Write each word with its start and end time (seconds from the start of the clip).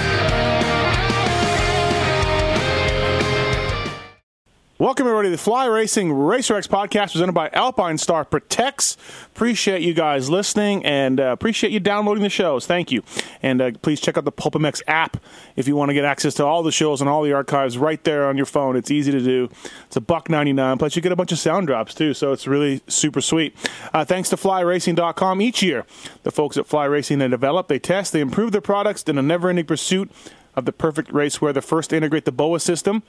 Welcome, 4.81 5.05
everybody, 5.05 5.27
to 5.27 5.33
the 5.33 5.37
Fly 5.37 5.67
Racing 5.67 6.11
Racer 6.11 6.55
X 6.55 6.65
podcast 6.65 7.11
presented 7.11 7.33
by 7.33 7.49
Alpinestars 7.49 8.27
Protects. 8.31 8.97
Appreciate 9.27 9.83
you 9.83 9.93
guys 9.93 10.27
listening 10.27 10.83
and 10.83 11.19
uh, 11.19 11.25
appreciate 11.25 11.71
you 11.71 11.79
downloading 11.79 12.23
the 12.23 12.31
shows. 12.31 12.65
Thank 12.65 12.91
you. 12.91 13.03
And 13.43 13.61
uh, 13.61 13.73
please 13.83 14.01
check 14.01 14.17
out 14.17 14.25
the 14.25 14.31
PulpMX 14.31 14.81
app 14.87 15.17
if 15.55 15.67
you 15.67 15.75
want 15.75 15.89
to 15.89 15.93
get 15.93 16.03
access 16.03 16.33
to 16.33 16.45
all 16.47 16.63
the 16.63 16.71
shows 16.71 16.99
and 16.99 17.07
all 17.07 17.21
the 17.21 17.31
archives 17.31 17.77
right 17.77 18.03
there 18.03 18.25
on 18.25 18.37
your 18.37 18.47
phone. 18.47 18.75
It's 18.75 18.89
easy 18.89 19.11
to 19.11 19.19
do. 19.19 19.49
It's 19.85 19.97
a 19.97 20.01
buck 20.01 20.31
99. 20.31 20.79
Plus, 20.79 20.95
you 20.95 21.03
get 21.03 21.11
a 21.11 21.15
bunch 21.15 21.31
of 21.31 21.37
sound 21.37 21.67
drops, 21.67 21.93
too, 21.93 22.15
so 22.15 22.31
it's 22.31 22.47
really 22.47 22.81
super 22.87 23.21
sweet. 23.21 23.55
Uh, 23.93 24.03
thanks 24.03 24.29
to 24.29 24.35
FlyRacing.com. 24.35 25.41
Each 25.43 25.61
year, 25.61 25.85
the 26.23 26.31
folks 26.31 26.57
at 26.57 26.65
Fly 26.65 26.85
Racing, 26.85 27.19
they 27.19 27.27
develop, 27.27 27.67
they 27.67 27.77
test, 27.77 28.13
they 28.13 28.19
improve 28.19 28.51
their 28.51 28.61
products 28.61 29.03
in 29.03 29.19
a 29.19 29.21
never 29.21 29.47
ending 29.47 29.67
pursuit 29.67 30.11
of 30.55 30.65
the 30.65 30.73
perfect 30.73 31.11
racewear. 31.11 31.53
The 31.53 31.61
first 31.61 31.91
to 31.91 31.97
integrate 31.97 32.25
the 32.25 32.31
BOA 32.31 32.59
system. 32.59 33.03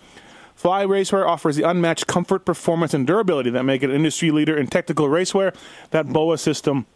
Fly 0.62 0.86
Racewear 0.86 1.26
offers 1.26 1.56
the 1.56 1.64
unmatched 1.64 2.06
comfort, 2.06 2.44
performance, 2.44 2.94
and 2.94 3.04
durability 3.04 3.50
that 3.50 3.64
make 3.64 3.82
it 3.82 3.90
an 3.90 3.96
industry 3.96 4.30
leader 4.30 4.56
in 4.56 4.68
technical 4.68 5.08
racewear. 5.08 5.52
That 5.90 6.12
BOA 6.12 6.38
system, 6.38 6.86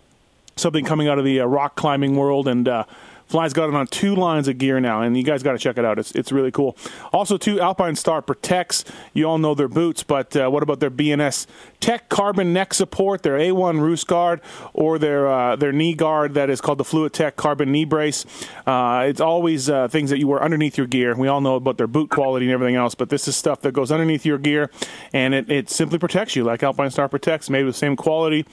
something 0.54 0.84
coming 0.84 1.08
out 1.08 1.18
of 1.18 1.24
the 1.24 1.40
uh, 1.40 1.46
rock 1.46 1.74
climbing 1.74 2.14
world, 2.14 2.46
and 2.46 2.68
uh, 2.68 2.84
Fly's 3.26 3.52
got 3.52 3.68
it 3.68 3.74
on 3.74 3.86
two 3.88 4.14
lines 4.14 4.46
of 4.46 4.58
gear 4.58 4.78
now, 4.78 5.02
and 5.02 5.16
you 5.16 5.24
guys 5.24 5.42
got 5.42 5.52
to 5.52 5.58
check 5.58 5.78
it 5.78 5.84
out. 5.84 5.98
It's 5.98 6.12
it's 6.12 6.30
really 6.30 6.52
cool. 6.52 6.76
Also, 7.12 7.36
too, 7.36 7.56
Alpinestars 7.56 8.26
protects. 8.26 8.84
You 9.12 9.24
all 9.24 9.38
know 9.38 9.54
their 9.54 9.68
boots, 9.68 10.02
but 10.02 10.36
uh, 10.36 10.48
what 10.48 10.62
about 10.62 10.78
their 10.80 10.90
BNS 10.90 11.46
Tech 11.80 12.08
Carbon 12.08 12.52
neck 12.52 12.72
support, 12.72 13.22
their 13.22 13.38
A1 13.38 13.80
roost 13.80 14.06
guard, 14.06 14.40
or 14.72 14.98
their 14.98 15.26
uh, 15.26 15.56
their 15.56 15.72
knee 15.72 15.94
guard 15.94 16.34
that 16.34 16.50
is 16.50 16.60
called 16.60 16.78
the 16.78 16.84
Fluid 16.84 17.12
Tech 17.12 17.36
Carbon 17.36 17.72
knee 17.72 17.84
brace? 17.84 18.24
Uh, 18.64 19.06
it's 19.08 19.20
always 19.20 19.68
uh, 19.68 19.88
things 19.88 20.10
that 20.10 20.18
you 20.18 20.28
wear 20.28 20.42
underneath 20.42 20.78
your 20.78 20.86
gear. 20.86 21.14
We 21.16 21.28
all 21.28 21.40
know 21.40 21.56
about 21.56 21.78
their 21.78 21.88
boot 21.88 22.10
quality 22.10 22.46
and 22.46 22.52
everything 22.52 22.76
else, 22.76 22.94
but 22.94 23.08
this 23.08 23.26
is 23.26 23.34
stuff 23.34 23.60
that 23.62 23.72
goes 23.72 23.90
underneath 23.90 24.24
your 24.24 24.38
gear, 24.38 24.70
and 25.12 25.34
it, 25.34 25.50
it 25.50 25.68
simply 25.68 25.98
protects 25.98 26.36
you 26.36 26.44
like 26.44 26.60
Alpinestars 26.60 27.10
protects, 27.10 27.50
made 27.50 27.64
with 27.64 27.74
the 27.74 27.78
same 27.78 27.96
quality 27.96 28.46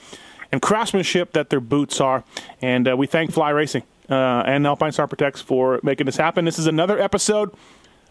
and 0.50 0.60
craftsmanship 0.62 1.32
that 1.32 1.50
their 1.50 1.60
boots 1.60 2.00
are. 2.00 2.24
And 2.62 2.88
uh, 2.88 2.96
we 2.96 3.06
thank 3.06 3.32
Fly 3.32 3.50
Racing 3.50 3.82
uh, 4.08 4.42
and 4.46 4.64
Alpinestars 4.64 5.08
Protects 5.08 5.40
for 5.40 5.80
making 5.82 6.06
this 6.06 6.16
happen. 6.16 6.44
This 6.44 6.58
is 6.58 6.66
another 6.66 6.98
episode 6.98 7.52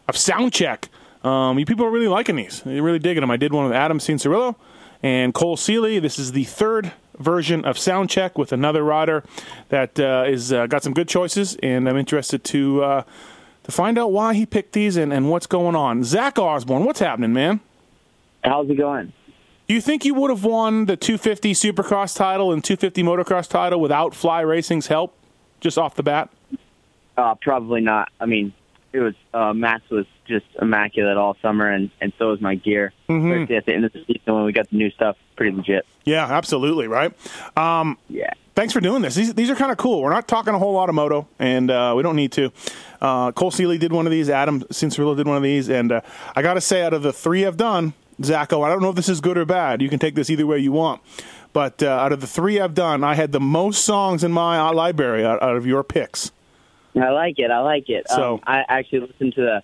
of 0.08 0.16
Soundcheck. 0.16 0.86
Um, 1.24 1.58
you 1.58 1.66
people 1.66 1.86
are 1.86 1.92
really 1.92 2.08
liking 2.08 2.36
these. 2.36 2.62
You're 2.66 2.84
really 2.84 3.00
digging 3.00 3.22
them. 3.22 3.32
I 3.32 3.38
did 3.38 3.54
one 3.54 3.66
with 3.66 3.74
Adam 3.74 4.00
Cianciarulo 4.00 4.56
and 5.02 5.34
Cole 5.34 5.58
Seely. 5.58 6.00
This 6.00 6.20
is 6.20 6.32
the 6.32 6.44
third 6.44 6.92
version 7.18 7.64
of 7.66 7.78
Soundcheck 7.78 8.38
with 8.38 8.52
another 8.52 8.84
rider 8.84 9.24
that 9.70 10.00
uh, 10.00 10.26
is 10.28 10.52
uh, 10.52 10.68
got 10.68 10.84
some 10.84 10.94
good 10.94 11.08
choices, 11.08 11.56
and 11.64 11.88
I'm 11.88 11.98
interested 11.98 12.44
to 12.46 12.84
uh, 12.84 13.04
to 13.64 13.72
find 13.72 13.98
out 13.98 14.12
why 14.12 14.34
he 14.34 14.46
picked 14.46 14.74
these 14.74 14.98
and, 14.98 15.14
and 15.14 15.30
what's 15.30 15.48
going 15.48 15.76
on. 15.76 16.04
Zach 16.04 16.38
Osborne, 16.38 16.86
what's 16.86 17.00
happening, 17.00 17.34
man? 17.34 17.62
How's 18.44 18.70
it 18.70 18.76
going? 18.76 19.14
Do 19.68 19.74
you 19.74 19.82
think 19.82 20.04
you 20.04 20.14
would 20.16 20.30
have 20.30 20.44
won 20.44 20.86
the 20.86 20.98
250 20.98 21.54
Supercross 21.54 22.16
title 22.16 22.52
and 22.52 22.62
250 22.62 23.02
Motocross 23.04 23.48
title 23.48 23.80
without 23.80 24.14
Fly 24.14 24.42
Racing's 24.42 24.88
help, 24.88 25.16
just 25.64 25.78
off 25.80 25.96
the 25.96 26.04
bat? 26.04 26.30
Uh, 27.18 27.36
probably 27.42 27.82
not. 27.82 28.10
I 28.20 28.26
mean, 28.26 28.54
it 28.92 29.00
was 29.00 29.16
uh, 29.34 29.54
Max 29.54 29.90
was 29.90 30.06
just 30.28 30.46
immaculate 30.62 31.18
all 31.18 31.36
summer, 31.42 31.68
and 31.70 31.90
and 32.02 32.14
so 32.20 32.30
was 32.30 32.42
my 32.42 32.56
gear. 32.56 32.94
Mm-hmm. 33.10 33.52
At 33.54 33.66
the 33.66 33.74
end 33.74 33.86
of 33.86 33.94
the 33.94 34.04
season, 34.06 34.34
when 34.34 34.44
we 34.46 34.52
got 34.54 34.70
the 34.70 34.78
new 34.78 34.92
stuff, 34.92 35.18
pretty 35.36 35.56
legit. 35.56 35.86
Yeah, 36.06 36.26
absolutely, 36.26 36.88
right? 36.88 37.12
Um, 37.58 37.98
Yeah. 38.10 38.34
thanks 38.56 38.74
for 38.74 38.82
doing 38.82 39.02
this. 39.02 39.16
These, 39.16 39.34
these 39.36 39.50
are 39.50 39.56
kind 39.56 39.72
of 39.72 39.78
cool. 39.78 40.02
We're 40.02 40.10
not 40.12 40.28
talking 40.28 40.54
a 40.54 40.60
whole 40.60 40.74
lot 40.74 40.90
of 40.90 40.96
moto, 40.96 41.28
and 41.40 41.72
uh, 41.72 41.94
we 41.96 42.04
don't 42.04 42.16
need 42.18 42.32
to. 42.34 42.52
Uh, 43.02 43.32
Cole 43.32 43.52
Seely 43.52 43.78
did 43.78 43.92
one 43.94 44.06
of 44.06 44.12
these. 44.12 44.30
Adam 44.30 44.62
Cianciarulo 44.64 45.16
did 45.16 45.28
one 45.28 45.38
of 45.38 45.44
these, 45.44 45.70
and 45.70 45.92
uh, 45.92 46.02
I 46.36 46.42
got 46.42 46.56
to 46.56 46.62
say, 46.62 46.84
out 46.84 46.94
of 46.94 47.04
the 47.04 47.14
three 47.14 47.46
I've 47.46 47.58
done, 47.58 47.94
Zacho, 48.22 48.64
I 48.66 48.70
don't 48.70 48.82
know 48.82 48.90
if 48.90 48.96
this 48.96 49.10
is 49.10 49.22
good 49.22 49.38
or 49.38 49.46
bad. 49.46 49.82
You 49.82 49.90
can 49.90 49.98
take 50.00 50.16
this 50.16 50.30
either 50.30 50.46
way 50.46 50.60
you 50.60 50.72
want. 50.72 51.02
But 51.54 51.84
uh, 51.84 51.88
out 51.90 52.12
of 52.12 52.20
the 52.20 52.28
three 52.28 52.60
I've 52.60 52.74
done, 52.74 53.04
I 53.04 53.14
had 53.14 53.32
the 53.32 53.40
most 53.40 53.86
songs 53.86 54.24
in 54.24 54.32
my 54.32 54.58
uh, 54.60 54.74
library 54.74 55.24
out, 55.24 55.42
out 55.44 55.56
of 55.56 55.66
your 55.68 55.84
picks. 55.84 56.32
I 57.00 57.10
like 57.10 57.40
it. 57.40 57.52
I 57.52 57.60
like 57.60 57.90
it. 57.90 58.08
So- 58.10 58.36
um, 58.36 58.40
I 58.46 58.64
actually 58.68 59.02
listened 59.02 59.36
to 59.36 59.42
the 59.42 59.64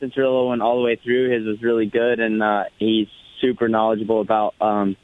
Cianciarulo 0.00 0.46
one 0.46 0.60
all 0.60 0.76
the 0.76 0.82
way 0.84 0.96
through. 0.96 1.30
His 1.30 1.44
was 1.46 1.62
really 1.62 1.86
good, 1.86 2.20
and 2.20 2.42
uh, 2.42 2.64
he's 2.78 3.06
super 3.40 3.68
knowledgeable 3.68 4.20
about 4.20 4.54
um, 4.60 4.96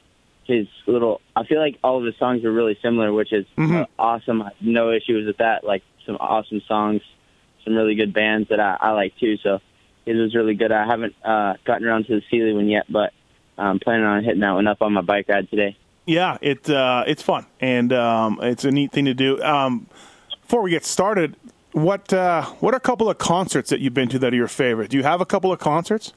his 0.44 0.66
little. 0.86 1.20
I 1.34 1.44
feel 1.44 1.60
like 1.60 1.78
all 1.84 1.98
of 1.98 2.04
his 2.04 2.16
songs 2.18 2.44
are 2.44 2.52
really 2.52 2.78
similar, 2.82 3.12
which 3.12 3.32
is 3.32 3.46
Mhm. 3.56 3.82
uh, 3.82 3.86
awesome. 3.98 4.42
I 4.42 4.46
have 4.46 4.54
no 4.60 4.90
issues 4.92 5.26
with 5.26 5.36
that. 5.38 5.64
Like 5.64 5.82
some 6.06 6.16
awesome 6.16 6.60
songs, 6.66 7.02
some 7.64 7.74
really 7.74 7.94
good 7.94 8.12
bands 8.12 8.48
that 8.48 8.58
I, 8.60 8.76
I 8.80 8.90
like 8.92 9.16
too. 9.18 9.36
So 9.38 9.60
his 10.06 10.16
was 10.16 10.34
really 10.34 10.54
good. 10.54 10.72
I 10.72 10.86
haven't 10.86 11.14
uh, 11.24 11.54
gotten 11.64 11.86
around 11.86 12.06
to 12.06 12.14
the 12.16 12.22
Seely 12.30 12.52
one 12.52 12.68
yet, 12.68 12.84
but 12.90 13.12
I'm 13.58 13.78
planning 13.80 14.06
on 14.06 14.24
hitting 14.24 14.40
that 14.40 14.52
one 14.52 14.66
up 14.66 14.82
on 14.82 14.92
my 14.92 15.02
bike 15.02 15.26
ride 15.28 15.50
today. 15.50 15.76
Yeah, 16.06 16.38
it 16.40 16.70
uh, 16.70 17.04
it's 17.06 17.22
fun 17.22 17.46
and 17.60 17.92
um, 17.92 18.38
it's 18.40 18.64
a 18.64 18.70
neat 18.70 18.92
thing 18.92 19.06
to 19.06 19.14
do. 19.14 19.42
Um, 19.42 19.88
before 20.40 20.62
we 20.62 20.70
get 20.70 20.84
started, 20.84 21.36
what 21.72 22.12
uh, 22.12 22.44
what 22.60 22.72
are 22.72 22.76
a 22.76 22.80
couple 22.80 23.10
of 23.10 23.18
concerts 23.18 23.70
that 23.70 23.80
you've 23.80 23.94
been 23.94 24.08
to 24.10 24.18
that 24.20 24.32
are 24.32 24.36
your 24.36 24.48
favorite? 24.48 24.90
Do 24.90 24.96
you 24.96 25.02
have 25.02 25.20
a 25.20 25.26
couple 25.26 25.52
of 25.52 25.58
concerts? 25.58 26.12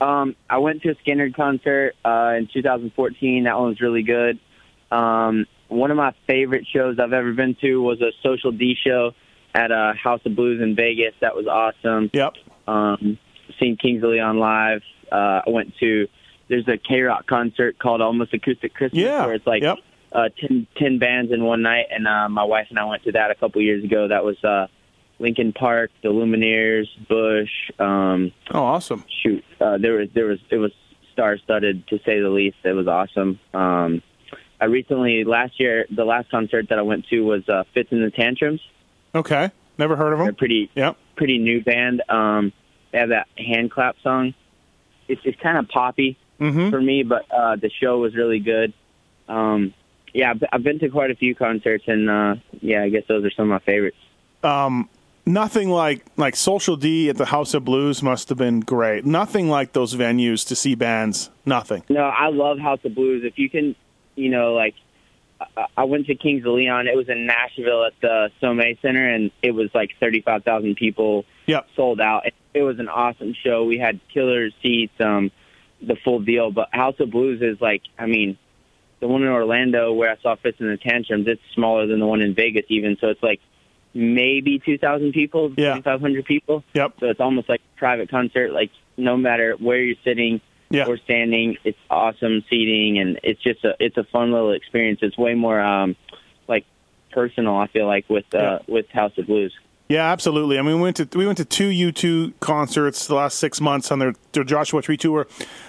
Um, 0.00 0.34
I 0.48 0.58
went 0.58 0.82
to 0.82 0.90
a 0.90 0.94
Skynyrd 0.96 1.34
concert 1.34 1.94
uh, 2.04 2.34
in 2.36 2.48
2014. 2.52 3.44
That 3.44 3.58
one 3.58 3.68
was 3.68 3.80
really 3.80 4.02
good. 4.02 4.38
Um, 4.90 5.46
one 5.68 5.90
of 5.90 5.96
my 5.96 6.14
favorite 6.26 6.66
shows 6.66 6.98
I've 6.98 7.12
ever 7.12 7.32
been 7.32 7.56
to 7.60 7.82
was 7.82 8.00
a 8.00 8.12
Social 8.22 8.52
D 8.52 8.76
show 8.82 9.12
at 9.54 9.72
uh, 9.72 9.94
House 9.94 10.20
of 10.24 10.36
Blues 10.36 10.60
in 10.60 10.76
Vegas. 10.76 11.14
That 11.20 11.34
was 11.34 11.46
awesome. 11.46 12.10
Yep. 12.12 12.34
Um, 12.66 13.18
seen 13.58 13.76
Kings 13.76 14.02
of 14.02 14.10
Leon 14.10 14.38
live. 14.38 14.82
Uh, 15.10 15.42
I 15.46 15.50
went 15.50 15.74
to 15.78 16.08
there's 16.48 16.66
a 16.68 16.76
KROQ 16.78 17.26
concert 17.26 17.78
called 17.78 18.00
Almost 18.00 18.32
Acoustic 18.34 18.74
Christmas 18.74 19.02
Yeah. 19.02 19.24
where 19.26 19.34
it's 19.34 19.46
like 19.46 19.62
Yep. 19.62 19.78
uh, 20.12 20.28
10, 20.40 20.66
10 20.76 20.98
bands 20.98 21.32
in 21.32 21.44
one 21.44 21.62
night. 21.62 21.86
And 21.90 22.06
uh, 22.06 22.28
my 22.28 22.44
wife 22.44 22.66
and 22.70 22.78
I 22.78 22.84
went 22.84 23.02
to 23.04 23.12
that 23.12 23.30
a 23.30 23.34
couple 23.34 23.60
years 23.62 23.82
ago. 23.84 24.08
That 24.08 24.24
was 24.24 24.42
uh, 24.44 24.66
Linkin 25.18 25.52
Park, 25.52 25.90
the 26.02 26.08
Lumineers, 26.10 26.86
Bush. 27.08 27.50
Um, 27.78 28.32
Oh, 28.52 28.62
awesome. 28.62 29.04
shoot, 29.22 29.44
uh, 29.60 29.78
there 29.78 29.94
was 29.94 30.08
there 30.14 30.26
was 30.26 30.38
it 30.50 30.56
was 30.58 30.72
star 31.12 31.38
studded 31.38 31.86
to 31.88 31.98
say 32.04 32.20
the 32.20 32.28
least. 32.28 32.58
It 32.64 32.72
was 32.74 32.86
awesome. 32.86 33.40
Um, 33.54 34.02
I 34.60 34.66
recently 34.66 35.24
last 35.24 35.58
year 35.60 35.86
the 35.90 36.04
last 36.04 36.30
concert 36.30 36.68
that 36.68 36.78
I 36.78 36.82
went 36.82 37.06
to 37.08 37.20
was 37.22 37.48
uh, 37.48 37.64
Fitz 37.74 37.90
and 37.92 38.02
the 38.02 38.10
Tantrums. 38.10 38.60
Okay. 39.14 39.50
Never 39.78 39.96
heard 39.96 40.12
of 40.12 40.18
They're 40.20 40.26
them. 40.28 40.34
pretty 40.36 40.70
Yep. 40.74 40.96
pretty 41.16 41.38
new 41.38 41.62
band. 41.62 42.02
Um, 42.08 42.52
they 42.92 42.98
have 42.98 43.08
that 43.10 43.26
hand 43.36 43.70
clap 43.70 43.96
song. 44.02 44.32
It's 45.08 45.20
it's 45.24 45.38
kind 45.40 45.58
of 45.58 45.68
poppy 45.68 46.16
Mm-hmm. 46.40 46.70
for 46.70 46.80
me, 46.80 47.02
but 47.02 47.24
uh, 47.30 47.56
the 47.56 47.70
show 47.70 47.98
was 47.98 48.14
really 48.14 48.40
good. 48.40 48.72
Um, 49.28 49.72
yeah, 50.12 50.34
I've, 50.52 50.62
been 50.62 50.78
to 50.80 50.88
quite 50.88 51.10
a 51.10 51.14
few 51.14 51.34
concerts, 51.34 51.84
and 51.86 52.08
uh, 52.10 52.36
yeah, 52.60 52.82
I 52.82 52.88
guess 52.90 53.04
those 53.08 53.24
are 53.24 53.30
some 53.30 53.44
of 53.44 53.48
my 53.50 53.58
favorites. 53.60 53.96
Um, 54.42 54.88
nothing 55.24 55.70
like 55.70 56.04
like 56.16 56.36
Social 56.36 56.76
D 56.76 57.08
at 57.08 57.16
the 57.16 57.24
House 57.26 57.54
of 57.54 57.64
Blues 57.64 58.02
must 58.02 58.28
have 58.28 58.38
been 58.38 58.60
great. 58.60 59.04
Nothing 59.04 59.48
like 59.48 59.72
those 59.72 59.94
venues 59.94 60.46
to 60.48 60.56
see 60.56 60.74
bands. 60.74 61.30
Nothing. 61.44 61.82
No, 61.88 62.02
I 62.04 62.28
love 62.28 62.58
House 62.58 62.80
of 62.84 62.94
Blues. 62.94 63.24
If 63.24 63.38
you 63.38 63.50
can, 63.50 63.74
you 64.14 64.28
know, 64.30 64.52
like 64.54 64.74
I- 65.76 65.84
went 65.84 66.06
to 66.06 66.14
Kings 66.14 66.44
of 66.46 66.52
Leon. 66.52 66.86
It 66.86 66.96
was 66.96 67.08
in 67.08 67.26
Nashville 67.26 67.84
at 67.84 67.92
the 68.00 68.30
Sommet 68.40 68.78
Center, 68.82 69.08
and 69.08 69.30
it 69.42 69.50
was 69.52 69.70
like 69.74 69.90
thirty-five 70.00 70.44
thousand 70.44 70.76
people 70.76 71.24
Yep. 71.46 71.68
sold 71.76 72.00
out. 72.00 72.24
It 72.54 72.62
was 72.62 72.78
an 72.78 72.88
awesome 72.88 73.34
show. 73.34 73.64
We 73.64 73.78
had 73.78 74.00
killer 74.12 74.48
seats, 74.62 74.98
um, 75.00 75.30
the 75.80 75.96
full 76.04 76.20
deal. 76.20 76.50
But 76.50 76.68
House 76.72 76.96
of 77.00 77.10
Blues 77.10 77.40
is 77.42 77.60
like, 77.60 77.82
I 77.98 78.06
mean, 78.06 78.38
the 79.00 79.08
one 79.08 79.22
in 79.22 79.28
Orlando 79.28 79.92
where 79.92 80.10
I 80.10 80.16
saw 80.22 80.36
Fitz 80.36 80.58
and 80.60 80.70
the 80.70 80.76
Tantrums, 80.76 81.26
it's 81.28 81.40
smaller 81.54 81.86
than 81.86 82.00
the 82.00 82.06
one 82.06 82.22
in 82.22 82.34
Vegas 82.34 82.64
even. 82.68 82.96
So 83.00 83.08
it's 83.08 83.22
like 83.22 83.40
maybe 83.94 84.58
2,000 84.58 85.12
people, 85.12 85.52
Yeah. 85.56 85.74
2,500 85.74 86.24
people. 86.24 86.64
Yep. 86.74 86.94
So 87.00 87.06
it's 87.06 87.20
almost 87.20 87.48
like 87.48 87.60
a 87.76 87.78
private 87.78 88.10
concert. 88.10 88.52
Like 88.52 88.70
no 88.96 89.16
matter 89.16 89.54
where 89.58 89.78
you're 89.80 89.96
sitting 90.04 90.40
Yeah. 90.70 90.86
or 90.86 90.96
standing, 90.98 91.56
it's 91.64 91.78
awesome 91.90 92.42
seating, 92.50 92.98
and 92.98 93.20
it's 93.22 93.42
just 93.42 93.64
a 93.64 93.76
it's 93.78 93.96
a 93.96 94.04
fun 94.04 94.32
little 94.32 94.52
experience. 94.52 95.00
It's 95.02 95.16
way 95.16 95.34
more 95.34 95.60
um, 95.60 95.94
like 96.48 96.64
personal. 97.12 97.56
I 97.56 97.68
feel 97.68 97.86
like 97.86 98.08
with 98.08 98.34
uh, 98.34 98.58
with 98.66 98.88
House 98.90 99.12
of 99.18 99.26
Blues. 99.26 99.52
Yeah, 99.88 100.10
absolutely. 100.10 100.58
I 100.58 100.62
mean, 100.62 100.76
we 100.76 100.82
went 100.82 100.96
to 100.96 101.08
we 101.16 101.26
went 101.26 101.38
to 101.38 101.44
two 101.44 101.68
U2 101.68 102.40
concerts 102.40 103.06
the 103.06 103.14
last 103.14 103.38
six 103.38 103.60
months 103.60 103.92
on 103.92 104.00
their, 104.00 104.14
their 104.32 104.44
Joshua 104.44 104.82
Tree 104.82 104.96
tour. 104.96 105.28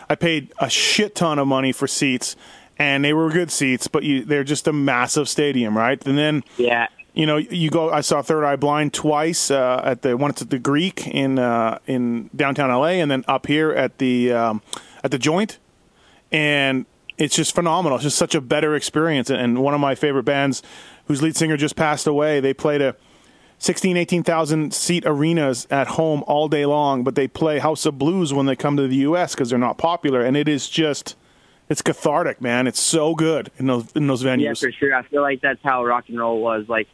I 0.09 0.15
paid 0.15 0.51
a 0.59 0.69
shit 0.69 1.13
ton 1.15 1.37
of 1.37 1.47
money 1.47 1.71
for 1.71 1.87
seats, 1.87 2.35
and 2.79 3.05
they 3.05 3.13
were 3.13 3.29
good 3.29 3.51
seats, 3.51 3.87
but 3.87 4.03
you, 4.03 4.23
they're 4.23 4.43
just 4.43 4.67
a 4.67 4.73
massive 4.73 5.29
stadium, 5.29 5.77
right? 5.77 6.03
And 6.05 6.17
then 6.17 6.43
Yeah, 6.57 6.87
you 7.13 7.25
know, 7.25 7.37
you 7.37 7.69
go. 7.69 7.91
I 7.91 8.01
saw 8.01 8.21
Third 8.23 8.43
Eye 8.43 8.55
Blind 8.55 8.93
twice 8.93 9.51
uh, 9.51 9.81
at 9.83 10.01
the 10.01 10.17
one 10.17 10.31
at 10.31 10.37
the 10.37 10.59
Greek 10.59 11.07
in 11.07 11.37
uh, 11.37 11.77
in 11.85 12.29
downtown 12.35 12.69
LA, 12.69 12.99
and 13.01 13.11
then 13.11 13.23
up 13.27 13.45
here 13.45 13.71
at 13.71 13.99
the 13.99 14.33
um, 14.33 14.61
at 15.03 15.11
the 15.11 15.19
Joint, 15.19 15.59
and 16.31 16.87
it's 17.17 17.35
just 17.35 17.55
phenomenal. 17.55 17.97
It's 17.97 18.03
just 18.03 18.17
such 18.17 18.35
a 18.35 18.41
better 18.41 18.75
experience. 18.75 19.29
And 19.29 19.63
one 19.63 19.73
of 19.73 19.79
my 19.79 19.95
favorite 19.95 20.23
bands, 20.23 20.61
whose 21.05 21.21
lead 21.21 21.35
singer 21.35 21.57
just 21.57 21.75
passed 21.75 22.07
away, 22.07 22.39
they 22.39 22.53
played 22.53 22.81
a 22.81 22.95
16, 23.59 23.97
18,000 23.97 24.73
seat 24.73 25.03
arenas 25.05 25.67
at 25.71 25.87
home 25.87 26.23
all 26.27 26.47
day 26.47 26.65
long, 26.65 27.03
but 27.03 27.15
they 27.15 27.27
play 27.27 27.59
House 27.59 27.85
of 27.85 27.97
Blues 27.97 28.33
when 28.33 28.45
they 28.45 28.55
come 28.55 28.77
to 28.77 28.87
the 28.87 28.97
U.S. 28.97 29.33
because 29.33 29.49
they're 29.49 29.57
not 29.59 29.77
popular, 29.77 30.21
and 30.21 30.37
it 30.37 30.47
is 30.47 30.69
just. 30.69 31.15
It's 31.69 31.81
cathartic, 31.81 32.39
man. 32.39 32.65
It's 32.65 32.79
so 32.79 33.13
good 33.13 33.51
in 33.57 33.67
those 33.67 33.91
in 33.93 34.07
those 34.07 34.23
venues. 34.23 34.41
yeah, 34.41 34.53
for 34.53 34.71
sure. 34.71 34.95
I 34.95 35.01
feel 35.01 35.21
like 35.21 35.41
that's 35.41 35.59
how 35.61 35.83
rock 35.83 36.05
and 36.07 36.17
roll 36.17 36.39
was 36.39 36.69
like 36.69 36.87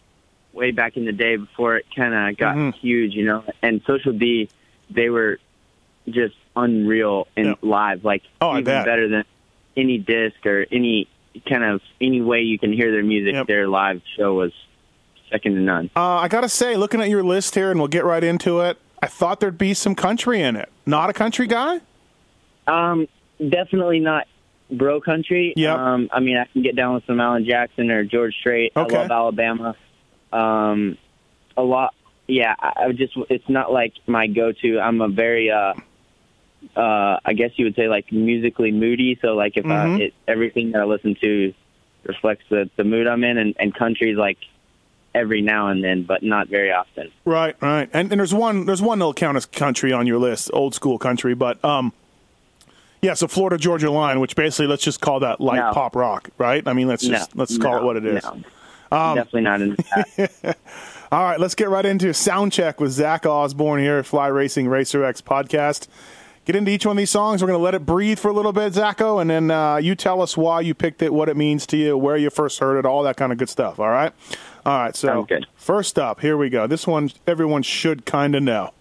way 0.51 0.71
back 0.71 0.97
in 0.97 1.05
the 1.05 1.11
day 1.11 1.35
before 1.35 1.75
it 1.77 1.85
kind 1.95 2.11
of 2.31 2.37
got 2.37 2.55
Mhm. 2.55 2.73
huge, 2.73 3.13
you 3.13 3.23
know. 3.23 3.43
And 3.61 3.81
Social 3.85 4.13
D, 4.13 4.49
they 4.89 5.11
were 5.11 5.37
just 6.09 6.33
unreal 6.55 7.27
in 7.37 7.45
Yeah. 7.45 7.53
live, 7.61 8.03
like 8.03 8.23
Oh, 8.41 8.53
even 8.57 8.63
better 8.63 9.07
than 9.07 9.25
any 9.77 9.99
disc 9.99 10.43
or 10.43 10.65
any 10.71 11.07
kind 11.47 11.63
of 11.63 11.81
any 12.01 12.21
way 12.21 12.41
you 12.41 12.57
can 12.57 12.73
hear 12.73 12.91
their 12.91 13.03
music. 13.03 13.33
Yep. 13.33 13.45
Their 13.47 13.67
live 13.67 14.01
show 14.17 14.33
was 14.33 14.53
second 15.33 15.55
to 15.55 15.61
none. 15.61 15.89
Uh, 15.95 16.15
I 16.17 16.27
gotta 16.27 16.47
say, 16.49 16.75
looking 16.77 17.01
at 17.01 17.09
your 17.09 17.23
list 17.23 17.55
here, 17.55 17.71
and 17.71 17.79
we'll 17.79 17.87
get 17.89 18.05
right 18.05 18.23
into 18.23 18.61
it. 18.61 18.77
I 19.01 19.07
thought 19.07 19.39
there'd 19.41 19.57
be 19.57 19.73
some 19.73 19.95
country 19.95 20.41
in 20.41 20.55
it. 20.55 20.69
Not 20.85 21.09
a 21.09 21.13
country 21.13 21.47
guy. 21.47 21.81
Um, 22.67 23.07
definitely 23.49 23.99
not 23.99 24.27
bro 24.71 25.01
country. 25.01 25.53
Yep. 25.57 25.77
Um, 25.77 26.09
I 26.13 26.19
mean, 26.21 26.37
I 26.37 26.45
can 26.45 26.61
get 26.61 26.75
down 26.75 26.93
with 26.95 27.05
some 27.05 27.19
Alan 27.19 27.45
Jackson 27.45 27.91
or 27.91 28.03
George 28.05 28.33
Strait. 28.39 28.71
Okay. 28.75 28.95
I 28.95 29.01
love 29.01 29.11
Alabama. 29.11 29.75
Um, 30.31 30.97
a 31.57 31.61
lot. 31.63 31.93
Yeah, 32.27 32.55
I, 32.57 32.85
I 32.85 32.91
just 32.93 33.13
it's 33.29 33.47
not 33.49 33.73
like 33.73 33.93
my 34.07 34.27
go-to. 34.27 34.79
I'm 34.79 35.01
a 35.01 35.09
very 35.09 35.51
uh, 35.51 35.73
uh, 36.77 37.19
I 37.25 37.33
guess 37.33 37.51
you 37.57 37.65
would 37.65 37.75
say 37.75 37.89
like 37.89 38.11
musically 38.11 38.71
moody. 38.71 39.19
So 39.21 39.35
like 39.35 39.57
if 39.57 39.65
Mhm. 39.65 39.99
I, 39.99 40.03
it, 40.05 40.13
everything 40.27 40.71
that 40.71 40.81
I 40.81 40.85
listen 40.85 41.15
to 41.21 41.53
reflects 42.05 42.45
the 42.49 42.69
the 42.77 42.83
mood 42.85 43.07
I'm 43.07 43.23
in, 43.25 43.37
and, 43.37 43.55
and 43.59 43.73
country's 43.75 44.17
like 44.17 44.37
every 45.15 45.41
now 45.41 45.67
and 45.67 45.83
then, 45.83 46.03
but 46.03 46.23
not 46.23 46.47
very 46.47 46.71
often. 46.71 47.11
Right, 47.25 47.55
right. 47.61 47.89
And, 47.93 48.11
and 48.11 48.19
there's 48.19 48.33
one 48.33 48.65
there's 48.65 48.81
one 48.81 48.99
that'll 48.99 49.13
count 49.13 49.37
as 49.37 49.45
country 49.45 49.93
on 49.93 50.07
your 50.07 50.19
list, 50.19 50.49
old 50.53 50.73
school 50.75 50.97
country. 50.97 51.33
But 51.33 51.63
um, 51.63 51.93
yeah. 53.01 53.13
So 53.13 53.27
Florida 53.27 53.57
Georgia 53.57 53.91
Line, 53.91 54.19
which 54.19 54.35
basically 54.35 54.67
let's 54.67 54.83
just 54.83 55.01
call 55.01 55.19
that 55.21 55.39
light 55.41 55.57
No. 55.57 55.71
pop 55.73 55.95
rock, 55.95 56.29
right? 56.37 56.67
I 56.67 56.73
mean, 56.73 56.87
let's 56.87 57.05
just 57.05 57.35
no, 57.35 57.39
let's 57.41 57.57
call 57.57 57.73
no, 57.73 57.77
it 57.77 57.83
what 57.83 57.97
it 57.97 58.05
is. 58.05 58.23
No. 58.23 59.15
Definitely 59.15 59.41
not 59.41 59.61
in 59.61 59.75
that. 59.75 60.57
All 61.11 61.23
right, 61.23 61.39
let's 61.39 61.55
get 61.55 61.69
right 61.69 61.85
into 61.85 62.13
sound 62.13 62.51
check 62.51 62.79
with 62.79 62.91
Zach 62.91 63.25
Osborne 63.25 63.79
here 63.79 63.99
at 63.99 64.05
Fly 64.05 64.27
Racing 64.27 64.67
Racer 64.67 65.03
X 65.03 65.21
podcast. 65.21 65.87
Get 66.45 66.57
into 66.57 66.71
each 66.71 66.85
one 66.85 66.97
of 66.97 66.97
these 66.97 67.09
songs. 67.09 67.41
We're 67.41 67.47
going 67.47 67.59
to 67.59 67.63
let 67.63 67.73
it 67.73 67.85
breathe 67.85 68.19
for 68.19 68.27
a 68.29 68.33
little 68.33 68.51
bit, 68.51 68.73
Zacho, 68.73 69.21
and 69.21 69.29
then 69.29 69.49
uh, 69.49 69.77
you 69.77 69.95
tell 69.95 70.21
us 70.21 70.35
why 70.35 70.59
you 70.59 70.73
picked 70.73 71.01
it, 71.01 71.13
what 71.13 71.29
it 71.29 71.37
means 71.37 71.65
to 71.67 71.77
you, 71.77 71.97
where 71.97 72.17
you 72.17 72.29
first 72.29 72.59
heard 72.59 72.77
it, 72.77 72.85
all 72.85 73.03
that 73.03 73.15
kind 73.15 73.31
of 73.31 73.37
good 73.37 73.49
stuff. 73.49 73.79
All 73.79 73.89
right. 73.89 74.11
All 74.65 74.79
right. 74.79 74.95
So 74.95 75.25
first 75.55 75.97
up, 75.97 76.19
here 76.19 76.35
we 76.35 76.49
go. 76.49 76.67
This 76.67 76.85
one 76.85 77.11
everyone 77.27 77.63
should 77.63 78.05
kind 78.05 78.35
of 78.35 78.43
know. 78.43 78.73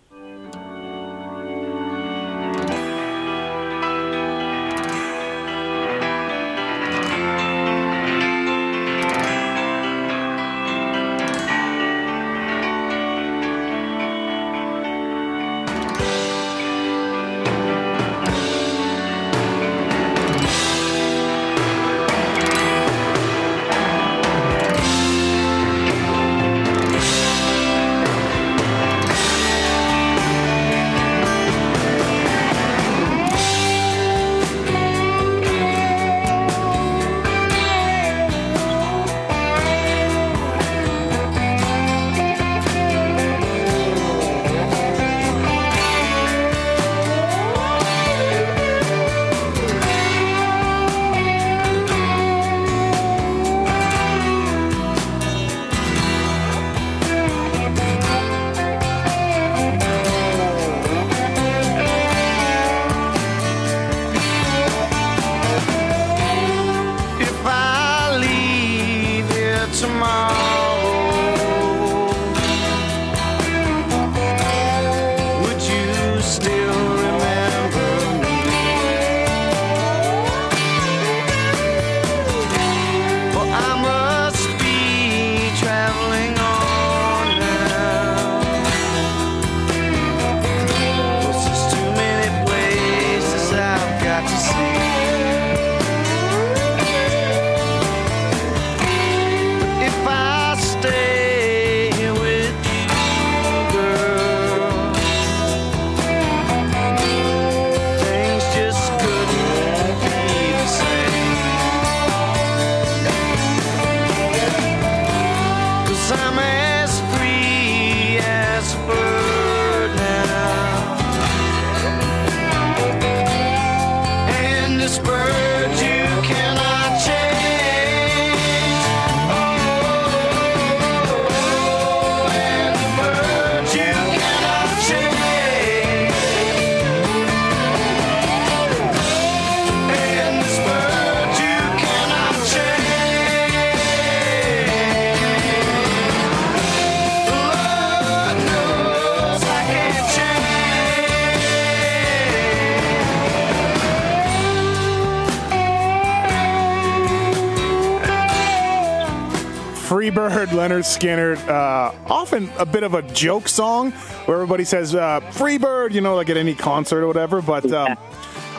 Lynyrd 160.62 160.84
Skynyrd, 160.84 161.48
uh, 161.48 161.92
often 162.06 162.48
a 162.56 162.64
bit 162.64 162.84
of 162.84 162.94
a 162.94 163.02
joke 163.02 163.48
song 163.48 163.90
where 164.26 164.36
everybody 164.36 164.62
says 164.62 164.94
uh, 164.94 165.18
Freebird, 165.32 165.92
you 165.92 166.00
know, 166.00 166.14
like 166.14 166.30
at 166.30 166.36
any 166.36 166.54
concert 166.54 167.02
or 167.02 167.08
whatever. 167.08 167.42
But 167.42 167.72
um, 167.72 167.98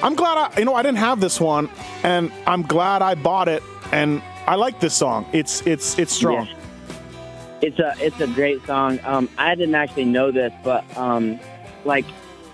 I'm 0.01 0.13
glad 0.13 0.37
I, 0.37 0.59
you 0.59 0.65
know, 0.65 0.75
I 0.75 0.81
didn't 0.81 0.97
have 0.97 1.21
this 1.21 1.39
one, 1.39 1.69
and 2.03 2.29
I'm 2.45 2.63
glad 2.63 3.01
I 3.01 3.15
bought 3.15 3.47
it, 3.47 3.63
and 3.93 4.21
I 4.45 4.55
like 4.55 4.81
this 4.81 4.93
song. 4.93 5.25
It's 5.31 5.65
it's 5.65 5.97
it's 5.97 6.11
strong. 6.11 6.45
Yeah. 6.45 6.55
It's 7.61 7.79
a 7.79 7.93
it's 7.99 8.19
a 8.19 8.27
great 8.27 8.65
song. 8.65 8.99
Um, 9.05 9.29
I 9.37 9.55
didn't 9.55 9.75
actually 9.75 10.05
know 10.05 10.29
this, 10.29 10.51
but 10.61 10.83
um, 10.97 11.39
like 11.85 12.05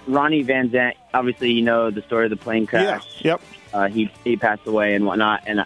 Ronnie 0.06 0.44
Van 0.44 0.70
Zant, 0.70 0.94
obviously 1.12 1.54
you 1.54 1.64
know 1.64 1.90
the 1.90 2.04
story 2.04 2.26
of 2.26 2.30
the 2.30 2.38
plane 2.38 2.68
crash. 2.68 3.04
Yeah. 3.22 3.32
Yep. 3.32 3.42
Uh, 3.74 3.88
he 3.88 4.12
he 4.24 4.38
passed 4.38 4.68
away 4.68 4.94
and 4.94 5.08
whatnot, 5.08 5.42
and 5.48 5.62
I 5.62 5.66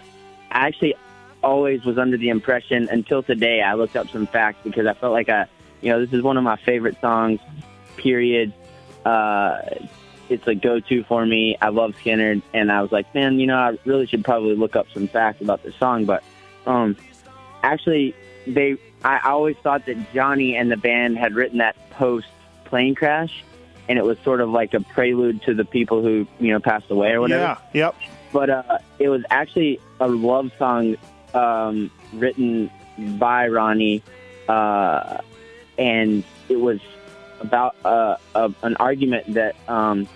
actually 0.52 0.96
always 1.44 1.84
was 1.84 1.98
under 1.98 2.18
the 2.18 2.30
impression 2.30 2.88
until 2.90 3.22
today. 3.22 3.62
I 3.62 3.74
looked 3.74 3.96
up 3.96 4.10
some 4.10 4.28
facts 4.28 4.60
because 4.64 4.88
I 4.88 4.94
felt 4.94 5.14
like 5.14 5.30
I, 5.30 5.48
you 5.82 5.92
know, 5.92 6.00
this 6.00 6.14
is 6.14 6.24
one 6.24 6.38
of 6.38 6.44
my 6.44 6.56
favorite 6.58 7.00
songs. 7.02 7.40
Period. 7.98 8.54
Uh, 9.06 9.62
it's 10.30 10.48
a 10.48 10.56
go-to 10.56 11.04
for 11.04 11.26
me. 11.26 11.58
I 11.62 11.70
love 11.70 11.96
Skynyrd, 12.04 12.42
and 12.54 12.72
I 12.72 12.82
was 12.82 12.92
like, 12.92 13.14
man, 13.14 13.40
you 13.40 13.48
know, 13.48 13.58
I 13.58 13.78
really 13.86 14.08
should 14.08 14.24
probably 14.24 14.56
look 14.56 14.76
up 14.76 14.88
some 14.94 15.08
facts 15.08 15.42
about 15.42 15.64
this 15.64 15.76
song. 15.76 16.06
But 16.06 16.24
um, 16.66 16.96
actually, 17.62 18.16
they, 18.48 18.78
I 19.04 19.20
always 19.30 19.58
thought 19.58 19.86
that 19.86 20.14
Johnny 20.14 20.56
and 20.56 20.72
the 20.72 20.78
band 20.78 21.18
had 21.18 21.36
written 21.36 21.60
that 21.60 21.76
post 21.92 22.28
plane 22.66 22.96
crash, 22.96 23.44
and 23.90 24.00
it 24.00 24.06
was 24.06 24.18
sort 24.24 24.42
of 24.42 24.50
like 24.50 24.74
a 24.74 24.80
prelude 24.80 25.42
to 25.44 25.54
the 25.54 25.66
people 25.66 26.02
who 26.02 26.26
you 26.40 26.52
know 26.52 26.60
passed 26.60 26.90
away 26.90 27.12
or 27.12 27.22
whatever. 27.22 27.58
Yeah. 27.74 27.86
Yep. 27.86 27.96
But 28.32 28.50
uh, 28.50 28.78
it 28.98 29.10
was 29.10 29.24
actually 29.30 29.80
a 30.00 30.08
love 30.08 30.52
song 30.58 30.98
um, 31.34 31.92
written 32.14 32.70
by 33.18 33.48
Ronnie, 33.48 34.04
uh, 34.48 35.18
and 35.78 36.24
it 36.50 36.60
was 36.60 36.80
about 37.40 37.76
uh, 37.84 38.18
a, 38.36 38.54
an 38.64 38.76
argument 38.78 39.34
that 39.34 39.56
um, 39.68 40.08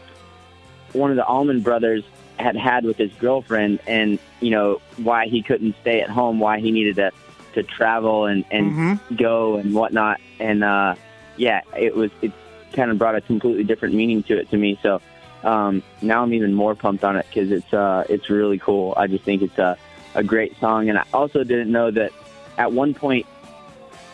one 0.94 1.12
of 1.12 1.18
the 1.18 1.26
Allman 1.26 1.62
Brothers 1.62 2.04
had 2.38 2.56
had 2.56 2.86
with 2.86 2.98
his 2.98 3.12
girlfriend, 3.14 3.80
and 3.88 4.20
you 4.40 4.52
know 4.52 4.82
why 4.98 5.28
he 5.28 5.42
couldn't 5.42 5.76
stay 5.82 6.02
at 6.02 6.10
home, 6.10 6.40
why 6.40 6.60
he 6.60 6.72
needed 6.72 6.96
to 6.98 7.12
to 7.54 7.64
travel 7.64 8.26
and 8.26 8.46
and 8.52 8.72
Mm-hmm. 8.72 9.16
go 9.16 9.56
and 9.56 9.74
whatnot, 9.74 10.22
and 10.40 10.64
uh, 10.64 10.96
yeah, 11.38 11.62
it 11.78 11.96
was 11.96 12.12
it 12.22 12.32
kind 12.74 12.92
of 12.92 12.98
brought 12.98 13.16
a 13.16 13.22
completely 13.22 13.64
different 13.64 13.96
meaning 13.96 14.22
to 14.24 14.38
it 14.38 14.50
to 14.52 14.58
me. 14.58 14.78
So 14.84 15.02
um, 15.44 15.82
now 16.02 16.22
I'm 16.24 16.34
even 16.34 16.54
more 16.54 16.76
pumped 16.76 17.04
on 17.04 17.16
it 17.16 17.26
because 17.28 17.52
it's 17.52 17.74
uh, 17.74 18.06
it's 18.10 18.30
really 18.30 18.60
cool. 18.60 18.94
I 18.96 19.08
just 19.08 19.24
think 19.24 19.42
it's 19.42 19.58
a 19.58 19.78
a 20.18 20.24
great 20.24 20.60
song, 20.60 20.90
and 20.90 20.98
I 20.98 21.04
also 21.14 21.44
didn't 21.46 21.72
know 21.72 21.90
that 21.92 22.12
at 22.58 22.74
one 22.74 22.94
point, 22.94 23.26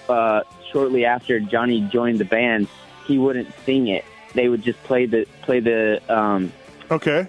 uh, 0.09 0.41
shortly 0.71 1.05
after 1.05 1.39
Johnny 1.39 1.81
joined 1.81 2.19
the 2.19 2.25
band, 2.25 2.67
he 3.07 3.17
wouldn't 3.17 3.47
sing 3.65 3.87
it. 3.87 4.05
They 4.35 4.49
would 4.49 4.61
just 4.61 4.81
play 4.83 5.05
the 5.05 5.25
play 5.41 5.59
the 5.59 6.01
um, 6.13 6.51
Okay. 6.91 7.27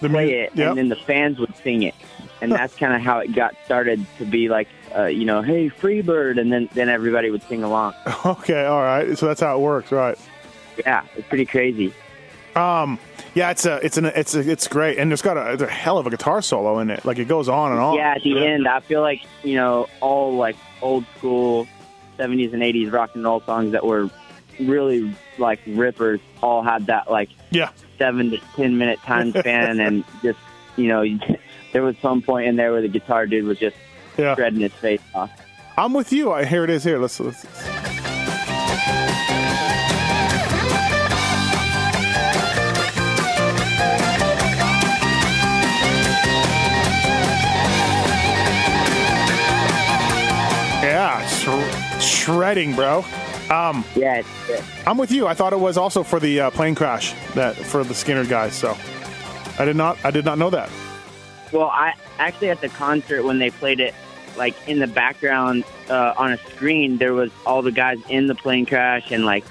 The 0.00 0.08
play 0.10 0.26
mu- 0.26 0.32
it, 0.32 0.50
Yep. 0.54 0.68
and 0.68 0.78
then 0.78 0.88
the 0.90 0.96
fans 0.96 1.38
would 1.38 1.54
sing 1.56 1.82
it, 1.82 1.94
and 2.42 2.52
that's 2.52 2.74
kind 2.76 2.92
of 2.92 3.00
how 3.00 3.20
it 3.20 3.34
got 3.34 3.54
started 3.64 4.04
to 4.18 4.24
be 4.26 4.48
like, 4.50 4.68
uh, 4.94 5.04
you 5.04 5.24
know, 5.24 5.40
hey 5.42 5.70
Freebird, 5.70 6.38
and 6.40 6.52
then 6.52 6.68
then 6.74 6.88
everybody 6.88 7.30
would 7.30 7.42
sing 7.44 7.62
along. 7.62 7.94
Okay. 8.26 8.64
All 8.66 8.82
right. 8.82 9.16
So 9.16 9.26
that's 9.26 9.40
how 9.40 9.56
it 9.56 9.60
works, 9.60 9.92
right? 9.92 10.18
Yeah, 10.78 11.04
it's 11.16 11.26
pretty 11.28 11.46
crazy. 11.46 11.94
Um. 12.56 12.98
Yeah. 13.36 13.50
It's 13.50 13.64
a. 13.66 13.76
It's 13.84 13.96
an. 13.98 14.06
It's 14.06 14.34
a, 14.34 14.40
It's 14.50 14.66
great, 14.66 14.98
and 14.98 15.12
it's 15.12 15.22
got 15.22 15.36
a, 15.36 15.52
it's 15.52 15.62
a 15.62 15.66
hell 15.68 15.98
of 15.98 16.06
a 16.06 16.10
guitar 16.10 16.42
solo 16.42 16.80
in 16.80 16.90
it. 16.90 17.04
Like 17.04 17.18
it 17.18 17.28
goes 17.28 17.48
on 17.48 17.70
and 17.70 17.80
on. 17.80 17.94
Yeah, 17.94 18.14
at 18.16 18.22
the 18.24 18.44
end, 18.44 18.66
I 18.66 18.80
feel 18.80 19.02
like 19.02 19.22
you 19.44 19.54
know 19.54 19.86
all 20.00 20.36
like 20.36 20.56
old 20.82 21.04
school 21.18 21.68
'70s 22.18 22.52
and 22.52 22.62
'80s 22.62 22.90
rock 22.92 23.10
and 23.14 23.22
roll 23.22 23.40
songs 23.42 23.72
that 23.72 23.84
were 23.86 24.10
really 24.58 25.14
like 25.38 25.60
rippers 25.66 26.18
all 26.42 26.62
had 26.62 26.86
that 26.86 27.10
like 27.10 27.28
Yeah. 27.50 27.68
seven 27.98 28.30
to 28.30 28.38
ten 28.56 28.78
minute 28.78 28.98
time 29.00 29.30
span, 29.38 29.80
and 29.80 30.02
just 30.22 30.38
you 30.76 30.88
know 30.88 31.04
there 31.72 31.82
was 31.82 31.94
some 32.00 32.22
point 32.22 32.46
in 32.48 32.56
there 32.56 32.72
where 32.72 32.80
the 32.82 32.88
guitar 32.88 33.26
dude 33.26 33.44
was 33.44 33.58
just 33.58 33.76
Yeah. 34.16 34.34
shredding 34.34 34.60
his 34.60 34.72
face 34.72 35.02
off. 35.14 35.30
I'm 35.76 35.92
with 35.92 36.10
you. 36.10 36.32
I, 36.32 36.46
here 36.46 36.64
it 36.64 36.70
is. 36.70 36.84
Here. 36.84 36.98
Let's. 36.98 37.20
let's 37.20 37.44
yeah. 51.06 51.26
Sh- 51.98 52.04
shredding, 52.04 52.74
bro. 52.74 53.04
Um, 53.50 53.84
Yeah, 53.94 54.22
I'm 54.86 54.98
with 54.98 55.12
you. 55.12 55.26
I 55.26 55.34
thought 55.34 55.52
it 55.52 55.60
was 55.60 55.76
also 55.76 56.02
for 56.02 56.18
the 56.18 56.40
uh, 56.40 56.50
plane 56.50 56.74
crash 56.74 57.14
that 57.34 57.54
for 57.54 57.84
the 57.84 57.94
Skynyrd 57.94 58.28
guys. 58.28 58.54
So 58.54 58.76
I 59.58 59.64
did 59.64 59.76
not. 59.76 60.04
I 60.04 60.10
did 60.10 60.24
not 60.24 60.38
know 60.38 60.50
that. 60.50 60.68
well, 61.52 61.70
I 61.70 61.94
actually 62.18 62.50
at 62.50 62.60
the 62.60 62.68
concert 62.70 63.22
when 63.22 63.38
they 63.38 63.50
played 63.50 63.80
it. 63.80 63.94
Like 64.36 64.54
in 64.68 64.80
the 64.80 64.86
background 64.86 65.64
uh, 65.88 66.12
on 66.18 66.32
a 66.32 66.36
screen, 66.50 66.98
there 66.98 67.14
was 67.14 67.30
all 67.46 67.62
the 67.62 67.72
guys 67.72 67.98
in 68.10 68.26
the 68.26 68.34
plane 68.34 68.66
crash, 68.66 69.10
and 69.10 69.24
like 69.24 69.44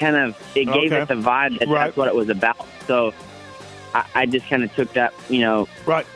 kind 0.00 0.16
of 0.16 0.36
it 0.56 0.64
gave 0.64 0.92
Okay. 0.92 1.02
it 1.02 1.06
the 1.08 1.14
vibe 1.14 1.58
that 1.60 1.68
Right. 1.68 1.84
that's 1.84 1.96
what 1.96 2.08
it 2.08 2.14
was 2.16 2.28
about. 2.28 2.66
So 2.88 3.14
I, 3.94 4.04
I 4.16 4.26
just 4.26 4.48
kind 4.48 4.64
of 4.64 4.74
took 4.74 4.92
that, 4.94 5.14
you 5.28 5.40
know, 5.42 5.68
Right. 5.86 6.06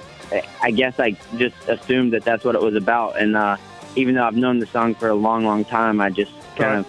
I 0.61 0.73
guess 0.73 0.99
I 0.99 1.11
just 1.37 1.55
assumed 1.69 2.15
that 2.15 2.25
that's 2.25 2.43
what 2.45 2.57
it 2.57 2.63
was 2.63 2.75
about. 2.75 3.17
And 3.21 3.37
uh, 3.37 3.59
even 3.97 4.15
though 4.15 4.25
I've 4.25 4.37
known 4.37 4.59
the 4.59 4.67
song 4.67 4.95
for 4.95 5.09
a 5.09 5.15
long, 5.15 5.45
long 5.45 5.65
time, 5.65 6.01
I 6.01 6.11
just 6.11 6.33
kind 6.57 6.85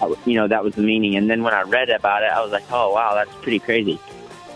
of, 0.00 0.18
you 0.26 0.34
know, 0.34 0.48
that 0.48 0.62
was 0.64 0.74
the 0.74 0.82
meaning. 0.82 1.16
And 1.16 1.28
then 1.28 1.42
when 1.42 1.54
I 1.54 1.62
read 1.62 1.90
about 1.90 2.22
it, 2.22 2.30
I 2.30 2.40
was 2.42 2.52
like, 2.52 2.64
oh, 2.70 2.92
wow, 2.92 3.14
that's 3.14 3.34
pretty 3.42 3.58
crazy. 3.58 3.98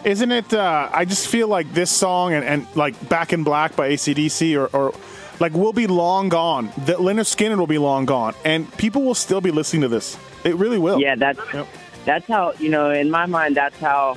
Isn't 0.04 0.30
it? 0.32 0.52
Uh, 0.54 0.88
I 0.92 1.04
just 1.04 1.28
feel 1.28 1.49
like 1.49 1.73
this 1.75 1.90
song 1.90 2.32
and, 2.32 2.44
and 2.44 2.66
like 2.75 3.09
Back 3.09 3.32
in 3.35 3.44
Black 3.44 3.76
by 3.76 3.88
AC/DC 3.88 4.56
or, 4.56 4.66
or 4.75 4.94
like 5.40 5.52
will 5.52 5.75
be 5.75 5.87
long 5.87 6.30
gone. 6.30 6.70
That 6.87 6.99
Lynyrd 6.99 7.26
Skynyrd 7.37 7.59
will 7.59 7.66
be 7.66 7.76
long 7.76 8.06
gone, 8.06 8.35
and 8.44 8.70
people 8.78 9.02
will 9.02 9.14
still 9.14 9.42
be 9.42 9.50
listening 9.50 9.82
to 9.82 9.88
this. 9.88 10.16
It 10.42 10.54
really 10.56 10.78
will. 10.78 10.99
Yeah, 11.00 11.16
that's 11.16 11.38
Yep. 11.52 11.66
that's 12.06 12.26
how 12.26 12.54
you 12.59 12.70
know. 12.70 12.90
In 12.90 13.11
my 13.11 13.26
mind, 13.26 13.56
that's 13.56 13.78
how 13.78 14.16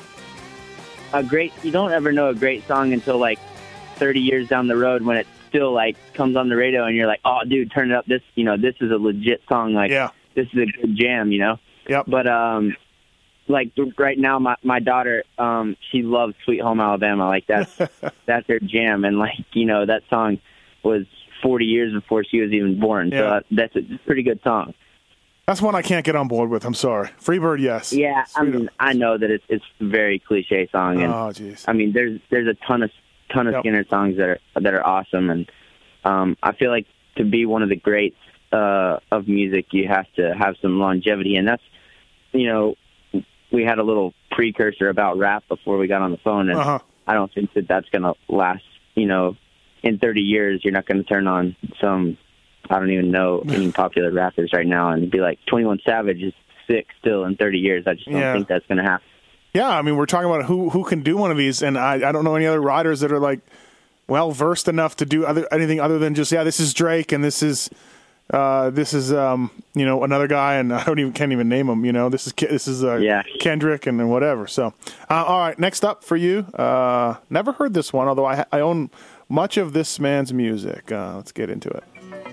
a 1.11 1.21
great. 1.21 1.51
You 1.63 1.71
don't 1.71 1.91
ever 1.91 2.13
know 2.13 2.29
a 2.29 2.33
great 2.35 2.65
song 2.65 2.93
until 2.93 3.17
like 3.17 3.39
thirty 3.95 4.21
years 4.21 4.47
down 4.47 4.67
the 4.67 4.77
road 4.77 5.01
when 5.01 5.17
it 5.17 5.27
still 5.53 5.71
like 5.73 5.95
comes 6.13 6.35
on 6.35 6.49
the 6.49 6.55
radio 6.55 6.85
and 6.85 6.95
you're 6.95 7.07
like, 7.07 7.19
oh, 7.25 7.39
dude, 7.47 7.71
turn 7.71 7.91
it 7.91 7.95
up. 7.95 8.05
This, 8.05 8.21
you 8.35 8.43
know, 8.43 8.57
this 8.57 8.75
is 8.81 8.91
a 8.91 8.95
legit 8.97 9.41
song. 9.47 9.73
Like, 9.73 9.91
Yeah. 9.91 10.09
this 10.35 10.47
is 10.53 10.59
a 10.59 10.65
good 10.65 10.95
jam. 10.97 11.31
You 11.31 11.39
know. 11.39 11.57
Yep. 11.87 12.05
But 12.07 12.27
um, 12.27 12.75
like 13.47 13.71
right 13.97 14.17
now, 14.17 14.39
my 14.39 14.55
my 14.63 14.79
daughter, 14.79 15.23
um, 15.37 15.75
she 15.91 16.01
loves 16.01 16.33
Sweet 16.45 16.61
Home 16.61 16.79
Alabama. 16.79 17.27
Like 17.27 17.45
that's 17.47 17.75
that's 18.25 18.47
her 18.47 18.59
jam, 18.59 19.03
and 19.05 19.19
like 19.19 19.35
you 19.53 19.65
know, 19.65 19.85
that 19.85 20.03
song 20.09 20.39
was 20.83 21.03
40 21.41 21.65
years 21.65 21.93
before 21.93 22.23
she 22.23 22.39
was 22.41 22.51
even 22.51 22.79
born. 22.79 23.11
So 23.11 23.17
Yeah. 23.17 23.23
uh, 23.35 23.39
that's 23.51 23.75
a 23.75 23.81
pretty 24.05 24.23
good 24.23 24.39
song. 24.43 24.73
That's 25.45 25.61
one 25.61 25.75
I 25.75 25.81
can't 25.81 26.05
get 26.05 26.15
on 26.15 26.29
board 26.29 26.49
with. 26.49 26.63
I'm 26.63 26.73
sorry. 26.73 27.09
Freebird, 27.21 27.59
yes. 27.59 27.91
Yeah, 27.91 28.23
I 28.33 28.41
Sweet- 28.43 28.53
mean, 28.53 28.69
I 28.79 28.93
know 28.93 29.17
that 29.17 29.29
it's 29.29 29.43
it's 29.49 29.65
a 29.81 29.85
very 29.85 30.19
cliche 30.19 30.69
song, 30.71 31.01
and 31.01 31.11
Oh, 31.13 31.31
jeez. 31.33 31.65
I 31.67 31.73
mean, 31.73 31.91
there's 31.91 32.21
there's 32.31 32.47
a 32.47 32.53
ton 32.65 32.81
of 32.81 32.91
ton 33.33 33.47
of 33.47 33.53
Yep. 33.53 33.63
Skynyrd 33.63 33.89
songs 33.89 34.17
that 34.17 34.29
are 34.29 34.39
that 34.61 34.73
are 34.73 34.85
awesome, 34.85 35.29
and 35.29 35.49
um, 36.03 36.37
I 36.43 36.53
feel 36.53 36.69
like 36.71 36.85
to 37.17 37.23
be 37.23 37.45
one 37.45 37.63
of 37.63 37.69
the 37.69 37.75
greats 37.75 38.15
uh, 38.51 38.97
of 39.11 39.27
music, 39.27 39.67
you 39.71 39.87
have 39.87 40.05
to 40.15 40.33
have 40.33 40.55
some 40.61 40.79
longevity, 40.79 41.35
and 41.35 41.47
that's 41.47 41.63
you 42.31 42.47
know, 42.47 42.75
we 43.51 43.63
had 43.63 43.77
a 43.79 43.83
little 43.83 44.13
precursor 44.31 44.89
about 44.89 45.17
rap 45.17 45.43
before 45.47 45.77
we 45.77 45.87
got 45.87 46.01
on 46.01 46.11
the 46.11 46.17
phone, 46.17 46.49
and 46.49 46.59
Uh-huh. 46.59 46.79
I 47.05 47.13
don't 47.13 47.31
think 47.33 47.53
that 47.53 47.67
that's 47.67 47.87
going 47.89 48.03
to 48.03 48.13
last. 48.27 48.63
You 48.95 49.07
know, 49.07 49.35
in 49.83 49.97
30 49.99 50.21
years, 50.21 50.61
you're 50.63 50.71
not 50.73 50.85
going 50.85 50.97
to 50.97 51.03
turn 51.03 51.27
on 51.27 51.55
some. 51.81 52.17
I 52.69 52.79
don't 52.79 52.91
even 52.91 53.11
know 53.11 53.43
any 53.49 53.71
popular 53.71 54.11
rappers 54.11 54.51
right 54.53 54.65
now 54.65 54.91
and 54.91 55.11
be 55.11 55.19
like 55.19 55.39
21 55.47 55.79
Savage 55.85 56.21
is 56.23 56.33
sick 56.67 56.87
still 56.99 57.25
in 57.25 57.35
30 57.35 57.57
years. 57.59 57.83
I 57.87 57.93
just 57.95 58.05
don't 58.05 58.15
Yeah. 58.21 58.33
think 58.33 58.47
that's 58.47 58.65
going 58.67 58.77
to 58.77 58.83
happen. 58.83 59.05
Yeah, 59.53 59.69
I 59.69 59.81
mean, 59.83 59.95
we're 59.97 60.07
talking 60.07 60.29
about 60.29 60.45
who 60.45 60.69
who 60.69 60.83
can 60.83 61.03
do 61.03 61.15
one 61.15 61.31
of 61.31 61.37
these, 61.37 61.61
and 61.61 61.77
I, 61.77 62.09
I 62.09 62.11
don't 62.11 62.23
know 62.23 62.35
any 62.35 62.47
other 62.47 62.61
riders 62.61 63.01
that 63.01 63.11
are 63.11 63.19
like 63.19 63.39
well 64.07 64.31
versed 64.31 64.67
enough 64.67 64.95
to 64.97 65.05
do 65.05 65.25
other, 65.25 65.47
anything 65.51 65.79
other 65.79 65.99
than 65.99 66.15
just 66.15 66.31
yeah, 66.31 66.43
this 66.43 66.59
is 66.59 66.73
Drake 66.73 67.11
and 67.11 67.23
this 67.23 67.43
is 67.43 67.69
uh, 68.31 68.71
this 68.71 68.93
is 68.93 69.13
um, 69.13 69.51
you 69.75 69.85
know 69.85 70.03
another 70.03 70.27
guy, 70.27 70.55
and 70.55 70.73
I 70.73 70.83
don't 70.83 70.97
even 70.99 71.13
can't 71.13 71.31
even 71.31 71.49
name 71.49 71.69
him. 71.69 71.85
You 71.85 71.93
know, 71.93 72.09
this 72.09 72.25
is 72.25 72.33
this 72.33 72.67
is 72.67 72.83
uh, 72.83 72.95
Yeah. 72.95 73.23
Kendrick 73.39 73.85
and, 73.85 73.99
then 73.99 74.09
whatever. 74.09 74.47
So, 74.47 74.73
uh, 75.09 75.23
all 75.23 75.39
right, 75.39 75.57
next 75.59 75.85
up 75.85 76.03
for 76.03 76.15
you. 76.15 76.39
Uh, 76.55 77.17
never 77.29 77.51
heard 77.51 77.73
this 77.73 77.93
one, 77.93 78.07
although 78.07 78.25
I 78.25 78.45
I 78.51 78.59
own 78.59 78.89
much 79.29 79.57
of 79.57 79.73
this 79.73 79.99
man's 79.99 80.33
music. 80.33 80.91
Uh, 80.91 81.15
let's 81.17 81.31
get 81.31 81.49
into 81.49 81.69
it. 81.69 82.32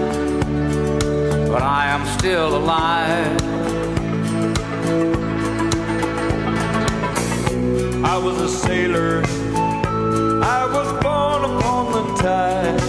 but 1.51 1.61
I 1.63 1.87
am 1.87 2.05
still 2.17 2.55
alive. 2.55 3.41
I 8.05 8.17
was 8.17 8.39
a 8.39 8.47
sailor. 8.47 9.21
I 10.57 10.61
was 10.75 10.87
born 11.03 11.41
upon 11.51 11.83
the 11.91 12.03
tide. 12.23 12.81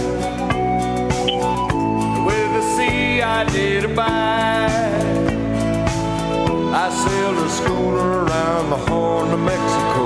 With 2.27 2.49
the 2.57 2.63
sea 2.75 3.21
I 3.21 3.43
did 3.51 3.83
abide. 3.83 5.01
I 6.83 6.87
sailed 7.03 7.37
a 7.39 7.49
schooner 7.49 8.23
around 8.23 8.69
the 8.69 8.77
Horn 8.87 9.29
of 9.33 9.41
Mexico. 9.41 10.03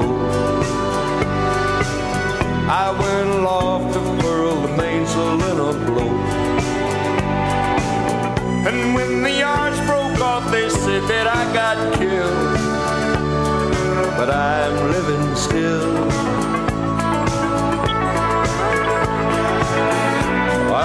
I 2.83 2.87
went 3.01 3.29
aloft 3.39 3.76
got 11.57 11.97
killed 11.97 12.57
but 14.15 14.29
I'm 14.29 14.91
living 14.91 15.35
still. 15.35 16.07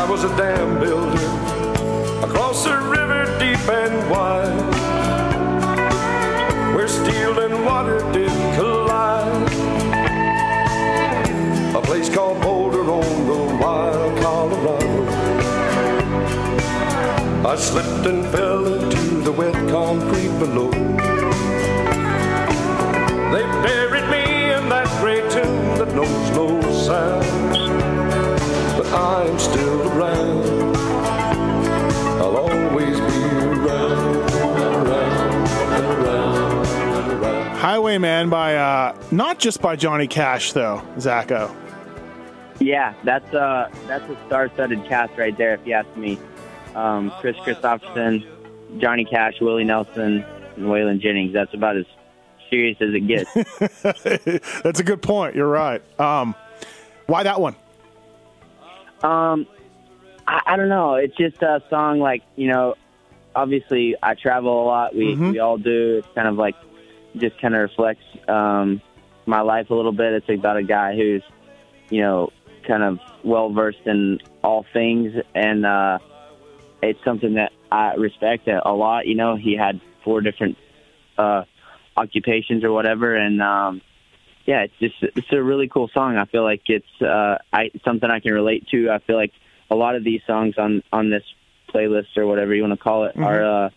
I 0.01 0.07
was 0.09 0.25
a 0.25 0.35
dam 0.35 0.81
builder 0.81 1.29
across 2.27 2.65
a 2.65 2.77
river 2.97 3.25
deep 3.39 3.69
and 3.69 4.11
wide, 4.11 4.75
where 6.75 6.89
steel 6.89 7.39
and 7.41 7.67
water 7.67 7.99
did 8.11 8.33
collide. 8.57 9.53
A 11.77 11.83
place 11.83 12.09
called 12.09 12.42
I 17.45 17.57
slipped 17.57 18.07
and 18.07 18.25
fell 18.29 18.65
into 18.73 19.21
the 19.23 19.33
wet 19.33 19.53
concrete 19.69 20.39
below. 20.39 20.71
They 23.33 23.43
buried 23.63 24.09
me 24.09 24.53
in 24.53 24.69
that 24.69 24.87
great 25.01 25.29
tomb 25.29 25.77
that 25.79 25.93
knows 25.93 26.31
no 26.31 26.61
sound. 26.71 27.53
But 28.77 28.87
I'm 28.93 29.39
still 29.41 29.89
around. 29.91 30.77
I'll 32.23 32.37
always 32.37 33.01
be 33.01 33.23
around, 33.49 34.31
around, 34.31 34.87
around, 35.67 37.11
around. 37.11 37.57
Highwayman 37.57 38.31
by 38.31 38.55
uh, 38.55 38.97
not 39.11 39.41
just 39.41 39.61
by 39.61 39.75
Johnny 39.75 40.07
Cash 40.07 40.53
though, 40.53 40.81
Zacho. 40.97 41.53
Yeah, 42.61 42.95
that's 43.03 43.35
uh 43.35 43.69
that's 43.89 44.09
a 44.09 44.17
star-studded 44.27 44.85
cast 44.85 45.19
right 45.19 45.37
there, 45.37 45.55
if 45.55 45.67
you 45.67 45.73
ask 45.73 45.89
me. 45.97 46.21
Um, 46.75 47.11
Kris 47.21 47.37
Kristofferson, 47.37 48.27
Johnny 48.79 49.05
Cash, 49.05 49.35
Willie 49.41 49.65
Nelson, 49.65 50.25
and 50.57 50.65
Waylon 50.67 51.01
Jennings. 51.01 51.33
That's 51.33 51.53
about 51.55 51.77
as 51.77 51.87
serious 52.51 52.77
as 52.81 52.95
it 52.95 53.07
gets. 53.07 53.33
That's 54.63 54.81
a 54.81 54.85
good 54.85 55.03
point. 55.03 55.35
You're 55.35 55.49
right. 55.49 55.83
Um, 56.01 56.35
why 57.07 57.23
that 57.25 57.41
one? 57.41 57.57
Um, 59.03 59.47
I, 60.27 60.41
I 60.47 60.57
don't 60.57 60.69
know. 60.69 60.95
It's 60.95 61.17
just 61.17 61.43
a 61.43 61.63
song 61.71 61.99
like 61.99 62.23
you 62.37 62.49
know. 62.49 62.75
Obviously, 63.35 63.97
I 64.03 64.15
travel 64.15 64.63
a 64.63 64.67
lot. 64.67 64.95
We 64.95 65.15
we 65.15 65.39
all 65.39 65.57
do. 65.57 65.99
It's 65.99 66.09
kind 66.15 66.29
of 66.29 66.37
like 66.37 66.55
just 67.17 67.41
kind 67.41 67.55
of 67.55 67.63
reflects 67.63 68.05
um, 68.29 68.83
my 69.25 69.41
life 69.41 69.71
a 69.71 69.75
little 69.75 69.93
bit. 69.93 70.13
It's 70.13 70.29
about 70.29 70.59
a 70.59 70.63
guy 70.63 70.95
who's 70.95 71.23
you 71.91 72.03
know 72.03 72.31
kind 72.67 72.83
of 72.83 72.99
well 73.25 73.51
versed 73.51 73.87
in 73.87 74.21
all 74.45 74.67
things, 74.73 75.15
and 75.35 75.65
uh, 75.65 75.99
it's 76.83 77.03
something 77.05 77.35
that 77.35 77.53
I 77.71 77.95
respect 77.95 78.49
a, 78.49 78.73
lot. 78.73 79.07
You 79.07 79.15
know, 79.15 79.37
he 79.37 79.57
had 79.57 79.81
four 80.05 80.21
different 80.21 80.59
uh, 81.17 81.45
occupations 81.97 82.65
or 82.65 82.73
whatever, 82.73 83.15
and 83.15 83.41
um, 83.41 83.81
yeah, 84.47 84.63
it's 84.63 84.75
just 84.81 84.95
it's 85.01 85.33
a 85.33 85.43
really 85.43 85.69
cool 85.69 85.89
song. 85.95 86.17
I 86.17 86.25
feel 86.27 86.43
like 86.43 86.63
it's 86.67 87.01
uh, 87.01 87.39
I 87.53 87.71
something 87.85 88.11
I 88.11 88.21
can 88.21 88.33
relate 88.33 88.67
to. 88.73 88.91
I 88.91 88.99
feel 88.99 89.17
like 89.17 89.33
a 89.71 89.77
lot 89.77 89.95
of 89.95 90.05
these 90.05 90.21
songs 90.27 90.55
on 90.59 90.83
on 90.93 91.11
this 91.11 91.23
playlist 91.73 92.17
or 92.17 92.27
whatever 92.27 92.55
you 92.55 92.63
want 92.63 92.79
to 92.79 92.83
call 92.83 93.05
it 93.05 93.17
are 93.17 93.67
uh, 93.67 93.71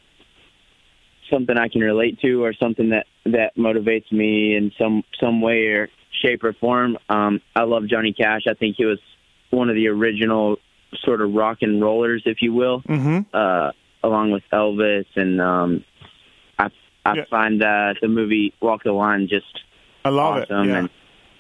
something 1.31 1.57
I 1.57 1.69
can 1.69 1.81
relate 1.81 2.19
to 2.21 2.43
or 2.43 2.53
something 2.53 2.89
that 2.89 3.05
that 3.25 3.55
motivates 3.55 4.11
me 4.11 4.55
in 4.55 4.71
some 4.79 5.03
some 5.19 5.41
way 5.41 5.67
or 5.67 5.89
shape 6.23 6.43
or 6.43 6.53
form. 6.53 6.97
Um, 7.09 7.41
I 7.55 7.63
love 7.63 7.87
Johnny 7.87 8.13
Cash. 8.13 8.41
I 8.49 8.55
think 8.55 8.75
he 8.77 8.85
was 8.85 8.99
one 9.51 9.69
of 9.69 9.75
the 9.75 9.87
original 9.87 10.57
sort 11.05 11.21
of 11.21 11.33
rock 11.33 11.59
and 11.61 11.81
rollers, 11.81 12.23
if 12.25 12.41
you 12.41 12.53
will, 12.53 12.81
Mm-hmm. 12.81 13.19
uh, 13.33 13.71
along 14.03 14.31
with 14.31 14.43
Elvis 14.51 15.05
and 15.15 15.39
um, 15.41 15.83
I 16.59 16.69
I 17.05 17.15
Yeah. 17.15 17.25
find 17.29 17.61
uh, 17.63 17.93
the 18.01 18.07
movie 18.07 18.53
Walk 18.61 18.83
the 18.83 18.91
Line 18.91 19.27
just 19.29 19.61
I 20.03 20.09
love 20.09 20.43
awesome 20.43 20.69
it. 20.69 20.71
Yeah. 20.71 20.77
and 20.79 20.89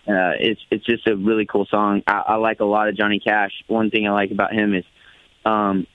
uh, 0.07 0.33
it's 0.39 0.61
it's 0.71 0.85
just 0.85 1.07
a 1.07 1.15
really 1.15 1.45
cool 1.45 1.65
song. 1.65 2.01
I, 2.07 2.23
I 2.27 2.35
like 2.35 2.59
a 2.61 2.65
lot 2.65 2.87
of 2.89 2.95
Johnny 2.97 3.19
Cash. 3.19 3.51
One 3.67 3.89
thing 3.91 4.07
I 4.07 4.11
like 4.11 4.31
about 4.31 4.53
him 4.53 4.73
is 4.73 4.85
um, 5.45 5.85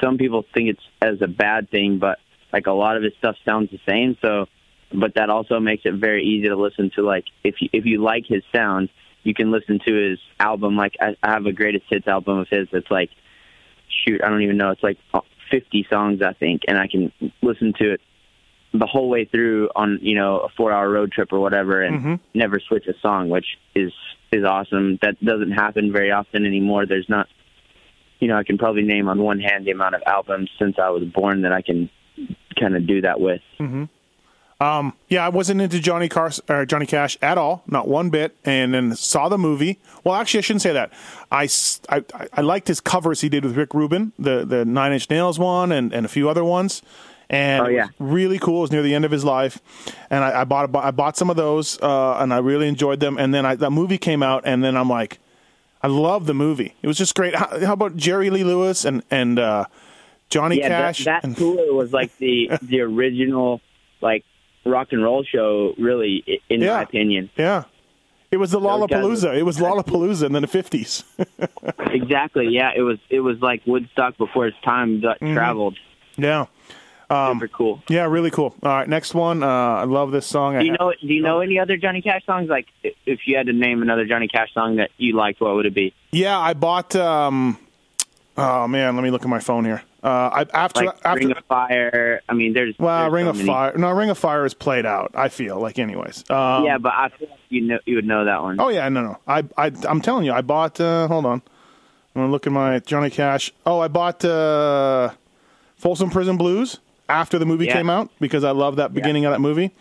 some 0.00 0.16
people 0.18 0.44
think 0.54 0.70
it's 0.70 0.82
as 1.02 1.20
a 1.20 1.26
bad 1.28 1.70
thing, 1.70 1.98
but 1.98 2.18
like 2.52 2.66
a 2.66 2.72
lot 2.72 2.96
of 2.96 3.02
his 3.02 3.12
stuff 3.18 3.36
sounds 3.44 3.70
the 3.70 3.80
same. 3.86 4.16
So, 4.22 4.46
but 4.92 5.14
that 5.16 5.28
also 5.30 5.60
makes 5.60 5.82
it 5.84 5.94
very 5.94 6.24
easy 6.24 6.48
to 6.48 6.56
listen 6.56 6.90
to. 6.96 7.02
Like 7.02 7.24
if 7.44 7.56
you 7.60 7.68
if 7.72 7.84
you 7.84 8.02
like 8.02 8.24
his 8.26 8.42
sound, 8.54 8.88
you 9.22 9.34
can 9.34 9.50
listen 9.50 9.78
to 9.86 10.10
his 10.10 10.18
album. 10.40 10.76
Like 10.76 10.94
I, 11.00 11.16
I 11.22 11.32
have 11.32 11.46
a 11.46 11.52
greatest 11.52 11.84
hits 11.88 12.06
album 12.06 12.38
of 12.38 12.48
his 12.48 12.68
that's 12.72 12.90
like 12.90 13.10
shoot, 14.06 14.20
I 14.22 14.28
don't 14.28 14.42
even 14.42 14.56
know. 14.56 14.70
It's 14.70 14.82
like 14.82 14.98
50 15.50 15.86
songs 15.90 16.20
I 16.22 16.32
think, 16.34 16.62
and 16.68 16.78
I 16.78 16.86
can 16.88 17.12
listen 17.42 17.72
to 17.78 17.92
it 17.94 18.00
the 18.74 18.86
whole 18.86 19.08
way 19.08 19.24
through 19.24 19.70
on 19.74 19.98
you 20.02 20.14
know 20.14 20.40
a 20.40 20.48
four 20.50 20.72
hour 20.72 20.90
road 20.90 21.10
trip 21.10 21.32
or 21.32 21.40
whatever 21.40 21.80
and 21.82 22.00
Mhm. 22.02 22.20
never 22.34 22.60
switch 22.60 22.86
a 22.86 22.92
song 23.00 23.30
which 23.30 23.56
is 23.74 23.92
is 24.30 24.44
awesome 24.44 24.98
that 25.00 25.18
doesn't 25.24 25.52
happen 25.52 25.90
very 25.90 26.10
often 26.10 26.44
anymore 26.44 26.84
there's 26.84 27.08
not 27.08 27.28
you 28.20 28.28
know 28.28 28.36
i 28.36 28.42
can 28.44 28.58
probably 28.58 28.82
name 28.82 29.08
on 29.08 29.22
one 29.22 29.40
hand 29.40 29.64
the 29.64 29.70
amount 29.70 29.94
of 29.94 30.02
albums 30.06 30.50
since 30.58 30.78
i 30.78 30.90
was 30.90 31.02
born 31.04 31.40
that 31.42 31.52
i 31.52 31.62
can 31.62 31.88
kind 32.60 32.76
of 32.76 32.86
do 32.86 33.00
that 33.00 33.18
with 33.18 33.40
Um, 34.60 34.94
yeah, 35.08 35.24
I 35.24 35.28
wasn't 35.28 35.60
into 35.60 35.78
Johnny 35.78 36.08
Cars 36.08 36.40
Johnny 36.66 36.86
Cash 36.86 37.16
at 37.22 37.38
all, 37.38 37.62
not 37.68 37.86
one 37.86 38.10
bit. 38.10 38.36
And 38.44 38.74
then 38.74 38.96
saw 38.96 39.28
the 39.28 39.38
movie. 39.38 39.78
Well, 40.02 40.16
actually, 40.16 40.38
I 40.38 40.40
shouldn't 40.42 40.62
say 40.62 40.72
that. 40.72 40.92
I 41.30 41.48
I 42.32 42.40
liked 42.40 42.68
his 42.68 42.80
covers 42.80 43.20
he 43.20 43.28
did 43.28 43.44
with 43.44 43.56
Rick 43.56 43.72
Rubin, 43.72 44.12
the 44.18 44.44
the 44.44 44.64
Nine 44.64 44.92
Inch 44.92 45.08
Nails 45.10 45.38
one, 45.38 45.70
and, 45.70 45.92
and 45.92 46.04
a 46.04 46.08
few 46.08 46.28
other 46.28 46.44
ones. 46.44 46.82
And 47.30 47.66
Oh, 47.66 47.68
yeah. 47.68 47.88
really 47.98 48.38
cool. 48.38 48.58
It 48.58 48.62
was 48.62 48.72
near 48.72 48.82
the 48.82 48.94
end 48.94 49.04
of 49.04 49.10
his 49.10 49.22
life, 49.22 49.60
and 50.08 50.24
I, 50.24 50.40
I 50.40 50.44
bought 50.44 50.74
a, 50.74 50.78
I 50.78 50.90
bought 50.90 51.16
some 51.16 51.28
of 51.28 51.36
those, 51.36 51.78
uh, 51.82 52.16
and 52.18 52.32
I 52.32 52.38
really 52.38 52.66
enjoyed 52.68 53.00
them. 53.00 53.18
And 53.18 53.34
then 53.34 53.44
I, 53.44 53.54
that 53.56 53.70
movie 53.70 53.98
came 53.98 54.22
out, 54.22 54.44
and 54.46 54.64
then 54.64 54.76
I'm 54.78 54.88
like, 54.88 55.18
I 55.82 55.88
love 55.88 56.24
the 56.26 56.32
movie. 56.34 56.74
It 56.82 56.86
was 56.86 56.96
just 56.96 57.14
great. 57.14 57.34
How, 57.34 57.64
how 57.66 57.72
about 57.74 57.96
Jerry 57.96 58.30
Lee 58.30 58.44
Lewis 58.44 58.84
and 58.86 59.02
and 59.10 59.38
uh, 59.38 59.66
Johnny 60.30 60.58
yeah 60.58 60.70
that, 60.70 60.78
Cash? 60.96 61.04
that 61.04 61.22
and, 61.22 61.36
tour 61.36 61.72
was 61.74 61.92
like 61.92 62.16
the 62.16 62.50
the 62.62 62.80
original 62.80 63.60
like 64.00 64.24
rock 64.68 64.88
and 64.92 65.02
roll 65.02 65.24
show 65.24 65.74
really 65.78 66.40
in 66.48 66.60
Yeah. 66.60 66.76
my 66.76 66.82
opinion 66.82 67.30
yeah. 67.36 67.64
It 68.30 68.36
was 68.36 68.50
the 68.50 68.60
Lollapalooza. 68.60 69.34
It 69.38 69.44
was 69.44 69.56
Lollapalooza 69.58 70.26
in 70.26 70.32
the 70.32 70.46
fifties. 70.46 71.02
exactly 71.78 72.48
yeah 72.48 72.72
it 72.76 72.82
was 72.82 72.98
it 73.10 73.20
was 73.20 73.40
like 73.40 73.62
woodstock 73.66 74.16
before 74.18 74.46
its 74.46 74.56
time 74.62 75.00
Mm-hmm. 75.00 75.34
traveled 75.34 75.76
yeah, 76.16 76.46
Um, 77.10 77.36
super 77.38 77.48
cool 77.48 77.82
yeah, 77.88 78.04
really 78.06 78.30
cool. 78.30 78.54
All 78.62 78.70
right, 78.70 78.88
next 78.88 79.14
one. 79.14 79.42
Uh, 79.42 79.46
I 79.46 79.84
love 79.84 80.10
this 80.10 80.26
song. 80.26 80.58
Do 80.58 80.64
you 80.66 80.72
know? 80.72 80.92
Do 81.00 81.06
you 81.06 81.22
know 81.22 81.38
any 81.40 81.58
other 81.60 81.76
Johnny 81.76 82.02
Cash 82.02 82.26
songs? 82.26 82.48
Like, 82.50 82.66
if 82.82 83.20
you 83.26 83.36
had 83.36 83.46
to 83.46 83.52
name 83.52 83.80
another 83.82 84.04
Johnny 84.04 84.26
Cash 84.28 84.52
song 84.52 84.76
that 84.76 84.90
you 84.98 85.14
liked, 85.16 85.40
what 85.40 85.54
would 85.54 85.64
it 85.66 85.74
be? 85.74 85.94
Yeah, 86.10 86.36
I 86.38 86.52
bought. 86.54 86.94
Um, 86.96 87.56
oh 88.36 88.66
man, 88.68 88.96
let 88.96 89.02
me 89.04 89.10
look 89.10 89.22
at 89.22 89.28
my 89.28 89.38
phone 89.38 89.64
here. 89.64 89.82
Uh, 90.02 90.06
I, 90.32 90.46
after 90.54 90.84
Like 90.84 90.96
after 91.04 91.18
Ring 91.26 91.36
of 91.36 91.44
Fire. 91.46 92.20
I 92.28 92.32
mean, 92.34 92.52
there's 92.52 92.74
well, 92.78 93.00
there's 93.02 93.12
Ring 93.12 93.24
so 93.24 93.30
of 93.30 93.36
many. 93.36 93.48
Fire. 93.48 93.76
No, 93.76 93.90
Ring 93.90 94.10
of 94.10 94.18
Fire 94.18 94.46
is 94.46 94.54
played 94.54 94.86
out. 94.86 95.10
I 95.14 95.28
feel 95.28 95.58
like, 95.60 95.78
anyways. 95.78 96.24
Um, 96.30 96.64
Yeah, 96.64 96.78
but 96.78 96.92
I 96.94 97.08
feel 97.08 97.28
like 97.28 97.38
you 97.48 97.62
know 97.62 97.78
you 97.84 97.96
would 97.96 98.04
know 98.06 98.24
that 98.24 98.40
one. 98.42 98.60
Oh 98.60 98.68
yeah, 98.68 98.88
no, 98.88 99.02
no. 99.02 99.18
I, 99.26 99.42
I, 99.56 99.72
I'm 99.88 100.00
telling 100.00 100.24
you, 100.24 100.32
I 100.32 100.40
bought. 100.42 100.80
Uh, 100.80 101.08
hold 101.08 101.26
on, 101.26 101.42
I'm 102.14 102.22
gonna 102.22 102.30
look 102.30 102.46
at 102.46 102.52
my 102.52 102.78
Johnny 102.80 103.10
Cash. 103.10 103.52
Oh, 103.66 103.80
I 103.80 103.88
bought 103.88 104.24
uh, 104.24 105.10
Folsom 105.76 106.10
Prison 106.10 106.36
Blues 106.36 106.78
after 107.08 107.36
the 107.38 107.46
movie 107.46 107.66
Yeah. 107.66 107.72
came 107.74 107.90
out 107.90 108.08
because 108.20 108.44
I 108.44 108.52
love 108.52 108.76
that 108.76 108.94
beginning 108.94 109.24
of 109.24 109.32
that 109.32 109.40
movie, 109.40 109.72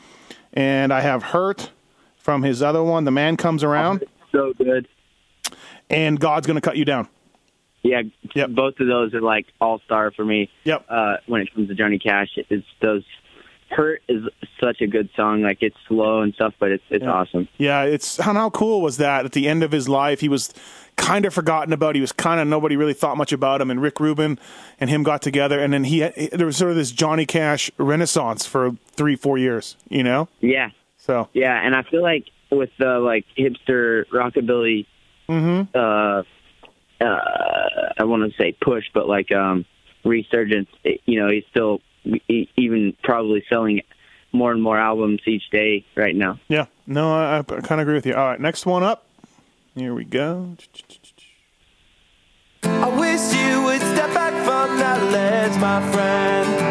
and 0.54 0.92
I 0.92 1.02
have 1.02 1.22
Hurt, 1.22 1.70
from 2.18 2.42
his 2.42 2.64
other 2.64 2.82
one, 2.82 3.04
The 3.04 3.12
Man 3.12 3.38
Comes 3.38 3.64
Around, 3.64 4.04
So 4.32 4.54
good. 4.58 4.88
and 5.92 6.20
God's 6.20 6.48
Gonna 6.48 6.62
Cut 6.62 6.76
You 6.76 6.86
Down. 6.86 7.08
Yeah, 7.88 8.02
Yep. 8.36 8.50
both 8.52 8.80
of 8.80 8.88
those 8.88 9.14
are 9.14 9.22
like 9.22 9.46
all 9.62 9.80
star 9.86 10.12
for 10.12 10.26
me. 10.26 10.50
Yep. 10.64 10.86
Uh, 10.90 11.18
when 11.28 11.42
it 11.42 11.54
comes 11.54 11.68
to 11.70 11.76
Johnny 11.76 12.00
Cash, 12.00 12.30
it's 12.50 12.66
those. 12.82 13.04
Hurt 13.70 14.02
is 14.08 14.24
such 14.62 14.80
a 14.80 14.88
good 14.88 15.10
song. 15.14 15.42
Like 15.42 15.58
it's 15.62 15.76
slow 15.90 16.22
and 16.22 16.34
stuff, 16.34 16.54
but 16.58 16.72
it's 16.72 16.84
it's 16.90 17.04
Yeah. 17.04 17.12
awesome. 17.12 17.50
Yeah, 17.58 17.84
it's 17.84 18.16
how, 18.16 18.34
how 18.34 18.50
cool 18.50 18.82
was 18.82 18.96
that? 18.96 19.26
At 19.26 19.34
the 19.34 19.46
end 19.50 19.62
of 19.62 19.74
his 19.74 19.90
life, 19.90 20.22
he 20.22 20.30
was 20.30 20.54
kind 20.96 21.26
of 21.26 21.34
forgotten 21.34 21.74
about. 21.74 21.94
He 21.96 22.00
was 22.00 22.14
kind 22.14 22.40
of 22.40 22.48
nobody 22.48 22.78
really 22.78 22.94
thought 22.94 23.18
much 23.18 23.34
about 23.34 23.60
him. 23.60 23.70
And 23.70 23.82
Rick 23.82 24.00
Rubin 24.00 24.40
and 24.80 24.90
him 24.90 25.04
got 25.04 25.22
together, 25.22 25.60
and 25.60 25.74
then 25.74 25.84
he 25.84 26.00
had, 26.00 26.14
there 26.32 26.46
was 26.46 26.56
sort 26.56 26.72
of 26.72 26.78
this 26.78 26.92
Johnny 26.92 27.26
Cash 27.26 27.70
renaissance 27.78 28.46
for 28.46 28.72
three, 28.92 29.18
four 29.18 29.38
years. 29.38 29.76
You 29.90 30.04
know, 30.04 30.30
Yeah, 30.40 30.70
so 30.96 31.28
yeah, 31.34 31.60
and 31.62 31.76
I 31.76 31.84
feel 31.84 32.02
like 32.02 32.24
with 32.50 32.70
the 32.80 33.00
like 33.00 33.26
hipster 33.38 34.06
rockabilly, 34.14 34.86
Mm-hmm. 35.28 35.78
uh, 35.78 36.24
uh, 37.02 37.94
I 37.98 38.04
want 38.04 38.30
to 38.32 38.38
say 38.38 38.56
push, 38.60 38.86
but 38.94 39.08
like 39.08 39.32
um, 39.32 39.66
resurgence. 40.04 40.70
You 41.06 41.20
know, 41.20 41.30
he's 41.30 41.44
still 41.50 41.82
even 42.56 42.96
probably 43.04 43.44
selling 43.50 43.82
more 44.32 44.52
and 44.52 44.62
more 44.62 44.78
albums 44.78 45.22
each 45.26 45.50
day 45.52 45.86
right 45.96 46.16
now. 46.16 46.40
yeah, 46.48 46.66
no, 46.86 47.14
I, 47.14 47.40
I 47.40 47.44
kind 47.44 47.72
of 47.72 47.80
agree 47.80 47.96
with 47.96 48.06
you. 48.06 48.14
All 48.14 48.28
right, 48.28 48.40
next 48.40 48.66
one 48.66 48.84
up. 48.84 49.06
Here 49.76 49.94
we 49.94 50.06
go. 50.06 50.56
I 52.64 52.88
wish 52.90 53.34
you 53.34 53.64
would 53.64 53.82
step 53.82 54.14
back 54.14 54.34
from 54.46 54.78
that 54.80 55.12
ledge, 55.12 55.58
my 55.60 55.92
friend. 55.92 56.67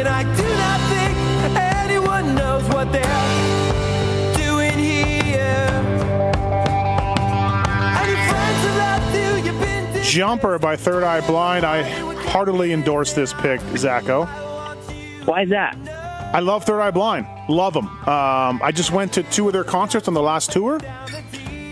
And 0.00 0.08
I 0.08 0.22
do 0.22 0.48
not 0.56 0.80
think 0.88 1.14
anyone 1.58 2.34
knows 2.34 2.62
what 2.72 2.90
they're 2.90 3.04
doing 4.34 4.78
here. 4.78 5.68
And 7.98 8.18
friends 8.30 8.60
have 8.64 8.76
left 8.76 9.14
you, 9.14 9.44
you've 9.44 9.60
been 9.60 10.02
Jumper 10.02 10.58
by 10.58 10.76
Third 10.76 11.02
Eye 11.02 11.20
Blind. 11.26 11.66
I 11.66 11.82
heartily 12.30 12.72
endorse 12.72 13.12
this 13.12 13.34
pick, 13.34 13.60
Zacho. 13.76 14.26
Why 15.26 15.42
is 15.42 15.50
that? 15.50 15.76
I 16.32 16.40
love 16.40 16.64
Third 16.64 16.80
Eye 16.80 16.92
Blind. 16.92 17.26
Love 17.50 17.74
them. 17.74 17.88
Um, 18.08 18.60
I 18.62 18.72
just 18.74 18.92
went 18.92 19.12
to 19.14 19.22
two 19.24 19.48
of 19.48 19.52
their 19.52 19.64
concerts 19.64 20.08
on 20.08 20.14
the 20.14 20.22
last 20.22 20.50
tour, 20.50 20.80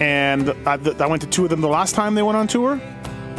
and 0.00 0.50
I, 0.66 0.76
th- 0.76 1.00
I 1.00 1.06
went 1.06 1.22
to 1.22 1.28
two 1.28 1.44
of 1.44 1.50
them 1.50 1.62
the 1.62 1.68
last 1.68 1.94
time 1.94 2.14
they 2.14 2.22
went 2.22 2.36
on 2.36 2.46
tour. 2.46 2.78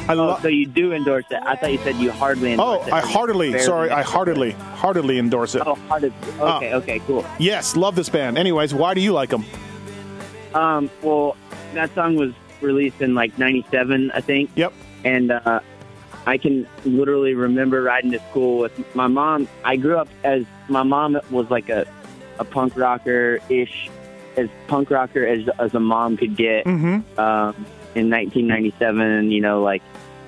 I 0.10 0.13
Oh, 0.13 0.15
love. 0.15 0.41
so 0.41 0.48
you 0.48 0.65
do 0.65 0.91
endorse 0.91 1.26
it? 1.30 1.39
I 1.45 1.56
thought 1.56 1.72
you 1.72 1.78
said 1.80 1.95
you 1.98 2.12
hardly 2.12 2.50
Oh, 2.58 2.74
endorse 2.76 2.88
it. 2.88 2.91
Oh 2.91 2.95
I 2.95 3.00
heartily, 3.02 3.60
sorry, 3.60 3.89
I 3.91 4.02
heartily, 4.02 4.52
heartily 4.52 5.19
endorse 5.19 5.56
it. 5.56 5.62
Oh, 5.65 5.76
heartily. 5.88 6.13
Okay, 6.39 6.74
okay, 6.74 7.00
cool. 7.08 7.24
Yes, 7.38 7.76
love 7.78 7.95
this 7.95 8.10
band. 8.10 8.38
Anyways, 8.38 8.74
why 8.74 8.93
do 8.93 9.02
you 9.02 9.13
like 9.13 9.30
them? 9.30 9.45
Um, 10.54 10.89
well, 11.04 11.38
that 11.74 11.93
song 11.93 12.15
was 12.15 12.34
released 12.62 13.02
in 13.02 13.13
like 13.13 13.38
'97, 13.38 14.12
I 14.12 14.22
think. 14.22 14.50
Yep. 14.56 14.74
and 15.06 15.32
uh, 15.32 15.60
I 16.26 16.38
can 16.38 16.67
literally 16.86 17.34
remember 17.36 17.82
riding 17.82 18.12
to 18.12 18.19
school 18.32 18.58
with 18.60 18.95
my 18.95 19.08
mom. 19.08 19.48
I 19.63 19.78
grew 19.78 19.98
up 19.98 20.10
as 20.24 20.43
my 20.67 20.84
mom 20.84 21.19
was 21.30 21.50
like 21.50 21.69
a, 21.69 21.86
a 22.39 22.43
punk 22.43 22.76
rocker 22.76 23.39
ish, 23.50 23.89
as 24.38 24.50
punk 24.67 24.89
rocker 24.89 25.26
as 25.26 25.48
as 25.60 25.74
a 25.76 25.80
mom 25.80 26.17
could 26.17 26.36
get. 26.36 26.65
Mm-hmm. 26.65 27.19
Um, 27.19 27.65
in 27.99 28.09
1997, 28.09 29.31
you 29.31 29.41
know, 29.41 29.62
like 29.62 29.83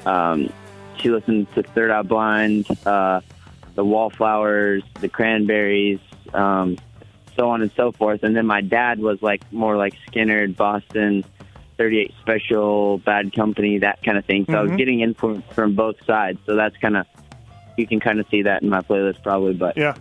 um, 0.05 0.51
she 0.97 1.09
listened 1.09 1.47
to 1.55 1.63
Third 1.63 1.89
Eye 1.89 2.01
Blind, 2.01 2.67
uh, 2.85 3.21
the 3.75 3.85
Wallflowers, 3.85 4.83
the 4.99 5.07
Cranberries, 5.07 5.99
um, 6.33 6.77
so 7.37 7.49
on 7.49 7.61
and 7.61 7.71
so 7.75 7.91
forth. 7.93 8.23
And 8.23 8.35
then 8.35 8.45
my 8.45 8.61
dad 8.61 8.99
was 8.99 9.21
like 9.21 9.41
more 9.53 9.77
like 9.77 9.93
Skynyrd, 10.11 10.57
Boston, 10.57 11.23
38 11.77 12.13
Special, 12.19 12.97
Bad 12.99 13.33
Company, 13.33 13.79
that 13.79 14.03
kind 14.03 14.17
of 14.17 14.25
thing. 14.25 14.45
So 14.49 14.57
I 14.57 14.61
was 14.61 14.71
Mhm. 14.71 14.77
getting 14.77 14.99
influence 14.99 15.45
from 15.53 15.73
both 15.75 15.95
sides. 16.05 16.39
So 16.45 16.55
that's 16.55 16.75
kind 16.77 16.97
of 16.97 17.05
you 17.77 17.87
can 17.87 18.01
kind 18.01 18.19
of 18.19 18.27
see 18.29 18.41
that 18.43 18.61
in 18.61 18.69
my 18.69 18.81
playlist 18.81 19.23
probably. 19.23 19.53
But 19.53 19.77
Yeah. 19.77 19.95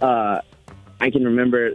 uh, 0.00 0.40
I 1.00 1.10
can 1.10 1.24
remember 1.24 1.72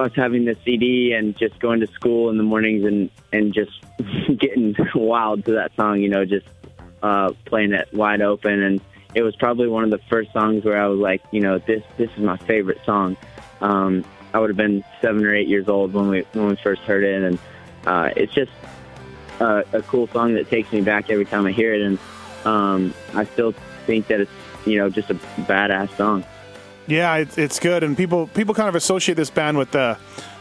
us 0.00 0.12
having 0.14 0.44
the 0.44 0.56
CD 0.64 1.12
and 1.12 1.36
just 1.36 1.58
going 1.60 1.80
to 1.80 1.86
school 1.88 2.30
in 2.30 2.36
the 2.36 2.42
mornings 2.42 2.84
and 2.84 3.10
and 3.32 3.54
just 3.54 3.72
getting 4.38 4.74
wild 4.94 5.44
to 5.44 5.52
that 5.52 5.74
song. 5.76 6.00
You 6.00 6.08
know, 6.08 6.24
just 6.24 6.46
uh, 7.02 7.32
playing 7.44 7.72
it 7.72 7.88
wide 7.92 8.22
open, 8.22 8.62
and 8.62 8.80
it 9.14 9.22
was 9.22 9.34
probably 9.36 9.68
one 9.68 9.84
of 9.84 9.90
the 9.90 10.00
first 10.08 10.32
songs 10.32 10.64
where 10.64 10.80
I 10.80 10.86
was 10.86 10.98
like, 10.98 11.22
you 11.30 11.40
know, 11.40 11.58
this 11.58 11.82
this 11.96 12.10
is 12.12 12.18
my 12.18 12.36
favorite 12.38 12.78
song. 12.84 13.16
Um, 13.60 14.04
I 14.32 14.38
would 14.38 14.50
have 14.50 14.56
been 14.56 14.84
seven 15.00 15.24
or 15.24 15.34
eight 15.34 15.48
years 15.48 15.68
old 15.68 15.92
when 15.92 16.08
we 16.08 16.20
when 16.32 16.48
we 16.48 16.56
first 16.56 16.82
heard 16.82 17.04
it, 17.04 17.22
and 17.22 17.38
uh, 17.86 18.10
it's 18.16 18.32
just 18.32 18.52
a, 19.40 19.64
a 19.72 19.82
cool 19.82 20.06
song 20.08 20.34
that 20.34 20.48
takes 20.48 20.72
me 20.72 20.80
back 20.80 21.10
every 21.10 21.24
time 21.24 21.46
I 21.46 21.52
hear 21.52 21.74
it, 21.74 21.82
and 21.82 21.98
um, 22.44 22.94
I 23.14 23.24
still 23.24 23.52
think 23.86 24.06
that 24.08 24.20
it's 24.20 24.30
you 24.64 24.78
know 24.78 24.88
just 24.88 25.10
a 25.10 25.14
badass 25.14 25.96
song. 25.96 26.24
Yeah, 26.90 27.16
it's, 27.16 27.38
it's 27.38 27.58
good, 27.60 27.82
and 27.84 27.96
people 27.96 28.26
people 28.28 28.54
kind 28.54 28.68
of 28.68 28.74
associate 28.74 29.14
this 29.14 29.30
band 29.30 29.56
with 29.56 29.70
the 29.70 29.96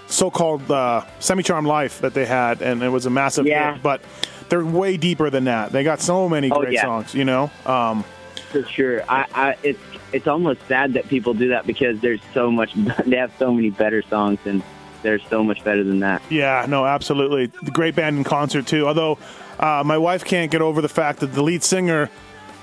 so-called 0.08 0.70
uh, 0.72 1.06
semi-charm 1.20 1.66
life 1.66 2.02
that 2.02 2.14
they 2.14 2.26
had, 2.26 2.62
and 2.62 2.82
it 2.82 2.90
was 2.90 3.06
a 3.06 3.10
massive 3.10 3.46
Yeah. 3.46 3.74
hit. 3.74 3.84
But 3.84 4.02
they're 4.50 4.66
way 4.66 4.98
deeper 4.98 5.30
than 5.30 5.44
that. 5.46 5.72
They 5.72 5.84
got 5.84 6.02
so 6.02 6.28
many 6.28 6.50
Oh, 6.52 6.60
great 6.60 6.74
yeah. 6.74 6.82
songs, 6.84 7.14
you 7.14 7.24
know. 7.26 7.52
Um, 7.66 8.04
For 8.52 8.64
sure, 8.66 9.04
I, 9.08 9.26
I 9.34 9.56
it's 9.64 9.80
it's 10.12 10.28
almost 10.28 10.60
sad 10.68 10.94
that 10.94 11.08
people 11.08 11.36
do 11.36 11.50
that 11.50 11.68
because 11.68 12.00
there's 12.00 12.22
so 12.34 12.50
much. 12.52 12.74
They 13.06 13.18
have 13.18 13.32
so 13.38 13.54
many 13.54 13.70
better 13.70 14.02
songs, 14.02 14.40
and 14.46 14.64
they're 15.04 15.20
so 15.20 15.44
much 15.44 15.64
better 15.64 15.84
than 15.84 16.00
that. 16.00 16.22
yeah, 16.30 16.66
no, 16.68 16.86
absolutely, 16.86 17.46
the 17.62 17.72
great 17.72 17.96
band 17.96 18.18
in 18.18 18.24
concert 18.24 18.66
too. 18.66 18.88
Although 18.88 19.20
uh, 19.60 19.84
my 19.86 19.98
wife 20.00 20.26
can't 20.26 20.50
get 20.52 20.62
over 20.62 20.82
the 20.82 20.90
fact 20.90 21.20
that 21.20 21.28
the 21.28 21.44
lead 21.44 21.64
singer 21.64 22.10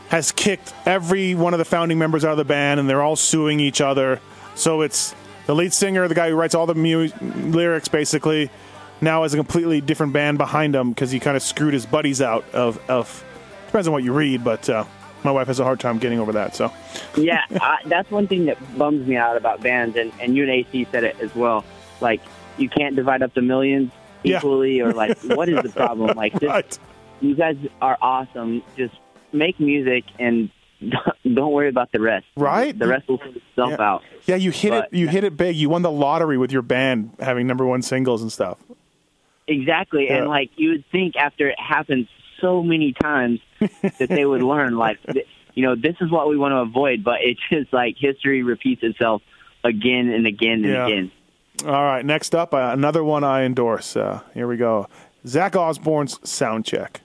has 0.08 0.32
kicked 0.32 0.72
every 0.84 1.34
one 1.34 1.52
of 1.54 1.58
the 1.58 1.64
founding 1.64 1.98
members 1.98 2.24
out 2.24 2.32
of 2.32 2.36
the 2.38 2.44
band, 2.44 2.80
and 2.80 2.88
they're 2.88 3.02
all 3.02 3.16
suing 3.16 3.60
each 3.60 3.80
other. 3.80 4.20
So 4.54 4.82
it's 4.82 5.14
the 5.46 5.54
lead 5.54 5.72
singer, 5.72 6.06
the 6.08 6.14
guy 6.14 6.30
who 6.30 6.36
writes 6.36 6.54
all 6.54 6.66
the 6.66 6.74
mu- 6.74 7.08
lyrics, 7.20 7.88
basically, 7.88 8.50
now 9.00 9.22
has 9.24 9.34
a 9.34 9.36
completely 9.36 9.80
different 9.80 10.12
band 10.12 10.38
behind 10.38 10.74
him 10.74 10.90
because 10.90 11.10
he 11.10 11.20
kind 11.20 11.36
of 11.36 11.42
screwed 11.42 11.74
his 11.74 11.86
buddies 11.86 12.22
out 12.22 12.44
of, 12.54 12.78
of 12.88 13.24
depends 13.66 13.86
on 13.88 13.92
what 13.92 14.02
you 14.04 14.12
read, 14.12 14.42
but 14.42 14.68
uh, 14.70 14.84
my 15.24 15.30
wife 15.30 15.48
has 15.48 15.60
a 15.60 15.64
hard 15.64 15.80
time 15.80 15.98
getting 15.98 16.18
over 16.18 16.32
that. 16.32 16.54
So 16.54 16.72
yeah, 17.16 17.42
I, 17.60 17.78
that's 17.86 18.10
one 18.10 18.26
thing 18.28 18.46
that 18.46 18.58
bums 18.78 19.06
me 19.06 19.16
out 19.16 19.36
about 19.36 19.60
bands, 19.60 19.96
and 19.96 20.12
and 20.20 20.36
you 20.36 20.44
and 20.44 20.52
AC 20.52 20.86
said 20.92 21.04
it 21.04 21.20
as 21.20 21.34
well. 21.34 21.64
Like 22.00 22.20
you 22.58 22.68
can't 22.68 22.96
divide 22.96 23.22
up 23.22 23.34
the 23.34 23.42
millions 23.42 23.90
Yeah. 24.22 24.38
equally, 24.38 24.80
or 24.80 24.92
like 24.92 25.18
what 25.24 25.48
is 25.48 25.62
the 25.62 25.70
problem? 25.70 26.16
Like 26.16 26.32
just 26.34 26.44
right. 26.44 26.78
you 27.20 27.34
guys 27.34 27.56
are 27.82 27.98
awesome. 28.00 28.62
Just 28.76 28.94
make 29.36 29.60
music 29.60 30.04
and 30.18 30.50
don't 31.24 31.52
worry 31.52 31.68
about 31.68 31.92
the 31.92 32.00
rest. 32.00 32.26
Right? 32.36 32.76
The 32.78 32.86
rest 32.88 33.08
will 33.08 33.18
sort 33.18 33.36
itself 33.36 33.70
Yeah. 33.70 33.80
out. 33.90 34.02
Yeah, 34.26 34.36
you 34.36 34.50
hit 34.50 34.70
But- 34.70 34.84
it. 34.92 34.94
You 34.98 35.08
hit 35.08 35.24
it 35.24 35.36
big. 35.36 35.56
You 35.56 35.68
won 35.68 35.82
the 35.82 35.90
lottery 35.90 36.36
with 36.38 36.52
your 36.52 36.62
band 36.62 37.12
having 37.20 37.46
number 37.46 37.64
one 37.64 37.82
singles 37.82 38.22
and 38.22 38.30
stuff. 38.32 38.58
Exactly. 39.48 40.06
Yeah. 40.06 40.18
And 40.18 40.28
like 40.28 40.50
you 40.56 40.70
would 40.70 40.84
think 40.90 41.16
after 41.16 41.48
it 41.48 41.58
happens 41.58 42.08
so 42.40 42.62
many 42.62 42.92
times 42.92 43.40
that 43.60 44.08
they 44.08 44.24
would 44.26 44.42
learn 44.42 44.76
like 44.76 44.98
you 45.54 45.62
know, 45.64 45.74
this 45.74 45.96
is 46.02 46.10
what 46.10 46.28
we 46.28 46.36
want 46.36 46.52
to 46.52 46.58
avoid, 46.58 47.02
but 47.04 47.20
it's 47.22 47.40
just 47.50 47.72
like 47.72 47.96
history 47.98 48.42
repeats 48.42 48.82
itself 48.82 49.22
again 49.64 50.10
and 50.10 50.26
again 50.26 50.64
and 50.64 50.66
Yeah. 50.66 50.86
again. 50.86 51.12
All 51.64 51.72
right, 51.84 52.04
next 52.04 52.34
up, 52.34 52.52
uh, 52.52 52.68
another 52.72 53.02
one 53.02 53.24
I 53.24 53.44
endorse. 53.44 53.96
Uh, 53.96 54.20
here 54.34 54.46
we 54.46 54.58
go. 54.58 54.88
Zach 55.26 55.56
Osborne's 55.56 56.20
sound 56.28 56.66
check. 56.66 57.00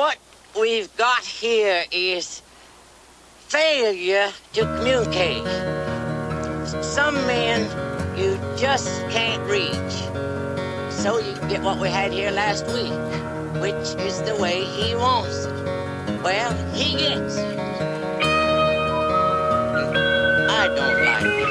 What 0.00 0.16
we've 0.58 0.96
got 0.96 1.22
here 1.26 1.84
is 1.92 2.40
failure 3.48 4.30
to 4.54 4.60
communicate. 4.62 5.44
Some 6.82 7.16
men 7.26 7.68
you 8.16 8.38
just 8.56 8.88
can't 9.10 9.42
reach. 9.42 9.96
So 10.90 11.18
you 11.18 11.34
get 11.50 11.60
what 11.60 11.78
we 11.78 11.90
had 11.90 12.12
here 12.12 12.30
last 12.30 12.64
week, 12.68 12.96
which 13.60 13.94
is 14.02 14.22
the 14.22 14.36
way 14.40 14.64
he 14.64 14.94
wants 14.94 15.44
it. 15.44 16.22
Well, 16.22 16.54
he 16.72 16.96
gets 16.96 17.36
it. 17.36 17.58
I 20.48 20.66
don't 20.74 21.04
like 21.04 21.24
it 21.44 21.49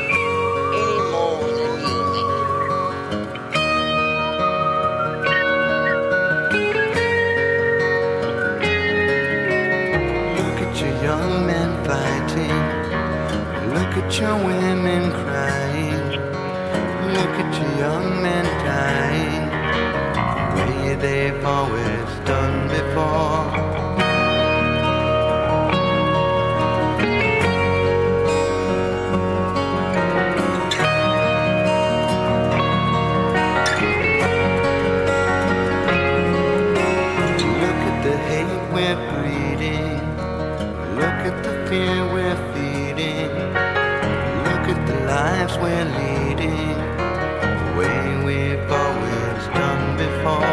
at 14.02 14.20
your 14.20 14.36
women 14.46 15.12
crying. 15.12 16.10
Look 17.16 17.34
at 17.44 17.52
your 17.60 17.72
young 17.84 18.22
men 18.24 18.46
dying. 18.66 19.46
The 20.56 20.64
way 20.72 20.96
they've 20.96 21.46
always 21.46 22.10
done 22.26 22.68
before. 22.70 23.70
Look 40.96 42.19
lives 45.50 45.62
we're 45.62 45.86
leading. 45.86 46.78
The 47.58 47.74
way 47.78 48.24
we've 48.24 48.72
always 48.72 49.48
done 49.48 49.98
before. 49.98 50.49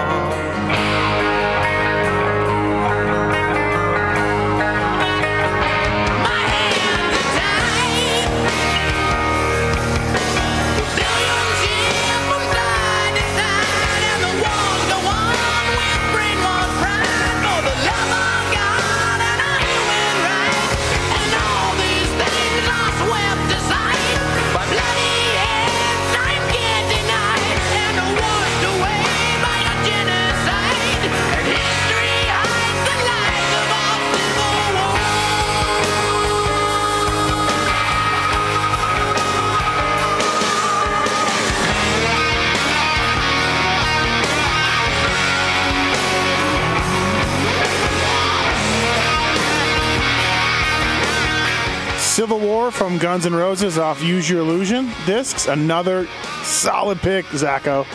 Guns 53.16 53.24
N' 53.24 53.34
Roses 53.34 53.78
off 53.78 54.02
Use 54.02 54.28
Your 54.28 54.40
Illusion 54.40 54.90
discs. 55.06 55.48
Another 55.48 56.06
solid 56.42 56.98
pick, 56.98 57.24
Zacho. 57.24 57.86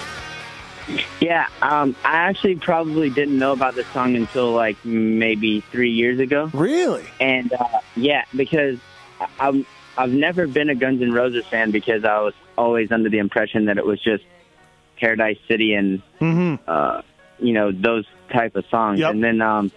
Yeah, 1.20 1.46
um, 1.62 1.96
I 2.04 2.16
actually 2.16 2.56
probably 2.56 3.12
didn't 3.12 3.38
know 3.38 3.52
about 3.52 3.76
this 3.76 3.86
song 3.90 4.16
until 4.16 4.52
like 4.52 4.84
maybe 4.84 5.60
three 5.60 5.92
years 5.92 6.20
ago. 6.20 6.50
Really? 6.56 7.06
And 7.20 7.54
uh, 7.54 7.82
yeah, 7.96 8.26
because 8.36 8.80
I'm 9.40 9.64
I've 9.96 10.10
never 10.12 10.48
been 10.48 10.72
a 10.72 10.76
Guns 10.76 11.04
N' 11.04 11.12
Roses 11.12 11.46
fan 11.46 11.70
because 11.70 12.04
I 12.04 12.20
was 12.22 12.34
always 12.58 12.92
under 12.92 13.08
the 13.08 13.20
impression 13.20 13.66
that 13.66 13.78
it 13.78 13.86
was 13.86 14.02
just 14.02 14.24
Paradise 14.98 15.38
City 15.48 15.76
and 15.76 16.02
uh, 16.68 17.04
you 17.38 17.54
know 17.54 17.72
those 17.72 18.08
type 18.34 18.56
of 18.56 18.66
songs. 18.72 19.00
Yep. 19.00 19.12
And 19.12 19.24
then 19.24 19.42
um, 19.44 19.72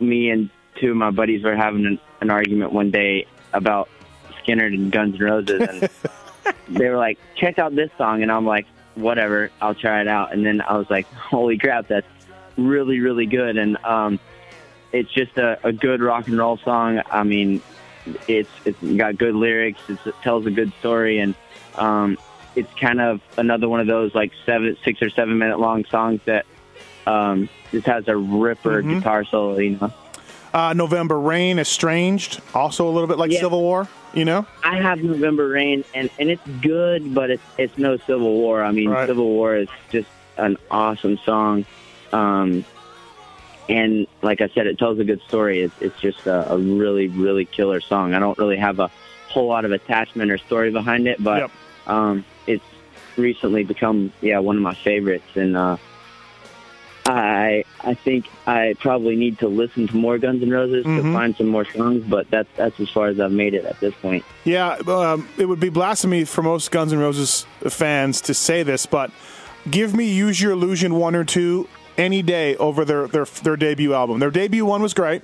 me 0.00 0.30
and 0.30 0.48
two 0.76 0.92
of 0.92 0.96
my 0.96 1.10
buddies 1.10 1.44
were 1.44 1.56
having 1.56 1.84
an, 1.84 2.00
an 2.22 2.30
argument 2.30 2.72
one 2.72 2.90
day 2.90 3.26
about 3.52 3.90
Skynyrd 4.44 4.74
and 4.74 4.92
Guns 4.92 5.14
N' 5.14 5.26
Roses, 5.26 5.60
and 5.60 5.88
they 6.68 6.88
were 6.88 6.96
like, 6.96 7.18
"Check 7.36 7.58
out 7.58 7.74
this 7.74 7.90
song," 7.98 8.22
and 8.22 8.30
I'm 8.30 8.46
like, 8.46 8.66
"Whatever, 8.94 9.50
I'll 9.60 9.74
try 9.74 10.00
it 10.00 10.08
out." 10.08 10.32
And 10.32 10.44
then 10.44 10.60
I 10.60 10.76
was 10.76 10.88
like, 10.90 11.06
"Holy 11.12 11.58
crap, 11.58 11.88
that's 11.88 12.06
really 12.56 13.00
really 13.00 13.26
good!" 13.26 13.56
And 13.56 13.76
um, 13.84 14.18
it's 14.92 15.10
just 15.10 15.36
a, 15.38 15.58
a 15.64 15.72
good 15.72 16.00
rock 16.00 16.28
and 16.28 16.36
roll 16.36 16.58
song. 16.58 17.00
I 17.10 17.22
mean, 17.24 17.62
it's 18.28 18.50
it's 18.64 18.80
got 18.82 19.16
good 19.16 19.34
lyrics. 19.34 19.80
It's, 19.88 20.06
it 20.06 20.14
tells 20.22 20.46
a 20.46 20.50
good 20.50 20.72
story, 20.80 21.18
and 21.18 21.34
um, 21.76 22.18
it's 22.54 22.72
kind 22.74 23.00
of 23.00 23.20
another 23.36 23.68
one 23.68 23.80
of 23.80 23.86
those 23.86 24.14
like 24.14 24.32
seven, 24.44 24.76
six 24.84 25.02
or 25.02 25.10
seven 25.10 25.38
minute 25.38 25.58
long 25.58 25.84
songs 25.86 26.20
that 26.26 26.46
um, 27.06 27.48
just 27.70 27.86
has 27.86 28.08
a 28.08 28.16
ripper 28.16 28.82
guitar 28.82 29.24
solo. 29.24 29.58
You 29.58 29.78
know, 29.78 29.92
Uh, 30.54 30.72
November 30.74 31.18
Rain, 31.18 31.58
Estranged, 31.58 32.40
also 32.54 32.86
a 32.86 32.90
little 32.90 33.06
bit 33.08 33.16
like 33.18 33.30
Yeah. 33.32 33.40
Civil 33.40 33.62
War. 33.62 33.88
You 34.12 34.26
know? 34.26 34.44
I 34.62 34.76
have 34.76 35.02
November 35.02 35.48
Rain, 35.48 35.84
and 35.94 36.10
and 36.18 36.28
it's 36.30 36.46
good, 36.60 37.14
but 37.14 37.30
it's 37.30 37.42
it's 37.56 37.78
no 37.78 37.96
Civil 37.96 38.32
War. 38.34 38.62
I 38.62 38.70
mean, 38.70 38.90
Right. 38.90 39.06
Civil 39.06 39.26
War 39.26 39.56
is 39.56 39.68
just 39.90 40.08
an 40.36 40.58
awesome 40.70 41.16
song. 41.24 41.64
Um, 42.12 42.64
and 43.70 44.06
like 44.20 44.42
I 44.42 44.48
said, 44.48 44.66
it 44.66 44.78
tells 44.78 44.98
a 44.98 45.04
good 45.04 45.22
story. 45.28 45.60
It's, 45.62 45.74
it's 45.80 45.98
just 46.00 46.26
a, 46.26 46.52
a 46.52 46.58
really, 46.58 47.08
really 47.08 47.46
killer 47.46 47.80
song. 47.80 48.12
I 48.12 48.18
don't 48.18 48.36
really 48.36 48.58
have 48.58 48.80
a 48.80 48.90
whole 49.30 49.46
lot 49.46 49.64
of 49.64 49.72
attachment 49.72 50.30
or 50.30 50.36
story 50.36 50.70
behind 50.70 51.06
it, 51.08 51.22
but 51.22 51.38
Yep. 51.38 51.50
um, 51.86 52.24
it's 52.46 52.64
recently 53.16 53.62
become 53.64 54.12
yeah 54.20 54.40
one 54.40 54.56
of 54.56 54.62
my 54.62 54.74
favorites. 54.74 55.36
And 55.36 55.56
uh, 55.56 55.78
I 57.52 57.64
I 57.90 57.94
think 57.94 58.26
I 58.46 58.74
probably 58.80 59.16
need 59.16 59.38
to 59.40 59.48
listen 59.48 59.86
to 59.88 59.96
more 59.96 60.18
Guns 60.18 60.42
N' 60.42 60.50
Roses 60.50 60.84
Mhm. 60.84 61.02
to 61.02 61.12
find 61.12 61.36
some 61.36 61.48
more 61.48 61.64
songs, 61.64 62.04
but 62.08 62.30
that's 62.30 62.48
that's 62.56 62.78
as 62.80 62.88
far 62.90 63.08
as 63.08 63.18
I've 63.20 63.32
made 63.32 63.54
it 63.54 63.64
at 63.64 63.78
this 63.80 63.94
point. 64.02 64.24
Yeah, 64.44 64.74
um, 64.88 65.28
it 65.38 65.46
would 65.46 65.60
be 65.60 65.68
blasphemy 65.68 66.24
for 66.24 66.42
most 66.42 66.70
Guns 66.70 66.92
N' 66.92 66.98
Roses 66.98 67.46
fans 67.68 68.20
to 68.22 68.34
say 68.34 68.62
this, 68.62 68.86
but 68.86 69.10
give 69.70 69.94
me 69.94 70.12
"Use 70.12 70.40
Your 70.40 70.52
Illusion" 70.52 70.94
one 70.94 71.14
or 71.14 71.24
two 71.24 71.68
any 71.98 72.22
day 72.22 72.56
over 72.56 72.84
their 72.84 73.06
their 73.06 73.24
their 73.42 73.56
debut 73.56 73.92
album. 73.94 74.18
Their 74.18 74.30
debut 74.30 74.64
one 74.64 74.80
was 74.80 74.94
great, 74.94 75.20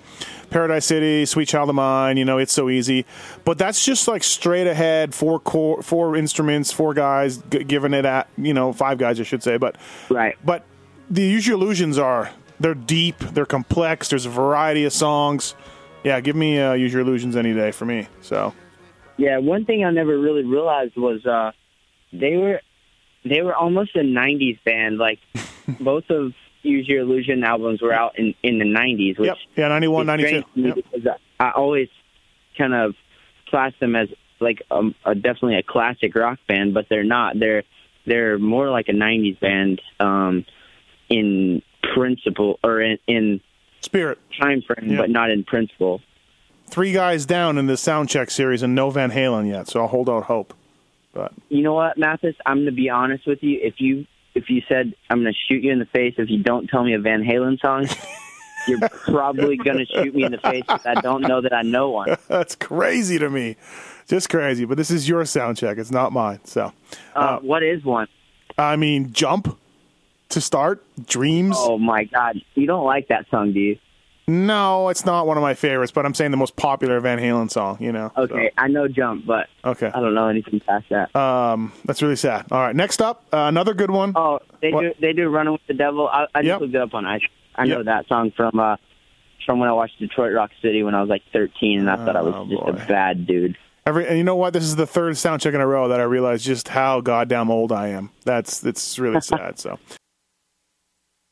Paradise 0.50 0.84
City, 0.84 1.24
Sweet 1.24 1.48
Child 1.48 1.70
O' 1.70 1.72
Mine. 1.72 2.18
You 2.18 2.26
know, 2.26 2.36
it's 2.36 2.52
so 2.52 2.68
easy, 2.68 3.06
but 3.46 3.56
that's 3.56 3.82
just 3.84 4.06
like 4.06 4.22
straight 4.22 4.66
ahead, 4.66 5.14
four 5.14 5.40
core, 5.40 5.82
four 5.82 6.14
instruments, 6.14 6.70
four 6.70 6.92
guys 6.92 7.38
g- 7.50 7.64
giving 7.64 7.94
it 7.94 8.04
at 8.04 8.28
you 8.36 8.52
know 8.52 8.72
five 8.74 8.98
guys, 8.98 9.18
I 9.18 9.22
should 9.22 9.42
say, 9.42 9.56
but 9.56 9.76
Right. 10.10 10.36
but 10.44 10.62
the 11.10 11.22
Use 11.22 11.46
Your 11.46 11.56
Illusions 11.56 11.98
are 11.98 12.30
they're 12.60 12.74
deep, 12.74 13.18
they're 13.18 13.46
complex. 13.46 14.08
There's 14.08 14.26
a 14.26 14.30
variety 14.30 14.84
of 14.84 14.92
songs. 14.92 15.54
Yeah, 16.04 16.20
give 16.20 16.36
me 16.36 16.60
uh, 16.60 16.74
Use 16.74 16.92
Your 16.92 17.02
Illusions 17.02 17.36
any 17.36 17.54
day 17.54 17.70
for 17.70 17.84
me. 17.84 18.08
So. 18.20 18.54
Yeah, 19.16 19.38
one 19.38 19.64
thing 19.64 19.84
I 19.84 19.90
never 19.90 20.18
really 20.18 20.44
realized 20.44 20.96
was 20.96 21.24
uh, 21.26 21.52
they 22.12 22.36
were 22.36 22.60
they 23.24 23.42
were 23.42 23.54
almost 23.54 23.96
a 23.96 24.00
'90s 24.00 24.62
band. 24.64 24.98
Like 24.98 25.18
both 25.80 26.04
of 26.10 26.32
Use 26.62 26.88
Your 26.88 27.00
Illusion 27.00 27.42
albums 27.42 27.82
were 27.82 27.92
out 27.92 28.18
in 28.18 28.34
in 28.42 28.58
the 28.58 28.64
'90s, 28.64 29.18
which 29.18 29.26
Yep. 29.26 29.36
Yeah, 29.56 29.68
91, 29.68 30.06
92. 30.06 30.28
strange 30.28 30.44
to 30.54 30.60
me 30.60 30.82
Yep. 31.02 31.20
I, 31.40 31.44
I 31.46 31.50
always 31.52 31.88
kind 32.56 32.74
of 32.74 32.94
class 33.48 33.72
them 33.80 33.96
as 33.96 34.08
like 34.40 34.62
um, 34.70 34.94
a, 35.04 35.14
definitely 35.14 35.56
a 35.56 35.62
classic 35.64 36.14
rock 36.14 36.38
band, 36.46 36.74
but 36.74 36.86
they're 36.88 37.04
not. 37.04 37.38
They're 37.38 37.64
they're 38.06 38.38
more 38.38 38.70
like 38.70 38.88
a 38.88 38.92
'90s 38.92 39.40
band 39.40 39.82
um, 39.98 40.44
in 41.08 41.62
principle 41.94 42.58
or 42.62 42.80
in, 42.80 42.98
in 43.06 43.40
Spirit. 43.80 44.18
time 44.40 44.62
frame, 44.62 44.90
Yeah. 44.92 44.98
but 44.98 45.10
not 45.10 45.30
in 45.30 45.44
principle. 45.44 46.00
Three 46.68 46.92
guys 46.92 47.24
down 47.24 47.56
in 47.58 47.66
the 47.66 47.76
sound 47.76 48.08
check 48.10 48.30
series 48.30 48.62
and 48.62 48.74
no 48.74 48.90
Van 48.90 49.10
Halen 49.10 49.48
yet, 49.48 49.68
so 49.68 49.80
I'll 49.80 49.86
hold 49.88 50.08
out 50.10 50.24
hope. 50.24 50.52
But 51.14 51.32
You 51.48 51.62
know 51.62 51.72
what, 51.74 51.96
Matthes? 51.96 52.34
I'm 52.44 52.56
going 52.58 52.66
to 52.66 52.72
be 52.72 52.90
honest 52.90 53.26
with 53.26 53.42
you. 53.42 53.58
If 53.62 53.80
you 53.80 54.06
if 54.34 54.50
you 54.50 54.62
said 54.68 54.92
I'm 55.08 55.22
going 55.22 55.32
to 55.32 55.38
shoot 55.48 55.64
you 55.64 55.72
in 55.72 55.78
the 55.78 55.86
face 55.86 56.14
if 56.18 56.28
you 56.28 56.42
don't 56.42 56.68
tell 56.68 56.84
me 56.84 56.92
a 56.94 56.98
Van 57.00 57.24
Halen 57.24 57.58
song, 57.60 57.86
you're 58.68 58.86
probably 58.88 59.56
going 59.56 59.78
to 59.78 59.86
shoot 59.86 60.14
me 60.14 60.24
in 60.24 60.32
the 60.32 60.38
face 60.38 60.62
because 60.68 60.84
I 60.84 61.00
don't 61.00 61.22
know 61.22 61.40
that 61.40 61.52
I 61.54 61.62
know 61.62 61.90
one. 61.90 62.14
that's 62.28 62.54
crazy 62.54 63.18
to 63.18 63.30
me. 63.30 63.56
Just 64.06 64.28
crazy. 64.28 64.64
But 64.66 64.76
this 64.76 64.90
is 64.90 65.08
your 65.08 65.24
sound 65.24 65.56
check. 65.56 65.78
It's 65.78 65.90
not 65.90 66.12
mine. 66.12 66.40
So, 66.44 66.72
Uh, 67.14 67.38
what 67.38 67.62
is 67.62 67.82
one? 67.84 68.08
I 68.58 68.76
mean, 68.76 69.12
jump 69.12 69.58
to 70.30 70.40
start. 70.40 70.82
Dreams. 71.06 71.56
Oh 71.58 71.78
my 71.78 72.04
God, 72.04 72.36
you 72.54 72.66
don't 72.66 72.84
like 72.84 73.08
that 73.08 73.26
song, 73.30 73.52
do 73.52 73.60
you? 73.60 73.78
No, 74.26 74.90
it's 74.90 75.06
not 75.06 75.26
one 75.26 75.38
of 75.38 75.42
my 75.42 75.54
favorites, 75.54 75.90
but 75.90 76.04
I'm 76.04 76.12
saying 76.12 76.32
the 76.32 76.36
most 76.36 76.54
popular 76.54 77.00
Van 77.00 77.18
Halen 77.18 77.50
song, 77.50 77.78
you 77.80 77.92
know. 77.92 78.12
Okay, 78.14 78.50
I 78.58 78.68
know 78.68 78.86
Jump, 78.86 79.24
but 79.24 79.46
okay. 79.64 79.86
I 79.86 80.00
don't 80.00 80.14
know 80.14 80.28
anything 80.28 80.60
past 80.60 80.84
that. 80.90 81.16
Um, 81.16 81.72
that's 81.86 82.02
really 82.02 82.16
sad. 82.16 82.44
All 82.50 82.60
right, 82.60 82.76
next 82.76 83.00
up, 83.00 83.24
uh, 83.32 83.46
another 83.48 83.72
good 83.72 83.90
one. 83.90 84.12
oh, 84.16 84.40
they 84.60 84.70
what- 84.70 84.82
do 84.82 84.92
they 85.00 85.14
do 85.14 85.28
Running 85.30 85.52
with 85.54 85.62
the 85.66 85.72
Devil. 85.74 86.08
I, 86.08 86.26
I 86.34 86.42
just 86.42 86.60
looked 86.60 86.74
it 86.74 86.80
up 86.80 86.92
on 86.92 87.06
I 87.06 87.20
I 87.54 87.64
know 87.64 87.78
Yep. 87.78 87.86
that 87.86 88.08
song 88.08 88.30
from 88.36 88.58
uh 88.60 88.76
from 89.46 89.60
when 89.60 89.68
I 89.70 89.72
watched 89.72 89.98
Detroit 89.98 90.34
Rock 90.34 90.50
City 90.60 90.82
when 90.82 90.94
I 90.94 91.00
was 91.00 91.08
like 91.08 91.22
13, 91.32 91.78
and 91.80 91.88
I 91.90 91.96
thought 91.96 92.16
I 92.16 92.20
was 92.20 92.34
Oh, 92.36 92.46
just 92.46 92.62
boy. 92.62 92.68
a 92.84 92.86
bad 92.86 93.26
dude. 93.26 93.56
Every, 93.86 94.06
and 94.06 94.18
you 94.18 94.24
know 94.24 94.36
what? 94.36 94.52
This 94.52 94.64
is 94.64 94.76
the 94.76 94.86
third 94.86 95.16
sound 95.16 95.40
check 95.40 95.54
in 95.54 95.62
a 95.62 95.66
row 95.66 95.88
that 95.88 96.00
I 96.00 96.02
realized 96.02 96.44
just 96.44 96.68
how 96.68 97.00
goddamn 97.00 97.50
old 97.50 97.72
I 97.72 97.88
am. 97.88 98.10
That's 98.26 98.62
it's 98.62 98.98
really 98.98 99.22
sad. 99.22 99.58
So, 99.58 99.78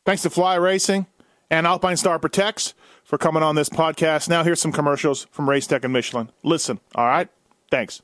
thanks 0.06 0.22
to 0.22 0.30
Fly 0.30 0.54
Racing 0.54 1.06
and 1.50 1.66
Alpinestars 1.66 2.20
Protects 2.20 2.74
for 3.04 3.18
coming 3.18 3.42
on 3.42 3.56
this 3.56 3.68
podcast. 3.68 4.28
Now 4.28 4.42
here's 4.42 4.60
some 4.60 4.72
commercials 4.72 5.26
from 5.30 5.50
Race 5.50 5.66
Tech 5.66 5.84
and 5.84 5.92
Michelin. 5.92 6.30
Listen, 6.42 6.80
all 6.94 7.06
right? 7.06 7.28
Thanks. 7.70 8.00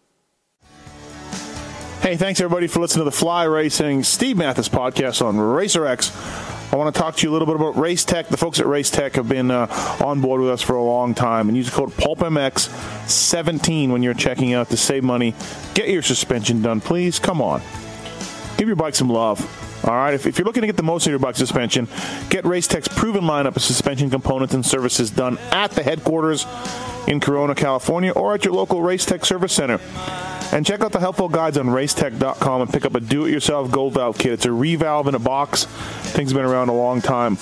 Hey, 2.02 2.16
thanks 2.16 2.40
everybody 2.40 2.66
for 2.66 2.80
listening 2.80 3.02
to 3.02 3.10
the 3.10 3.16
Fly 3.16 3.44
Racing 3.44 4.02
Steve 4.02 4.36
Matthes 4.36 4.68
podcast 4.68 5.24
on 5.24 5.38
Racer 5.38 5.86
X. 5.86 6.10
I 6.72 6.76
want 6.76 6.92
to 6.92 7.00
talk 7.00 7.16
to 7.16 7.26
you 7.26 7.30
a 7.30 7.32
little 7.32 7.46
bit 7.46 7.54
about 7.54 7.76
Race 7.76 8.04
Tech. 8.04 8.28
The 8.28 8.36
folks 8.36 8.58
at 8.58 8.66
Race 8.66 8.90
Tech 8.90 9.14
have 9.14 9.28
been 9.28 9.52
uh, 9.52 9.68
on 10.04 10.20
board 10.20 10.40
with 10.40 10.50
us 10.50 10.62
for 10.62 10.74
a 10.74 10.82
long 10.82 11.14
time, 11.14 11.48
and 11.48 11.56
use 11.56 11.66
the 11.66 11.76
code 11.76 11.90
PulpMX17 11.90 13.90
when 13.90 14.02
you're 14.02 14.14
checking 14.14 14.54
out 14.54 14.70
to 14.70 14.76
save 14.76 15.04
money. 15.04 15.34
Get 15.74 15.88
your 15.88 16.02
suspension 16.02 16.62
done, 16.62 16.80
please. 16.80 17.20
Come 17.20 17.40
on, 17.40 17.60
give 18.56 18.66
your 18.66 18.76
bike 18.76 18.94
some 18.94 19.10
love. 19.10 19.38
All 19.84 19.94
right, 19.94 20.14
if, 20.14 20.26
if 20.26 20.38
you're 20.38 20.44
looking 20.44 20.60
to 20.60 20.68
get 20.68 20.76
the 20.76 20.82
most 20.82 21.04
out 21.04 21.06
of 21.08 21.12
your 21.12 21.18
bike 21.18 21.36
suspension, 21.36 21.88
get 22.30 22.44
Race 22.44 22.68
Tech's 22.68 22.86
proven 22.88 23.24
lineup 23.24 23.56
of 23.56 23.62
suspension 23.62 24.10
components 24.10 24.54
and 24.54 24.64
services 24.64 25.10
done 25.10 25.38
at 25.50 25.72
the 25.72 25.82
headquarters 25.82 26.46
in 27.08 27.18
Corona, 27.18 27.54
California, 27.54 28.12
or 28.12 28.34
at 28.34 28.44
your 28.44 28.54
local 28.54 28.80
Race 28.80 29.04
Tech 29.04 29.24
service 29.24 29.52
center. 29.52 29.80
And 30.52 30.64
check 30.64 30.82
out 30.82 30.92
the 30.92 31.00
helpful 31.00 31.28
guides 31.28 31.56
on 31.58 31.66
racetech.com 31.66 32.60
and 32.60 32.70
pick 32.70 32.84
up 32.84 32.94
a 32.94 33.00
do-it-yourself 33.00 33.72
gold 33.72 33.94
valve 33.94 34.18
kit. 34.18 34.32
It's 34.32 34.44
a 34.44 34.50
revalve 34.50 35.08
in 35.08 35.14
a 35.14 35.18
box. 35.18 35.64
Thing's 35.64 36.32
been 36.32 36.44
around 36.44 36.68
a 36.68 36.74
long 36.74 37.00
time. 37.00 37.38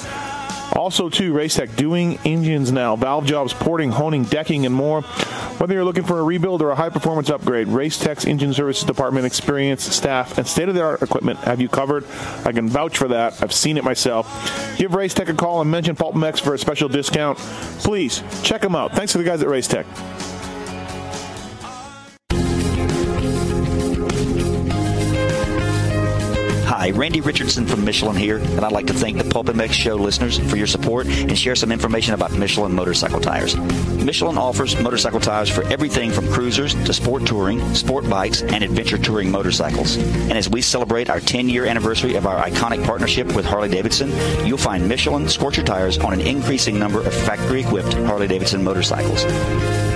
Also, 0.81 1.11
too, 1.11 1.35
Racetech 1.35 1.77
doing 1.77 2.19
engines 2.25 2.73
now, 2.73 2.97
valve 2.97 3.27
jobs, 3.27 3.53
porting, 3.53 3.91
honing, 3.91 4.25
decking, 4.25 4.65
and 4.65 4.75
more. 4.75 5.03
Whether 5.03 5.75
you're 5.75 5.85
looking 5.85 6.05
for 6.05 6.19
a 6.19 6.23
rebuild 6.23 6.63
or 6.63 6.71
a 6.71 6.75
high-performance 6.75 7.29
upgrade, 7.29 7.67
Racetech's 7.67 8.25
engine 8.25 8.55
services 8.55 8.85
department, 8.85 9.27
experienced 9.27 9.93
staff, 9.93 10.39
and 10.39 10.49
state-of-the-art 10.49 11.03
equipment 11.03 11.39
have 11.41 11.61
you 11.61 11.69
covered. 11.69 12.07
I 12.47 12.53
can 12.53 12.67
vouch 12.67 12.97
for 12.97 13.09
that. 13.09 13.43
I've 13.43 13.53
seen 13.53 13.77
it 13.77 13.85
myself. 13.85 14.27
Give 14.79 14.93
Racetech 14.93 15.29
a 15.29 15.35
call 15.35 15.61
and 15.61 15.71
mention 15.71 15.97
PulpMX 15.97 16.41
for 16.41 16.55
a 16.55 16.59
special 16.59 16.89
discount. 16.89 17.37
Please 17.81 18.23
check 18.43 18.63
them 18.63 18.75
out. 18.75 18.93
Thanks 18.93 19.13
to 19.13 19.19
the 19.19 19.25
guys 19.25 19.43
at 19.43 19.49
Racetech. 19.49 20.30
Hi, 26.81 26.93
Randy 26.93 27.21
Richardson 27.21 27.67
from 27.67 27.85
Michelin 27.85 28.17
here, 28.17 28.39
and 28.39 28.61
I'd 28.61 28.73
like 28.73 28.87
to 28.87 28.95
thank 28.95 29.19
the 29.19 29.25
Pulp 29.25 29.49
MX 29.49 29.73
show 29.73 29.97
listeners 29.97 30.39
for 30.49 30.57
your 30.57 30.67
support 30.67 31.07
and 31.07 31.39
share 31.39 31.55
some 31.55 31.73
information 31.73 32.15
about 32.15 32.33
Michelin 32.33 32.73
motorcycle 32.73 33.21
tires. 33.21 33.55
Michelin 34.05 34.39
offers 34.39 34.81
motorcycle 34.81 35.21
tires 35.21 35.51
for 35.51 35.63
everything 35.65 36.11
from 36.11 36.27
cruisers 36.33 36.75
to 36.85 36.93
sport 36.93 37.27
touring, 37.27 37.75
sport 37.75 38.09
bikes, 38.09 38.43
and 38.43 38.65
adventure 38.65 38.99
touring 38.99 39.31
motorcycles. 39.31 39.97
And 39.97 40.33
as 40.33 40.49
we 40.49 40.63
celebrate 40.63 41.11
our 41.11 41.21
10 41.21 41.49
year 41.49 41.67
anniversary 41.67 42.15
of 42.15 42.27
our 42.27 42.43
iconic 42.43 42.85
partnership 42.85 43.35
with 43.35 43.45
Harley 43.45 43.69
Davidson, 43.69 44.11
you'll 44.47 44.59
find 44.59 44.89
Michelin 44.89 45.29
Scorcher 45.29 45.63
tires 45.63 45.99
on 45.99 46.13
an 46.13 46.21
increasing 46.21 46.79
number 46.79 47.01
of 47.01 47.13
factory 47.13 47.61
equipped 47.61 47.93
Harley 47.95 48.27
Davidson 48.27 48.65
motorcycles. 48.65 49.25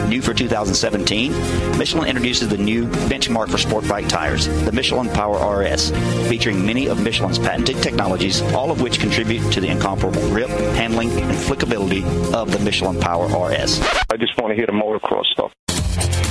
New 0.09 0.21
for 0.21 0.35
2017, 0.35 1.33
Michelin 1.79 2.07
introduces 2.07 2.49
the 2.49 2.59
new 2.59 2.87
benchmark 3.09 3.51
for 3.51 3.59
sport 3.59 3.89
bike 3.89 4.07
tires, 4.07 4.47
the 4.65 4.71
Michelin 4.71 5.09
Power 5.09 5.61
RS, 5.61 5.91
featuring 6.29 6.65
many 6.65 6.89
of 6.89 7.03
Michelin's 7.03 7.39
patented 7.39 7.83
technologies, 7.83 8.43
all 8.53 8.71
of 8.71 8.83
which 8.83 9.01
contribute 9.01 9.51
to 9.51 9.61
the 9.61 9.69
incomparable 9.69 10.21
grip, 10.29 10.51
handling, 10.77 11.11
and 11.11 11.33
flickability 11.33 12.05
of 12.35 12.53
the 12.53 12.59
Michelin 12.59 13.01
Power 13.01 13.27
RS. 13.27 13.81
I 14.11 14.17
just 14.17 14.37
want 14.41 14.51
to 14.51 14.55
hear 14.55 14.67
the 14.67 14.73
motocross 14.73 15.25
stuff. 15.27 16.24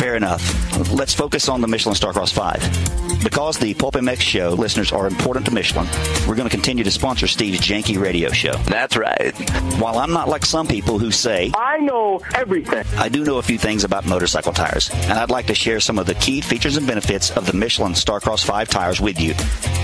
Fair 0.00 0.14
enough. 0.16 0.90
Let's 0.90 1.12
focus 1.12 1.50
on 1.50 1.60
the 1.60 1.68
Michelin 1.68 1.94
Starcross 1.94 2.32
5. 2.32 3.22
Because 3.22 3.58
the 3.58 3.74
Pulp 3.74 3.96
MX 3.96 4.20
show 4.22 4.48
listeners 4.50 4.92
are 4.92 5.06
important 5.06 5.44
to 5.44 5.52
Michelin, 5.52 5.86
we're 6.26 6.36
going 6.36 6.48
to 6.48 6.54
continue 6.54 6.82
to 6.84 6.90
sponsor 6.90 7.26
Steve's 7.26 7.60
Janky 7.60 8.00
Radio 8.00 8.30
Show. 8.30 8.52
That's 8.64 8.96
right. 8.96 9.34
While 9.78 9.98
I'm 9.98 10.12
not 10.12 10.26
like 10.26 10.46
some 10.46 10.66
people 10.66 10.98
who 10.98 11.10
say, 11.10 11.52
I 11.54 11.80
know 11.80 12.20
everything. 12.34 12.84
I 12.96 13.10
do 13.10 13.24
know 13.24 13.36
a 13.36 13.42
few 13.42 13.58
things 13.58 13.84
about 13.84 14.06
motorcycle 14.06 14.54
tires, 14.54 14.88
and 14.90 15.12
I'd 15.12 15.28
like 15.30 15.48
to 15.48 15.54
share 15.54 15.80
some 15.80 15.98
of 15.98 16.06
the 16.06 16.14
key 16.14 16.40
features 16.40 16.78
and 16.78 16.86
benefits 16.86 17.30
of 17.32 17.44
the 17.44 17.52
Michelin 17.52 17.92
Starcross 17.92 18.42
5 18.42 18.70
tires 18.70 19.02
with 19.02 19.20
you. 19.20 19.34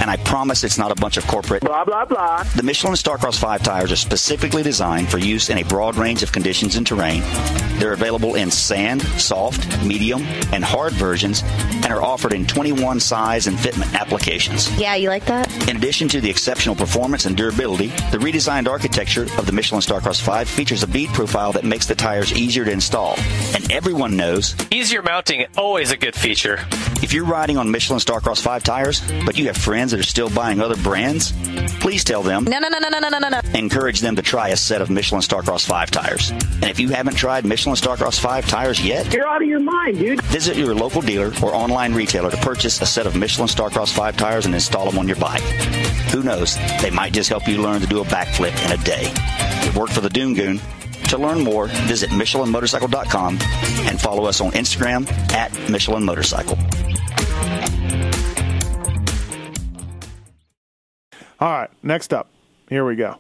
And 0.01 0.11
I 0.11 0.17
promise 0.17 0.65
it's 0.65 0.79
not 0.79 0.93
a 0.93 0.95
bunch 0.95 1.19
of 1.19 1.27
corporate 1.27 1.63
Blah, 1.63 1.85
blah, 1.85 2.07
blah. 2.07 2.43
the 2.57 2.63
Michelin 2.63 2.95
Starcross 2.95 3.39
5 3.39 3.63
tires 3.63 3.93
are 3.93 3.97
specifically 3.97 4.63
designed 4.63 5.11
for 5.11 5.19
use 5.19 5.51
in 5.51 5.59
a 5.59 5.65
broad 5.65 5.97
range 5.97 6.23
of 6.23 6.33
conditions 6.33 6.77
and 6.77 6.87
terrain. 6.87 7.23
They're 7.79 7.93
available 7.93 8.35
in 8.37 8.51
sand, 8.51 9.03
soft, 9.03 9.85
medium, 9.85 10.06
and 10.15 10.65
hard 10.65 10.93
versions 10.95 11.43
and 11.45 11.87
are 11.87 12.03
offered 12.03 12.33
in 12.33 12.47
21 12.47 13.01
size 13.01 13.47
and 13.47 13.57
fitment 13.59 13.93
applications. 13.99 14.71
Yeah, 14.79 14.95
you 14.95 15.09
like 15.09 15.27
that? 15.27 15.69
In 15.69 15.77
addition 15.77 16.09
to 16.09 16.21
the 16.21 16.31
exceptional 16.31 16.75
performance 16.77 17.27
and 17.27 17.37
durability, 17.37 17.89
the 18.11 18.19
redesigned 18.19 18.69
architecture 18.69 19.25
of 19.39 19.47
the 19.47 19.53
Michelin 19.53 19.81
Starcross 19.81 20.21
5 20.21 20.49
features 20.49 20.83
a 20.83 20.87
bead 20.87 21.09
profile 21.11 21.53
that 21.53 21.65
makes 21.65 21.87
the 21.87 21.95
tires 21.95 22.33
easier 22.33 22.65
to 22.65 22.71
install. 22.71 23.17
And 23.55 23.71
everyone 23.73 24.17
knows 24.17 24.55
Easier 24.71 25.03
mounting, 25.03 25.47
always 25.57 25.91
a 25.91 25.97
good 25.97 26.15
feature. 26.15 26.59
if 27.03 27.13
you're 27.13 27.25
riding 27.25 27.57
on 27.59 27.71
Michelin 27.71 28.01
Starcross 28.01 28.41
5 28.41 28.63
tires, 28.63 29.03
but 29.25 29.37
you 29.39 29.47
have 29.47 29.57
friends 29.57 29.91
that 29.93 30.01
are 30.01 30.05
still 30.05 30.31
buying 30.31 30.61
other 30.61 30.77
brands, 30.77 31.33
please 31.87 32.03
tell 32.03 32.21
them 32.25 32.43
No, 32.43 32.59
no, 32.59 32.69
no, 32.69 32.81
no, 32.81 32.89
no, 32.99 33.09
no, 33.09 33.19
no, 33.21 33.29
no. 33.29 33.41
encourage 33.55 34.01
them 34.01 34.17
to 34.17 34.23
try 34.23 34.49
a 34.49 34.57
set 34.57 34.83
of 34.83 34.91
Michelin 34.91 35.23
Starcross 35.23 35.65
5 35.65 35.89
tires. 35.93 36.31
And 36.33 36.65
if 36.65 36.81
you 36.81 36.89
haven't 36.89 37.15
tried 37.15 37.47
Michelin 37.47 37.77
Starcross 37.77 38.19
5 38.19 38.49
tires 38.49 38.85
yet, 38.85 39.13
You're 39.15 39.29
out 39.29 39.41
of 39.41 39.47
your 39.47 39.61
mind, 39.61 39.97
dude. 40.01 40.21
visit 40.23 40.57
your 40.57 40.75
local 40.75 41.01
dealer 41.01 41.31
or 41.45 41.55
online 41.55 41.95
retailer 41.95 42.29
to 42.33 42.37
purchase 42.39 42.81
a 42.81 42.87
set 42.87 43.07
of 43.07 43.15
Michelin 43.15 43.47
Starcross 43.47 43.93
5 43.95 44.17
tires 44.17 44.47
and 44.47 44.55
install 44.57 44.85
them 44.91 44.99
on 44.99 45.07
your 45.07 45.17
bike. 45.19 45.43
Who 46.11 46.25
knows? 46.25 46.57
They 46.83 46.91
might 46.91 47.13
just 47.13 47.29
help 47.29 47.47
you 47.47 47.63
learn 47.63 47.81
to 47.83 47.87
do 47.87 48.01
a 48.01 48.05
backflip 48.05 48.57
in 48.67 48.73
a 48.73 48.83
day. 48.83 49.13
It 49.69 49.77
worked 49.77 49.93
for 49.93 50.01
the 50.01 50.11
Doom 50.11 50.35
Goon. 50.35 50.61
To 51.11 51.19
learn 51.19 51.39
more, 51.45 51.69
visit 51.87 52.11
MichelinMotorcycle.com 52.11 53.39
and 53.87 54.01
follow 54.01 54.25
us 54.25 54.41
on 54.41 54.51
Instagram 54.53 55.09
at 55.33 55.53
Michelin 55.71 56.03
Motorcycle. 56.05 56.59
All 61.39 61.51
right, 61.51 61.71
next 61.83 62.15
up. 62.15 62.29
Here 62.69 62.85
we 62.85 62.97
go. 62.97 63.19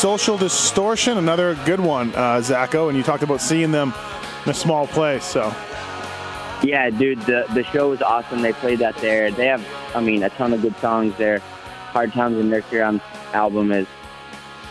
Social 0.00 0.38
distortion, 0.38 1.18
another 1.18 1.54
good 1.66 1.78
one, 1.78 2.08
uh, 2.14 2.40
Zacho. 2.40 2.88
And 2.88 2.96
you 2.96 3.02
talked 3.02 3.22
about 3.22 3.42
seeing 3.42 3.70
them 3.70 3.92
in 4.46 4.50
a 4.50 4.54
small 4.54 4.86
place. 4.86 5.22
So 5.22 5.54
Yeah, 6.62 6.88
dude, 6.88 7.20
the 7.20 7.44
the 7.52 7.64
show 7.64 7.90
was 7.90 8.00
awesome. 8.00 8.40
They 8.40 8.54
played 8.54 8.78
that 8.78 8.96
there. 8.96 9.30
They 9.30 9.44
have, 9.44 9.62
I 9.94 10.00
mean, 10.00 10.22
a 10.22 10.30
ton 10.30 10.54
of 10.54 10.62
good 10.62 10.74
songs 10.78 11.14
there. 11.18 11.40
Hard 11.92 12.14
Times 12.14 12.38
and 12.38 12.48
Nursery 12.48 12.78
Rhymes 12.78 13.02
album 13.34 13.72
is 13.72 13.86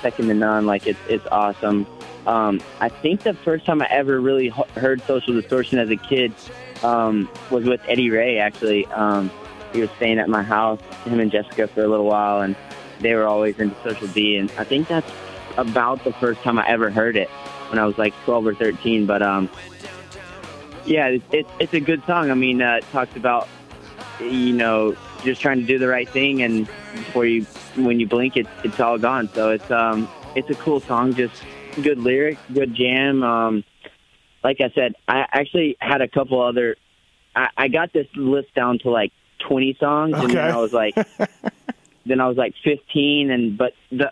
second 0.01 0.29
to 0.29 0.33
none. 0.33 0.65
Like 0.65 0.87
it's 0.87 0.99
it's 1.07 1.27
awesome. 1.31 1.85
Um, 2.25 2.59
I 2.79 2.89
think 2.89 3.21
the 3.21 3.35
first 3.35 3.67
time 3.67 3.83
I 3.83 3.87
ever 3.91 4.19
really 4.19 4.47
heard 4.77 4.99
Social 5.03 5.35
Distortion 5.35 5.77
as 5.77 5.91
a 5.91 5.95
kid 5.95 6.33
um, 6.81 7.29
was 7.51 7.65
with 7.65 7.81
Eddie 7.87 8.09
Ray. 8.09 8.39
Actually, 8.39 8.87
um, 8.87 9.29
he 9.73 9.81
was 9.81 9.91
staying 9.97 10.17
at 10.17 10.27
my 10.27 10.41
house, 10.41 10.81
him 11.05 11.19
and 11.19 11.29
Jessica, 11.29 11.67
for 11.67 11.83
a 11.83 11.87
little 11.87 12.07
while, 12.07 12.41
and 12.41 12.55
they 12.99 13.15
were 13.15 13.27
always 13.27 13.59
into 13.59 13.75
Social 13.83 14.07
D. 14.07 14.37
And 14.37 14.51
I 14.57 14.63
think 14.63 14.87
that's 14.87 15.11
about 15.57 16.03
the 16.03 16.13
first 16.13 16.41
time 16.41 16.59
I 16.59 16.67
ever 16.67 16.89
heard 16.89 17.15
it 17.15 17.29
when 17.69 17.79
I 17.79 17.85
was 17.85 17.97
like 17.97 18.13
12 18.25 18.47
or 18.47 18.55
13. 18.55 19.05
But 19.05 19.21
um, 19.21 19.49
yeah, 20.85 21.07
it's, 21.07 21.25
it's 21.31 21.49
it's 21.59 21.73
a 21.73 21.79
good 21.79 22.03
song. 22.05 22.31
I 22.31 22.33
mean, 22.33 22.61
uh, 22.61 22.77
it 22.77 22.85
talks 22.91 23.15
about 23.15 23.47
you 24.19 24.53
know 24.53 24.95
just 25.23 25.41
trying 25.41 25.59
to 25.59 25.65
do 25.65 25.77
the 25.77 25.87
right 25.87 26.07
thing, 26.07 26.41
and 26.41 26.65
before 26.93 27.25
you 27.25 27.43
when 27.75 27.99
you 27.99 28.07
blink, 28.07 28.37
it's 28.37 28.49
it's 28.63 28.79
all 28.79 28.97
gone. 28.97 29.29
So 29.33 29.51
it's 29.51 29.69
um 29.71 30.09
it's 30.35 30.49
a 30.49 30.55
cool 30.55 30.79
song. 30.79 31.13
Just 31.13 31.43
good 31.81 31.99
lyrics, 31.99 32.41
good 32.53 32.73
jam. 32.73 33.23
Um, 33.23 33.63
like 34.43 34.61
I 34.61 34.71
said, 34.73 34.93
I 35.07 35.25
actually 35.31 35.77
had 35.79 36.01
a 36.01 36.07
couple 36.07 36.41
other. 36.41 36.75
I, 37.35 37.49
I 37.57 37.67
got 37.67 37.93
this 37.93 38.07
list 38.15 38.53
down 38.55 38.79
to 38.79 38.89
like 38.89 39.11
20 39.47 39.77
songs, 39.79 40.15
and 40.17 40.31
then 40.31 40.51
I 40.51 40.57
was 40.57 40.73
like, 40.73 40.95
then 42.05 42.19
I 42.19 42.27
was 42.27 42.37
like 42.37 42.53
15, 42.63 43.31
and 43.31 43.57
but 43.57 43.73
the 43.91 44.11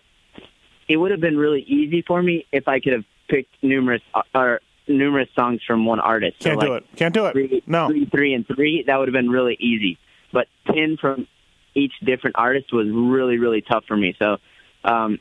it 0.88 0.95
would 0.97 1.11
have 1.11 1.19
been 1.19 1.38
really 1.38 1.61
easy 1.61 2.01
for 2.01 2.21
me 2.21 2.45
if 2.51 2.67
I 2.67 2.79
could 2.79 2.93
have 2.93 3.03
picked 3.27 3.53
numerous 3.61 4.01
uh, 4.13 4.21
or 4.33 4.61
numerous 4.88 5.27
songs 5.38 5.61
from 5.67 5.85
one 5.85 5.99
artist. 5.99 6.39
Can't 6.39 6.59
do 6.61 6.73
like, 6.73 6.83
it. 6.83 6.95
Can't 6.95 7.13
do 7.13 7.25
it. 7.25 7.33
Three, 7.33 7.61
No. 7.67 7.88
three, 7.89 8.05
three, 8.05 8.33
and 8.33 8.47
three. 8.47 8.83
That 8.88 8.97
would 8.97 9.07
have 9.09 9.13
been 9.13 9.29
really 9.29 9.57
easy. 9.59 9.97
But 10.31 10.47
ten 10.65 10.97
from 10.99 11.27
each 11.75 11.93
different 12.03 12.38
artist 12.38 12.71
was 12.73 12.88
really, 12.89 13.38
really 13.38 13.61
tough 13.61 13.83
for 13.85 13.97
me. 13.97 14.15
So, 14.17 14.38
um, 14.83 15.19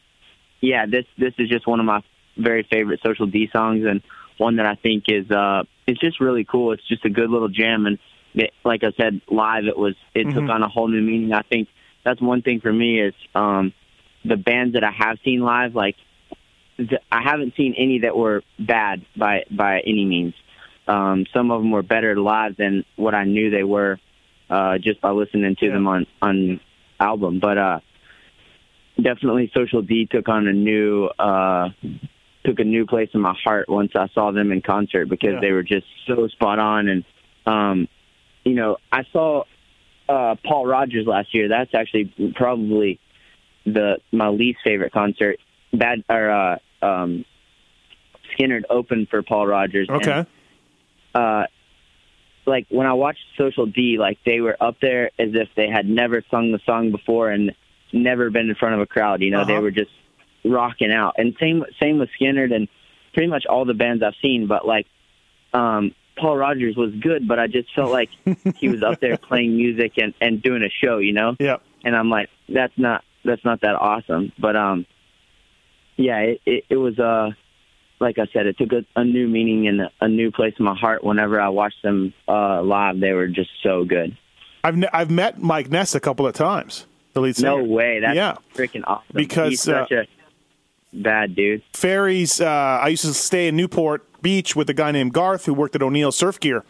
yeah, 0.60 0.86
this 0.86 1.04
this 1.18 1.34
is 1.38 1.48
just 1.48 1.66
one 1.66 1.80
of 1.80 1.86
my 1.86 2.02
very 2.36 2.62
favorite 2.70 3.00
Social 3.04 3.26
D 3.26 3.48
songs, 3.52 3.84
and 3.86 4.02
one 4.38 4.56
that 4.56 4.66
I 4.66 4.74
think 4.76 5.04
is 5.08 5.30
uh, 5.30 5.64
it's 5.86 6.00
just 6.00 6.20
really 6.20 6.44
cool. 6.44 6.72
It's 6.72 6.86
just 6.86 7.04
a 7.04 7.10
good 7.10 7.30
little 7.30 7.48
jam, 7.48 7.86
and 7.86 7.98
it, 8.34 8.52
like 8.64 8.84
I 8.84 8.92
said, 8.96 9.20
live 9.28 9.64
it 9.64 9.76
was 9.76 9.94
it 10.14 10.24
took 10.24 10.44
Mhm. 10.44 10.50
on 10.54 10.62
a 10.62 10.68
whole 10.68 10.88
new 10.88 11.00
meaning. 11.00 11.32
I 11.32 11.42
think 11.42 11.68
that's 12.06 12.20
one 12.20 12.40
thing 12.40 12.60
for 12.60 12.72
me 12.72 13.00
is 13.00 13.14
um, 13.34 13.72
the 14.24 14.36
bands 14.36 14.74
that 14.74 14.84
I 14.84 14.92
have 14.92 15.18
seen 15.24 15.40
live, 15.40 15.74
like 15.74 15.96
th- 16.76 17.02
I 17.10 17.20
haven't 17.20 17.54
seen 17.56 17.74
any 17.76 17.98
that 18.00 18.16
were 18.16 18.42
bad 18.60 19.04
by 19.16 19.44
by 19.50 19.80
any 19.80 20.04
means. 20.04 20.34
Um, 20.86 21.26
some 21.34 21.50
of 21.50 21.60
them 21.60 21.72
were 21.72 21.82
better 21.82 22.14
live 22.16 22.56
than 22.56 22.84
what 22.94 23.12
I 23.16 23.24
knew 23.24 23.50
they 23.50 23.64
were 23.64 23.98
uh, 24.48 24.78
just 24.78 25.00
by 25.00 25.10
listening 25.10 25.56
to 25.56 25.68
them 25.68 25.88
on 25.88 26.06
on 26.22 26.60
album. 27.00 27.40
But 27.40 27.58
uh, 27.58 27.80
definitely, 28.96 29.50
Social 29.52 29.82
D 29.82 30.06
took 30.06 30.28
on 30.28 30.46
a 30.46 30.52
new 30.52 31.06
uh, 31.18 31.70
took 32.44 32.60
a 32.60 32.64
new 32.64 32.86
place 32.86 33.10
in 33.14 33.20
my 33.20 33.34
heart 33.44 33.68
once 33.68 33.90
I 33.96 34.06
saw 34.14 34.30
them 34.30 34.52
in 34.52 34.62
concert 34.62 35.06
because 35.08 35.34
Yeah. 35.34 35.40
they 35.40 35.50
were 35.50 35.64
just 35.64 35.86
so 36.06 36.28
spot 36.28 36.60
on. 36.60 36.86
And 36.88 37.04
um, 37.46 37.88
you 38.44 38.54
know, 38.54 38.76
I 38.92 39.02
saw 39.12 39.42
uh, 40.08 40.36
Paul 40.44 40.66
Rodgers 40.66 41.06
last 41.06 41.34
year. 41.34 41.48
That's 41.48 41.74
actually 41.74 42.12
probably 42.34 43.00
the 43.64 43.98
my 44.12 44.28
least 44.28 44.58
favorite 44.64 44.92
concert. 44.92 45.38
Bad 45.72 46.04
or 46.08 46.30
uh, 46.30 46.58
um, 46.82 47.24
Skynyrd 48.38 48.62
opened 48.70 49.08
for 49.08 49.22
Paul 49.22 49.46
Rodgers. 49.46 49.88
and, 49.88 50.02
Okay. 50.02 50.24
uh, 51.14 51.44
like 52.46 52.66
when 52.68 52.86
I 52.86 52.92
watched 52.92 53.24
Social 53.36 53.66
D, 53.66 53.96
like 53.98 54.18
they 54.24 54.40
were 54.40 54.56
up 54.60 54.76
there 54.80 55.06
as 55.18 55.30
if 55.34 55.48
they 55.56 55.68
had 55.68 55.88
never 55.88 56.22
sung 56.30 56.52
the 56.52 56.60
song 56.64 56.92
before 56.92 57.30
and 57.30 57.52
never 57.92 58.30
been 58.30 58.48
in 58.48 58.54
front 58.54 58.74
of 58.76 58.80
a 58.80 58.86
crowd. 58.86 59.20
You 59.22 59.30
know, 59.30 59.44
they 59.44 59.54
Uh-huh. 59.54 59.62
were 59.62 59.70
just 59.72 59.90
rocking 60.44 60.92
out. 60.92 61.14
And 61.18 61.34
same 61.40 61.64
same 61.82 61.98
with 61.98 62.08
Skynyrd 62.20 62.54
and 62.54 62.68
pretty 63.14 63.28
much 63.28 63.46
all 63.46 63.64
the 63.64 63.74
bands 63.74 64.02
I've 64.02 64.14
seen. 64.22 64.46
But 64.46 64.64
like 64.66 64.86
um, 65.52 65.92
Paul 66.16 66.36
Rodgers 66.36 66.76
was 66.76 66.94
good, 66.94 67.28
but 67.28 67.38
I 67.38 67.46
just 67.46 67.74
felt 67.74 67.90
like 67.90 68.10
he 68.56 68.68
was 68.68 68.82
up 68.82 69.00
there 69.00 69.16
playing 69.28 69.56
music 69.56 69.92
and 69.98 70.14
and 70.20 70.42
doing 70.42 70.62
a 70.62 70.70
show. 70.70 70.98
You 70.98 71.12
know. 71.12 71.36
Yeah. 71.38 71.56
And 71.84 71.94
I'm 71.94 72.10
like, 72.10 72.28
that's 72.48 72.72
not 72.76 73.04
that's 73.24 73.44
not 73.44 73.60
that 73.60 73.74
awesome. 73.74 74.32
But 74.38 74.56
um, 74.56 74.86
yeah, 75.96 76.18
it 76.18 76.40
it, 76.46 76.64
it 76.70 76.76
was 76.76 76.98
uh 76.98 77.30
like 78.00 78.18
I 78.18 78.26
said, 78.32 78.46
it 78.46 78.58
took 78.58 78.72
a, 78.72 78.84
a 78.94 79.04
new 79.04 79.26
meaning 79.26 79.68
and 79.68 79.90
a, 80.00 80.08
new 80.08 80.30
place 80.30 80.54
in 80.58 80.64
my 80.64 80.76
heart. 80.76 81.02
Whenever 81.02 81.40
I 81.40 81.48
watched 81.48 81.82
them 81.82 82.12
uh, 82.28 82.62
live, 82.62 83.00
they 83.00 83.12
were 83.12 83.26
just 83.26 83.50
so 83.62 83.84
good. 83.84 84.16
I've 84.62 84.76
ne- 84.76 84.88
I've 84.92 85.10
met 85.10 85.40
Mike 85.40 85.70
Ness 85.70 85.94
a 85.94 86.00
couple 86.00 86.26
of 86.26 86.34
times. 86.34 86.86
The 87.14 87.20
lead 87.22 87.36
singer. 87.36 87.56
No 87.56 87.64
way, 87.64 88.00
that's 88.00 88.14
yeah. 88.14 88.34
freaking 88.54 88.82
awesome. 88.86 89.06
Because, 89.14 89.50
he's 89.50 89.62
such 89.62 89.92
uh, 89.92 90.02
a 90.02 90.06
bad 90.92 91.34
dude. 91.34 91.62
ferries. 91.72 92.40
Uh, 92.40 92.46
I 92.82 92.88
used 92.88 93.04
to 93.04 93.14
stay 93.14 93.48
in 93.48 93.56
Newport 93.56 94.04
Beach 94.22 94.56
with 94.56 94.68
a 94.70 94.74
guy 94.74 94.90
named 94.92 95.12
Garth 95.12 95.46
who 95.46 95.54
worked 95.54 95.76
at 95.76 95.82
O'Neill 95.82 96.10
Surf 96.12 96.40
Gear, 96.40 96.64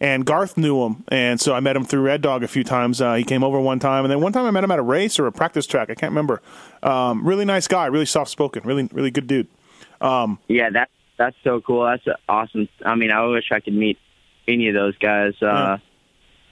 and 0.00 0.24
Garth 0.24 0.56
knew 0.56 0.84
him, 0.84 1.04
and 1.08 1.40
so 1.40 1.54
I 1.54 1.60
met 1.60 1.76
him 1.76 1.84
through 1.84 2.02
Red 2.02 2.22
Dog 2.22 2.42
a 2.44 2.48
few 2.48 2.62
times. 2.64 3.00
Uh, 3.00 3.14
he 3.14 3.24
came 3.24 3.42
over 3.42 3.58
one 3.60 3.78
time, 3.78 4.04
and 4.04 4.10
then 4.12 4.20
one 4.20 4.32
time 4.32 4.44
I 4.44 4.50
met 4.50 4.62
him 4.64 4.70
at 4.70 4.78
a 4.78 4.82
race 4.82 5.18
or 5.18 5.26
a 5.26 5.32
practice 5.32 5.66
track. 5.66 5.90
I 5.90 5.94
can't 5.94 6.10
remember. 6.10 6.40
Um, 6.82 7.26
really 7.26 7.44
nice 7.44 7.66
guy, 7.68 7.86
really 7.86 8.06
soft 8.06 8.30
spoken, 8.30 8.62
really 8.64 8.88
really 8.92 9.10
good 9.10 9.26
dude. 9.26 9.48
Um, 10.00 10.38
Yeah, 10.48 10.70
that 10.70 10.88
that's 11.18 11.36
so 11.44 11.60
cool. 11.60 11.84
That's 11.84 12.04
awesome. 12.28 12.68
I 12.84 12.94
mean, 12.94 13.10
I 13.10 13.24
wish 13.26 13.50
I 13.52 13.60
could 13.60 13.74
meet 13.74 13.98
any 14.48 14.68
of 14.68 14.74
those 14.74 14.96
guys. 14.98 15.34
Uh, 15.42 15.78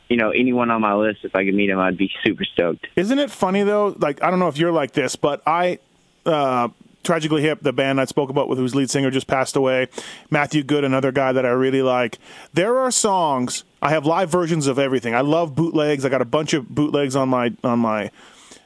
You 0.08 0.16
know, 0.16 0.30
anyone 0.30 0.70
on 0.70 0.80
my 0.80 0.94
list, 0.94 1.20
if 1.22 1.34
I 1.36 1.44
could 1.44 1.54
meet 1.54 1.68
him, 1.68 1.78
I'd 1.78 1.98
be 1.98 2.10
super 2.24 2.44
stoked. 2.44 2.86
Isn't 2.96 3.18
it 3.18 3.30
funny 3.30 3.62
though? 3.62 3.94
Like 3.98 4.22
I 4.22 4.30
don't 4.30 4.38
know 4.40 4.48
if 4.48 4.56
you're 4.58 4.72
like 4.72 4.92
this, 4.92 5.16
but 5.16 5.42
I 5.46 5.78
uh, 6.26 6.68
tragically 7.02 7.42
hip, 7.42 7.60
the 7.62 7.72
band 7.72 8.00
I 8.00 8.04
spoke 8.04 8.30
about 8.30 8.48
with 8.48 8.58
whose 8.58 8.74
lead 8.74 8.90
singer 8.90 9.10
just 9.10 9.26
passed 9.26 9.56
away, 9.56 9.88
Matthew 10.30 10.62
Good, 10.62 10.84
another 10.84 11.12
guy 11.12 11.32
that 11.32 11.46
I 11.46 11.50
really 11.50 11.82
like. 11.82 12.18
There 12.52 12.78
are 12.78 12.90
songs 12.90 13.64
I 13.80 13.90
have 13.90 14.06
live 14.06 14.30
versions 14.30 14.66
of 14.66 14.78
everything. 14.78 15.14
I 15.14 15.20
love 15.20 15.54
bootlegs. 15.54 16.04
I 16.04 16.08
got 16.08 16.22
a 16.22 16.26
bunch 16.26 16.52
of 16.52 16.68
bootlegs 16.68 17.16
on 17.16 17.28
my 17.28 17.52
on 17.62 17.78
my 17.78 18.10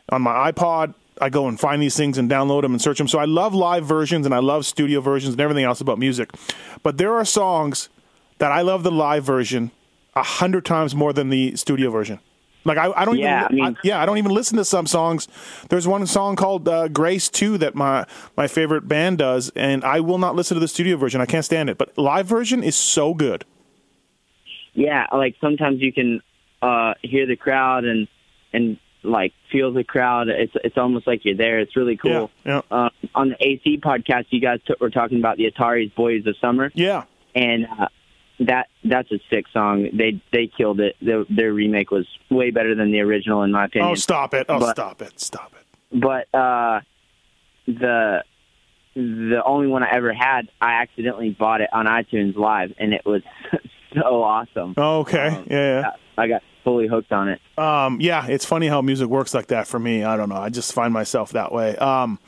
on 0.09 0.23
my 0.23 0.53
iPod. 0.53 0.95
I 1.21 1.29
go 1.29 1.47
and 1.47 1.61
find 1.61 1.81
these 1.81 1.97
things 1.97 2.19
and 2.19 2.31
download 2.31 2.63
them 2.63 2.73
and 2.73 2.81
search 2.81 2.99
them. 2.99 3.07
So 3.07 3.19
I 3.19 3.27
love 3.27 3.55
live 3.55 3.85
versions 3.85 4.27
and 4.27 4.35
I 4.35 4.39
love 4.39 4.67
studio 4.67 5.01
versions 5.01 5.35
and 5.35 5.41
everything 5.41 5.65
else 5.65 5.81
about 5.81 5.99
music. 5.99 6.31
But 6.83 6.99
there 6.99 7.15
are 7.15 7.25
songs 7.25 7.91
that 8.39 8.51
I 8.51 8.63
love 8.63 8.83
the 8.83 8.91
live 8.91 9.23
version 9.23 9.71
a 10.17 10.23
hundred 10.23 10.65
times 10.65 10.95
more 10.95 11.13
than 11.13 11.29
the 11.29 11.55
studio 11.57 11.91
version. 11.91 12.19
Like 12.65 12.79
I, 12.79 12.93
I 12.93 13.05
don't 13.05 13.19
Yeah, 13.19 13.47
even, 13.51 13.61
I 13.61 13.69
mean- 13.69 13.79
yeah, 13.83 14.01
I 14.01 14.07
don't 14.07 14.19
even 14.19 14.31
listen 14.33 14.57
to 14.59 14.65
some 14.65 14.87
songs. 14.87 15.27
There's 15.69 15.87
one 15.89 16.07
song 16.07 16.37
called 16.37 16.69
uh, 16.69 16.89
"Grace 16.89 17.29
2 17.29 17.59
that 17.59 17.75
my 17.75 18.07
my 18.37 18.47
favorite 18.47 18.87
band 18.89 19.19
does, 19.19 19.51
and 19.57 19.85
I 19.85 20.01
will 20.01 20.19
not 20.19 20.37
listen 20.37 20.55
to 20.55 20.61
the 20.61 20.69
studio 20.69 20.97
version. 20.97 21.21
I 21.21 21.27
can't 21.27 21.45
stand 21.45 21.69
it. 21.71 21.79
But 21.79 21.97
live 21.99 22.27
version 22.27 22.63
is 22.63 22.77
so 22.77 23.15
good. 23.15 23.45
yeah, 24.75 25.07
like 25.13 25.35
sometimes 25.41 25.81
you 25.81 25.93
can 25.93 26.21
uh 26.63 26.95
hear 27.03 27.27
the 27.27 27.37
crowd 27.37 27.85
and 27.85 28.09
and 28.53 28.79
like 29.03 29.33
feel 29.51 29.73
the 29.73 29.85
crowd. 29.85 30.29
It's 30.29 30.53
it's 30.63 30.79
almost 30.79 31.07
like 31.07 31.25
you're 31.25 31.37
there. 31.37 31.59
It's 31.59 31.77
really 31.77 31.97
cool. 31.97 32.31
Yeah, 32.47 32.63
Uh, 32.71 32.91
on 33.15 33.31
the 33.31 33.37
AC 33.41 33.79
podcast, 33.79 34.27
you 34.31 34.41
guys 34.41 34.61
t- 34.67 34.75
were 34.81 34.91
talking 34.91 35.19
about 35.19 35.37
the 35.37 35.51
Ataris 35.51 35.93
Boys 35.95 36.27
of 36.27 36.37
Summer. 36.41 36.71
Yeah, 36.75 37.05
and 37.35 37.67
uh, 37.67 37.89
that 38.41 38.69
that's 38.85 39.11
a 39.13 39.19
sick 39.31 39.47
song. 39.53 39.89
They 39.93 40.21
they 40.33 40.47
killed 40.57 40.81
it. 40.81 40.97
Their, 41.01 41.25
their 41.31 41.53
remake 41.53 41.91
was 41.91 42.07
way 42.31 42.51
better 42.51 42.75
than 42.75 42.91
the 42.93 43.01
original, 43.01 43.43
in 43.43 43.53
my 43.53 43.67
opinion. 43.67 43.91
Oh, 43.91 43.95
stop 43.95 44.35
it! 44.35 44.47
Oh, 44.49 44.59
But- 44.59 44.71
stop 44.73 45.03
it! 45.03 45.21
Stop 45.21 45.53
it! 45.55 45.99
But 46.01 46.35
uh, 46.39 46.81
the 47.67 48.25
the 48.95 49.43
only 49.45 49.69
one 49.69 49.83
I 49.83 49.91
ever 49.93 50.13
had, 50.13 50.49
I 50.61 50.83
accidentally 50.83 51.31
bought 51.31 51.61
it 51.63 51.71
on 51.73 51.87
iTunes 51.87 52.37
Live, 52.37 52.73
and 52.79 52.93
it 52.93 53.03
was 53.07 53.23
so 53.95 54.23
awesome. 54.23 54.75
Oh, 54.77 55.01
okay, 55.01 55.29
Um, 55.29 55.47
yeah, 55.51 55.93
I 56.19 56.29
got 56.29 56.43
fully 56.65 56.87
hooked 56.89 57.11
on 57.13 57.29
it. 57.29 57.41
yeah. 57.57 57.87
Um, 57.87 58.01
yeah, 58.01 58.27
it's 58.27 58.45
funny 58.45 58.67
how 58.69 58.83
music 58.83 59.09
works 59.09 59.33
like 59.35 59.47
that 59.49 59.67
for 59.67 59.79
me. 59.79 60.05
I 60.05 60.17
don't 60.17 60.29
know. 60.29 60.37
I 60.37 60.49
just 60.51 60.73
find 60.75 60.93
myself 60.93 61.33
that 61.33 61.53
way. 61.53 61.75
Um, 61.77 62.19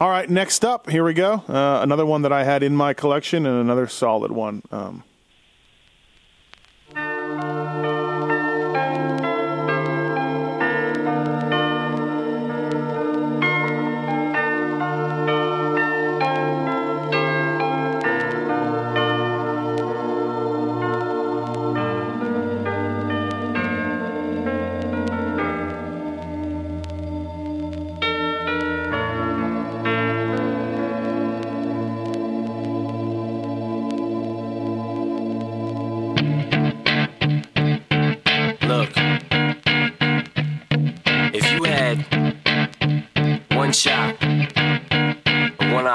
all 0.00 0.08
right, 0.08 0.28
next 0.30 0.64
up, 0.64 0.88
here 0.88 1.04
we 1.04 1.12
go. 1.12 1.34
Uh, 1.46 1.80
another 1.82 2.06
one 2.06 2.22
that 2.22 2.32
I 2.32 2.44
had 2.44 2.62
in 2.62 2.74
my 2.74 2.94
collection, 2.94 3.44
and 3.44 3.60
another 3.60 3.86
solid 3.86 4.32
one. 4.32 4.62
Um, 4.72 5.04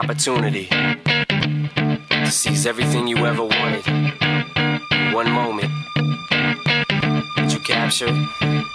opportunity 0.06 0.68
to 0.68 2.30
seize 2.30 2.68
everything 2.68 3.08
you 3.08 3.18
ever 3.26 3.44
wanted, 3.44 3.84
one 5.16 5.32
moment, 5.32 5.72
that 7.36 7.50
you 7.52 7.60
capture, 7.62 8.14
just 8.46 8.75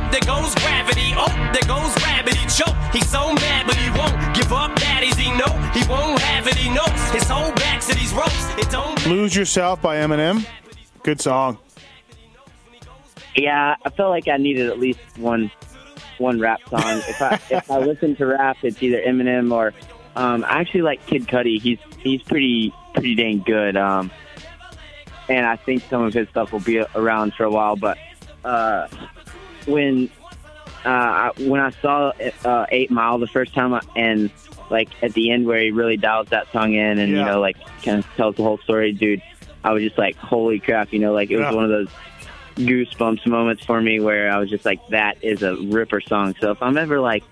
there 0.11 0.21
goes 0.21 0.53
gravity. 0.55 1.13
Oh, 1.15 1.27
there 1.53 1.67
goes 1.67 1.91
rabbit. 2.03 2.35
He 2.35 2.45
choke. 2.47 2.75
He's 2.93 3.09
so 3.09 3.33
mad, 3.33 3.65
but 3.67 3.75
he 3.75 3.89
won't 3.91 4.35
give 4.35 4.51
up. 4.51 4.75
That 4.79 5.03
is 5.03 5.15
he 5.15 5.29
know 5.31 5.51
he 5.73 5.87
won't 5.89 6.19
have 6.19 6.47
it. 6.47 6.55
He 6.55 6.69
knows 6.69 7.09
his 7.11 7.27
whole 7.27 7.51
back 7.53 7.81
to 7.81 7.95
these 7.95 8.13
ropes. 8.13 8.47
It 8.57 8.69
don't. 8.69 9.05
"Lose 9.07 9.35
Yourself" 9.35 9.81
by 9.81 9.97
Eminem. 9.97 10.45
Good 11.03 11.19
song. 11.21 11.57
Yeah, 13.35 13.75
I 13.83 13.89
felt 13.89 14.09
like 14.09 14.27
I 14.27 14.37
needed 14.37 14.67
at 14.69 14.79
least 14.79 14.99
one 15.17 15.51
one 16.17 16.39
rap 16.39 16.59
song. 16.69 16.81
if 17.07 17.21
I 17.21 17.39
if 17.49 17.71
I 17.71 17.79
listen 17.79 18.15
to 18.17 18.25
rap, 18.25 18.57
it's 18.63 18.81
either 18.83 19.01
Eminem 19.01 19.51
or 19.53 19.73
um, 20.15 20.43
I 20.43 20.59
actually 20.59 20.81
like 20.81 21.05
Kid 21.07 21.27
Cudi. 21.27 21.59
He's 21.61 21.79
he's 21.99 22.21
pretty 22.21 22.73
pretty 22.93 23.15
dang 23.15 23.39
good. 23.39 23.77
Um, 23.77 24.11
and 25.29 25.45
I 25.45 25.55
think 25.55 25.83
some 25.89 26.03
of 26.03 26.13
his 26.13 26.27
stuff 26.29 26.51
will 26.51 26.59
be 26.59 26.79
around 26.95 27.33
for 27.35 27.45
a 27.45 27.49
while. 27.49 27.75
But 27.75 27.97
uh, 28.43 28.87
when 29.67 30.09
uh, 30.85 30.89
I, 30.89 31.31
when 31.39 31.59
I 31.61 31.69
saw 31.69 32.11
uh, 32.45 32.65
Eight 32.69 32.89
Mile 32.91 33.17
the 33.19 33.27
first 33.27 33.53
time, 33.53 33.79
and 33.95 34.31
like 34.69 34.89
at 35.03 35.13
the 35.13 35.31
end 35.31 35.45
where 35.45 35.59
he 35.59 35.71
really 35.71 35.97
dials 35.97 36.29
that 36.29 36.51
song 36.51 36.73
in, 36.73 36.97
and 36.99 37.09
you 37.09 37.23
know 37.23 37.39
like 37.39 37.57
kind 37.83 37.99
of 37.99 38.05
tells 38.15 38.35
the 38.35 38.43
whole 38.43 38.57
story, 38.59 38.91
dude. 38.91 39.21
I 39.63 39.73
was 39.73 39.83
just 39.83 39.97
like, 39.97 40.15
holy 40.15 40.59
crap! 40.59 40.91
You 40.91 40.99
know, 40.99 41.13
like 41.13 41.29
it 41.29 41.37
was 41.37 41.45
Yeah. 41.45 41.53
one 41.53 41.65
of 41.65 41.69
those 41.69 41.89
goosebumps 42.55 43.25
moments 43.27 43.63
for 43.63 43.79
me 43.81 43.99
where 43.99 44.31
I 44.31 44.37
was 44.37 44.49
just 44.49 44.65
like, 44.65 44.85
that 44.89 45.23
is 45.23 45.41
a 45.43 45.55
ripper 45.55 46.01
song. 46.01 46.35
So 46.41 46.51
if 46.51 46.61
I'm 46.61 46.77
ever 46.77 46.99
like 46.99 47.23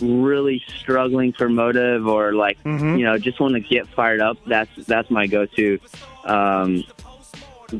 really 0.00 0.62
struggling 0.76 1.32
for 1.32 1.48
motive 1.48 2.06
or 2.06 2.32
like 2.32 2.58
you 2.64 3.04
know 3.04 3.18
just 3.18 3.40
want 3.40 3.54
to 3.54 3.60
get 3.60 3.86
fired 3.88 4.20
up, 4.20 4.38
that's 4.46 4.70
that's 4.86 5.10
my 5.10 5.26
go-to. 5.26 5.78
Um, 6.24 6.84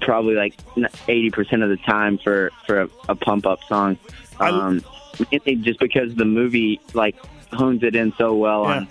probably 0.00 0.34
like 0.34 0.54
eighty 1.08 1.30
percent 1.30 1.62
of 1.62 1.70
the 1.70 1.76
time 1.78 2.18
for 2.18 2.50
for 2.66 2.82
a, 2.82 2.88
a 3.08 3.14
pump 3.14 3.46
up 3.46 3.62
song. 3.64 3.98
Um, 4.40 4.82
mainly 5.30 5.56
just 5.56 5.80
because 5.80 6.14
the 6.14 6.24
movie 6.24 6.80
like 6.94 7.16
hones 7.52 7.82
it 7.82 7.96
in 7.96 8.12
so 8.18 8.34
well 8.34 8.64
Yeah. 8.64 8.70
on 8.76 8.88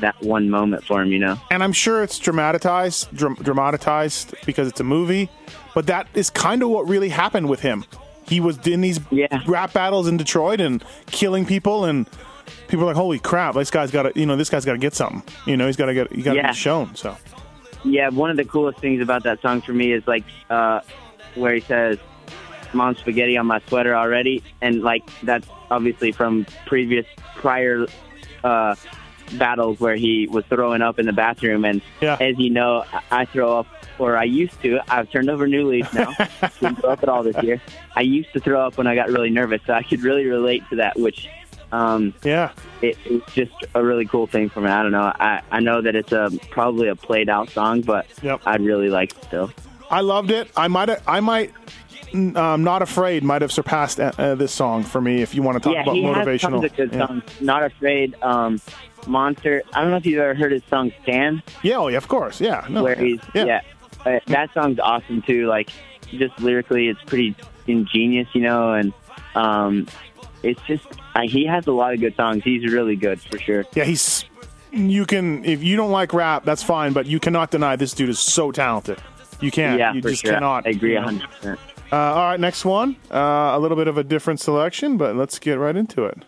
that 0.00 0.20
one 0.22 0.50
moment 0.50 0.84
for 0.84 1.00
him. 1.02 1.12
You 1.12 1.18
know. 1.18 1.36
and 1.50 1.62
I'm 1.62 1.72
sure 1.72 2.02
it's 2.02 2.18
dramatized, 2.18 3.14
dram- 3.16 3.36
dramatized 3.36 4.34
because 4.46 4.68
it's 4.68 4.80
a 4.80 4.84
movie. 4.84 5.30
But 5.74 5.86
that 5.86 6.06
is 6.14 6.28
kind 6.30 6.62
of 6.62 6.68
what 6.68 6.86
really 6.88 7.08
happened 7.08 7.48
with 7.48 7.60
him. 7.60 7.84
He 8.28 8.40
was 8.40 8.58
in 8.66 8.80
these 8.82 9.00
rap 9.46 9.72
battles 9.72 10.06
in 10.08 10.16
Detroit 10.16 10.60
and 10.60 10.84
killing 11.06 11.44
people, 11.46 11.84
and 11.86 12.06
people 12.68 12.84
are 12.84 12.88
like, 12.88 12.96
"Holy 12.96 13.18
crap! 13.18 13.54
This 13.54 13.70
guy's 13.70 13.90
got 13.90 14.02
to, 14.04 14.12
you 14.18 14.26
know, 14.26 14.36
this 14.36 14.48
guy's 14.50 14.64
got 14.64 14.72
to 14.72 14.78
get 14.78 14.94
something. 14.94 15.22
You 15.46 15.56
know, 15.56 15.66
he's 15.66 15.76
got 15.76 15.86
to 15.86 15.94
get, 15.94 16.12
he 16.12 16.22
got 16.22 16.32
to 16.32 16.36
Yeah. 16.36 16.50
be 16.52 16.56
shown." 16.56 16.94
So, 16.94 17.16
Yeah, 17.84 18.10
one 18.10 18.30
of 18.30 18.36
the 18.36 18.44
coolest 18.44 18.78
things 18.78 19.00
about 19.00 19.24
that 19.24 19.42
song 19.42 19.60
for 19.60 19.72
me 19.72 19.92
is 19.92 20.06
like 20.06 20.24
uh, 20.50 20.80
where 21.34 21.54
he 21.54 21.60
says, 21.60 21.98
"Mom, 22.72 22.94
spaghetti 22.94 23.36
on 23.36 23.46
my 23.46 23.60
sweater 23.68 23.94
already," 23.94 24.42
and 24.60 24.82
like 24.82 25.02
that's 25.22 25.48
obviously 25.70 26.12
from 26.12 26.46
previous 26.66 27.06
prior 27.36 27.86
uh, 28.44 28.76
battles 29.38 29.80
where 29.80 29.96
he 29.96 30.26
was 30.30 30.44
throwing 30.46 30.82
up 30.82 30.98
in 30.98 31.06
the 31.06 31.12
bathroom. 31.12 31.64
And 31.64 31.80
as 32.20 32.38
you 32.38 32.50
know, 32.50 32.84
I 32.92 33.22
I 33.22 33.24
throw 33.24 33.58
up, 33.58 33.66
or 33.98 34.16
I 34.16 34.24
used 34.24 34.60
to. 34.62 34.80
I've 34.88 35.10
turned 35.10 35.30
over 35.30 35.46
new 35.46 35.68
leaves 35.68 35.92
now. 35.92 36.12
Didn't 36.60 36.76
throw 36.76 36.90
up 36.90 37.02
at 37.02 37.08
all 37.08 37.22
this 37.22 37.42
year. 37.42 37.60
I 37.96 38.02
used 38.02 38.32
to 38.34 38.40
throw 38.40 38.64
up 38.64 38.78
when 38.78 38.86
I 38.86 38.94
got 38.94 39.08
really 39.08 39.30
nervous, 39.30 39.60
so 39.66 39.72
I 39.72 39.82
could 39.82 40.02
really 40.02 40.26
relate 40.26 40.62
to 40.70 40.76
that. 40.76 40.98
Which, 40.98 41.28
um, 41.72 42.14
yeah, 42.22 42.52
it, 42.82 42.96
it's 43.04 43.32
just 43.34 43.52
a 43.74 43.82
really 43.82 44.04
cool 44.06 44.26
thing 44.26 44.48
for 44.48 44.60
me. 44.60 44.68
I 44.70 44.82
don't 44.82 44.92
know. 44.92 45.12
I 45.18 45.42
I 45.50 45.60
know 45.60 45.80
that 45.82 45.96
it's 45.96 46.12
a 46.12 46.30
probably 46.50 46.88
a 46.88 46.94
played 46.96 47.28
out 47.28 47.50
song, 47.50 47.80
but 47.80 48.06
I'd 48.46 48.60
really 48.60 48.88
like 48.90 49.12
it 49.12 49.24
still. 49.24 49.50
I 49.90 50.00
loved 50.00 50.30
it. 50.30 50.50
I 50.56 50.68
might, 50.68 50.88
I 51.06 51.20
might, 51.20 51.52
um, 52.14 52.64
not 52.64 52.80
afraid 52.80 53.22
might 53.22 53.42
have 53.42 53.52
surpassed 53.52 54.00
uh, 54.00 54.12
uh, 54.16 54.34
this 54.34 54.52
song 54.52 54.84
for 54.84 55.00
me. 55.00 55.20
If 55.20 55.34
you 55.34 55.42
want 55.42 55.62
to 55.62 55.68
talk 55.68 55.74
yeah, 55.74 55.82
about 55.82 55.94
he 55.96 56.02
has 56.04 56.16
motivational, 56.16 56.40
tons 56.60 56.64
of 56.64 56.76
good 56.76 56.92
Yeah. 56.92 57.06
songs. 57.06 57.22
Not 57.40 57.62
afraid. 57.64 58.14
Um, 58.22 58.60
Monster. 59.06 59.62
I 59.74 59.80
don't 59.80 59.90
know 59.90 59.96
if 59.96 60.06
you've 60.06 60.20
ever 60.20 60.34
heard 60.34 60.52
his 60.52 60.62
song 60.70 60.92
"Stand." 61.02 61.42
Yeah, 61.62 61.78
oh, 61.78 61.88
yeah, 61.88 61.96
of 61.96 62.06
course. 62.08 62.40
Yeah, 62.40 62.64
no, 62.70 62.84
where 62.84 62.96
yeah. 63.02 63.04
he's 63.04 63.20
yeah, 63.34 63.60
Uh, 64.06 64.20
that 64.28 64.52
song's 64.54 64.78
awesome 64.78 65.22
too. 65.22 65.46
Like 65.46 65.70
just 66.12 66.38
lyrically, 66.38 66.88
it's 66.88 67.02
pretty 67.04 67.34
ingenious, 67.66 68.28
you 68.32 68.42
know, 68.42 68.72
and 68.72 68.92
um, 69.34 69.86
it's 70.42 70.60
just 70.62 70.86
uh, 71.14 71.22
he 71.22 71.46
has 71.46 71.66
a 71.66 71.72
lot 71.72 71.94
of 71.94 72.00
good 72.00 72.14
songs. 72.16 72.42
He's 72.44 72.70
really 72.72 72.96
good 72.96 73.20
for 73.20 73.38
sure. 73.38 73.64
Yeah, 73.74 73.84
he's. 73.84 74.24
You 74.70 75.04
can 75.04 75.44
if 75.44 75.62
you 75.62 75.76
don't 75.76 75.90
like 75.90 76.14
rap, 76.14 76.44
that's 76.44 76.62
fine, 76.62 76.94
but 76.94 77.06
you 77.06 77.20
cannot 77.20 77.50
deny 77.50 77.76
this 77.76 77.92
dude 77.92 78.08
is 78.08 78.18
so 78.18 78.50
talented. 78.50 78.98
You 79.40 79.50
can't. 79.50 79.78
Yeah, 79.78 79.92
you 79.92 80.00
for 80.00 80.10
just 80.10 80.22
sure. 80.22 80.32
cannot. 80.32 80.66
I 80.66 80.70
agree 80.70 80.94
100%. 80.94 81.58
Uh, 81.92 81.96
all 81.96 82.30
right, 82.30 82.40
next 82.40 82.64
one. 82.64 82.96
Uh, 83.10 83.50
a 83.52 83.58
little 83.58 83.76
bit 83.76 83.86
of 83.86 83.98
a 83.98 84.04
different 84.04 84.40
selection, 84.40 84.96
but 84.96 85.14
let's 85.14 85.38
get 85.38 85.58
right 85.58 85.76
into 85.76 86.06
it. 86.06 86.24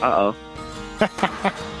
Uh 0.00 0.32
oh. 0.32 1.52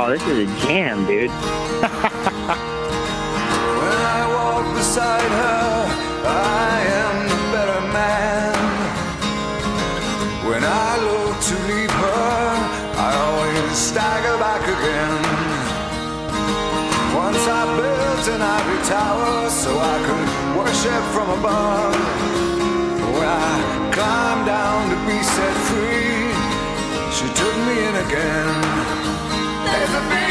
Oh, 0.00 0.10
this 0.12 0.22
is 0.28 0.48
a 0.48 0.66
jam, 0.66 1.04
dude. 1.06 1.28
Beside 4.98 5.30
her, 5.30 5.86
I 6.26 6.74
am 7.06 7.16
the 7.30 7.40
better 7.54 7.82
man. 7.94 8.58
When 10.48 10.62
I 10.64 10.90
look 11.06 11.34
to 11.50 11.54
leave 11.70 11.94
her, 12.02 12.34
I 13.06 13.10
always 13.26 13.78
stagger 13.78 14.36
back 14.42 14.64
again. 14.66 15.22
Once 17.14 17.44
I 17.46 17.62
built 17.78 18.24
an 18.34 18.42
ivory 18.42 18.82
tower 18.90 19.48
so 19.62 19.70
I 19.78 19.96
could 20.06 20.30
worship 20.58 21.04
from 21.14 21.28
above. 21.38 21.94
When 23.14 23.28
I 23.46 23.54
climbed 23.94 24.46
down 24.46 24.80
to 24.90 24.98
be 25.06 25.18
set 25.22 25.56
free, 25.70 26.26
she 27.14 27.26
took 27.38 27.56
me 27.68 27.74
in 27.86 27.94
again. 28.02 28.50
There's 29.62 29.94
a 29.94 30.27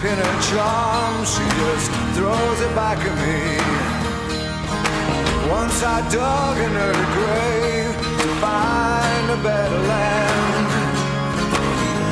pin 0.00 0.18
her 0.18 0.40
charm, 0.50 1.24
she 1.24 1.42
just 1.58 1.90
throws 2.14 2.60
it 2.60 2.72
back 2.76 2.98
at 2.98 3.16
me. 3.24 3.38
Once 5.50 5.82
I 5.82 6.00
dug 6.10 6.56
in 6.58 6.70
her 6.70 6.94
grave 7.16 7.94
to 8.22 8.28
find 8.44 9.30
a 9.30 9.42
better 9.42 9.80
land. 9.92 10.66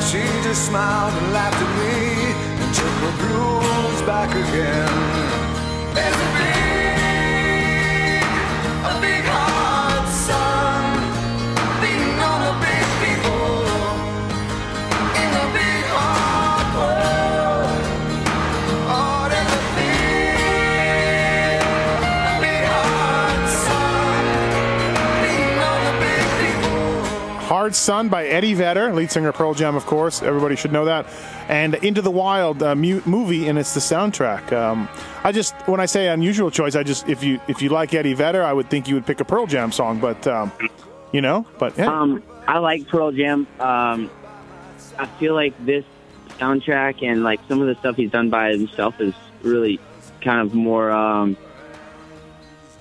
She 0.03 0.21
just 0.43 0.65
smiled 0.67 1.13
and 1.13 1.33
laughed 1.33 1.61
at 1.65 1.71
me 1.79 1.95
and 2.61 2.75
took 2.75 2.95
her 3.05 3.15
blues 3.23 4.01
back 4.01 4.31
again. 4.31 5.35
Hard 27.65 27.73
Sun 27.73 28.09
by 28.09 28.27
Eddie 28.27 28.53
Vedder, 28.53 28.93
lead 28.93 29.09
singer 29.09 29.31
Pearl 29.31 29.55
Jam, 29.55 29.75
of 29.75 29.87
course. 29.87 30.21
Everybody 30.21 30.55
should 30.55 30.71
know 30.71 30.85
that. 30.85 31.07
And 31.49 31.73
Into 31.73 31.99
the 32.03 32.11
Wild 32.11 32.61
movie, 32.61 33.47
and 33.47 33.57
it's 33.57 33.73
the 33.73 33.79
soundtrack. 33.79 34.53
Um, 34.53 34.87
I 35.23 35.31
just, 35.31 35.55
when 35.67 35.79
I 35.79 35.87
say 35.87 36.09
unusual 36.09 36.51
choice, 36.51 36.75
I 36.75 36.83
just 36.83 37.09
if 37.09 37.23
you 37.23 37.41
if 37.47 37.63
you 37.63 37.69
like 37.69 37.95
Eddie 37.95 38.13
Vedder, 38.13 38.43
I 38.43 38.53
would 38.53 38.69
think 38.69 38.87
you 38.87 38.93
would 38.93 39.07
pick 39.07 39.19
a 39.19 39.25
Pearl 39.25 39.47
Jam 39.47 39.71
song, 39.71 39.99
but 39.99 40.27
um, 40.27 40.51
you 41.11 41.21
know, 41.21 41.47
but 41.57 41.75
yeah. 41.75 41.87
Um, 41.87 42.21
I 42.45 42.59
like 42.59 42.87
Pearl 42.87 43.11
Jam. 43.11 43.47
Um, 43.59 44.11
I 44.99 45.07
feel 45.17 45.33
like 45.33 45.55
this 45.65 45.85
soundtrack 46.37 47.01
and 47.01 47.23
like 47.23 47.39
some 47.47 47.61
of 47.61 47.67
the 47.67 47.73
stuff 47.79 47.95
he's 47.95 48.11
done 48.11 48.29
by 48.29 48.51
himself 48.51 49.01
is 49.01 49.15
really 49.41 49.79
kind 50.21 50.39
of 50.39 50.53
more. 50.53 50.91
Um, 50.91 51.35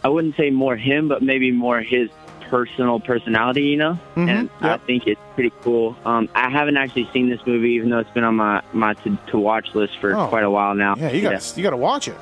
I 0.03 0.09
wouldn't 0.09 0.37
say 0.37 0.51
more 0.51 0.77
him, 0.77 1.09
but 1.09 1.23
maybe 1.23 1.53
more 1.53 1.81
his 1.81 2.11
personal 2.59 3.01
personality. 3.01 3.63
You 3.63 3.77
know, 3.77 3.99
Mhm, 4.17 4.29
and 4.29 4.51
I 4.61 4.77
think 4.77 5.07
it's 5.09 5.21
pretty 5.35 5.53
cool. 5.63 5.97
Um, 6.07 6.29
I 6.37 6.49
haven't 6.51 6.77
actually 6.77 7.09
seen 7.13 7.29
this 7.29 7.41
movie, 7.47 7.71
even 7.71 7.91
though 7.91 7.99
it's 7.99 8.11
been 8.11 8.23
on 8.25 8.37
my 8.37 8.63
my 8.73 8.95
to, 8.95 9.19
to 9.33 9.39
watch 9.39 9.75
list 9.75 9.99
for 9.99 10.15
Oh. 10.17 10.29
quite 10.29 10.45
a 10.45 10.51
while 10.51 10.75
now. 10.75 10.95
yeah, 10.97 11.11
you 11.11 11.21
got 11.23 11.57
you 11.57 11.63
got 11.65 11.71
to 11.71 11.77
watch 11.77 12.07
it. 12.09 12.17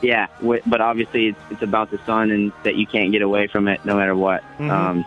Yeah, 0.00 0.26
wi- 0.40 0.62
but 0.66 0.80
obviously 0.80 1.28
it's, 1.28 1.38
it's 1.50 1.62
about 1.62 1.90
the 1.90 1.98
sun 2.06 2.30
and 2.30 2.50
that 2.64 2.74
you 2.76 2.86
can't 2.86 3.12
get 3.12 3.22
away 3.22 3.46
from 3.46 3.68
it 3.68 3.84
no 3.84 3.94
matter 3.96 4.16
what. 4.16 4.42
Mhm. 4.58 4.70
Um, 4.70 5.04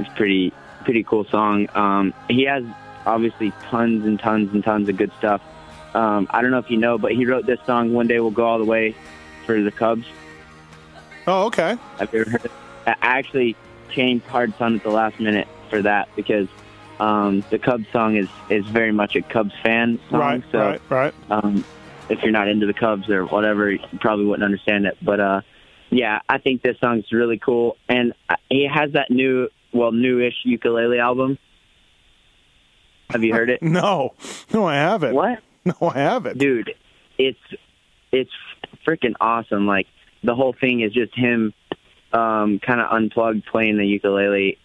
it's 0.00 0.10
pretty 0.16 0.52
pretty 0.84 1.02
cool 1.04 1.24
song. 1.26 1.68
Um, 1.74 2.12
he 2.28 2.42
has 2.44 2.64
obviously 3.06 3.52
tons 3.70 4.04
and 4.04 4.18
tons 4.18 4.52
and 4.52 4.62
tons 4.64 4.88
of 4.88 4.96
good 4.96 5.12
stuff. 5.18 5.40
Um, 5.94 6.26
I 6.30 6.42
don't 6.42 6.50
know 6.50 6.58
if 6.58 6.70
you 6.70 6.76
know, 6.78 6.98
but 6.98 7.12
he 7.12 7.24
wrote 7.26 7.46
this 7.46 7.60
song 7.64 7.94
"One 7.94 8.06
Day 8.08 8.18
We'll 8.20 8.30
Go 8.32 8.44
All 8.44 8.58
the 8.58 8.64
Way" 8.76 8.94
for 9.46 9.60
the 9.62 9.70
Cubs. 9.70 10.04
Oh, 11.28 11.44
okay. 11.46 11.76
Have 12.00 12.12
you 12.12 12.20
ever 12.22 12.30
heard? 12.30 12.44
It? 12.44 12.52
I 12.86 12.94
actually 13.18 13.54
changed 13.90 14.26
"Hard 14.26 14.56
Sun" 14.58 14.76
at 14.76 14.82
the 14.82 14.90
last 14.90 15.20
minute 15.20 15.48
for 15.70 15.82
that 15.82 16.08
because 16.16 16.48
um, 17.00 17.44
the 17.50 17.58
Cubs 17.58 17.86
song 17.92 18.16
is 18.16 18.28
is 18.50 18.64
very 18.66 18.92
much 18.92 19.16
a 19.16 19.22
Cubs 19.22 19.54
fan 19.62 19.98
song. 20.10 20.20
Right, 20.20 20.42
so 20.50 20.58
right, 20.58 20.80
right. 20.88 21.14
um, 21.30 21.64
if 22.08 22.22
you're 22.22 22.32
not 22.32 22.48
into 22.48 22.66
the 22.66 22.74
Cubs 22.74 23.08
or 23.08 23.26
whatever, 23.26 23.70
you 23.70 23.80
probably 24.00 24.24
wouldn't 24.24 24.44
understand 24.44 24.86
it. 24.86 24.96
But 25.02 25.20
uh, 25.20 25.40
yeah, 25.90 26.20
I 26.28 26.38
think 26.38 26.62
this 26.62 26.78
song's 26.80 27.10
really 27.12 27.38
cool, 27.38 27.76
and 27.88 28.12
uh, 28.28 28.36
he 28.48 28.68
has 28.72 28.92
that 28.92 29.10
new, 29.10 29.48
well, 29.72 29.92
newish 29.92 30.34
ukulele 30.44 30.98
album. 30.98 31.38
Have 33.10 33.24
you 33.24 33.32
heard 33.32 33.50
it? 33.50 33.62
No, 33.62 34.14
no, 34.52 34.66
I 34.66 34.74
haven't. 34.74 35.14
What? 35.14 35.40
No, 35.64 35.74
I 35.94 35.98
haven't. 35.98 36.38
Dude, 36.38 36.74
it's 37.18 37.38
it's 38.12 38.30
freaking 38.86 39.14
awesome. 39.20 39.66
Like 39.66 39.86
the 40.22 40.34
whole 40.34 40.54
thing 40.58 40.80
is 40.80 40.92
just 40.92 41.14
him, 41.14 41.52
um, 42.12 42.58
kind 42.60 42.80
of 42.80 42.90
unplugged 42.90 43.46
playing 43.46 43.78
the 43.78 43.86
ukulele 43.86 44.58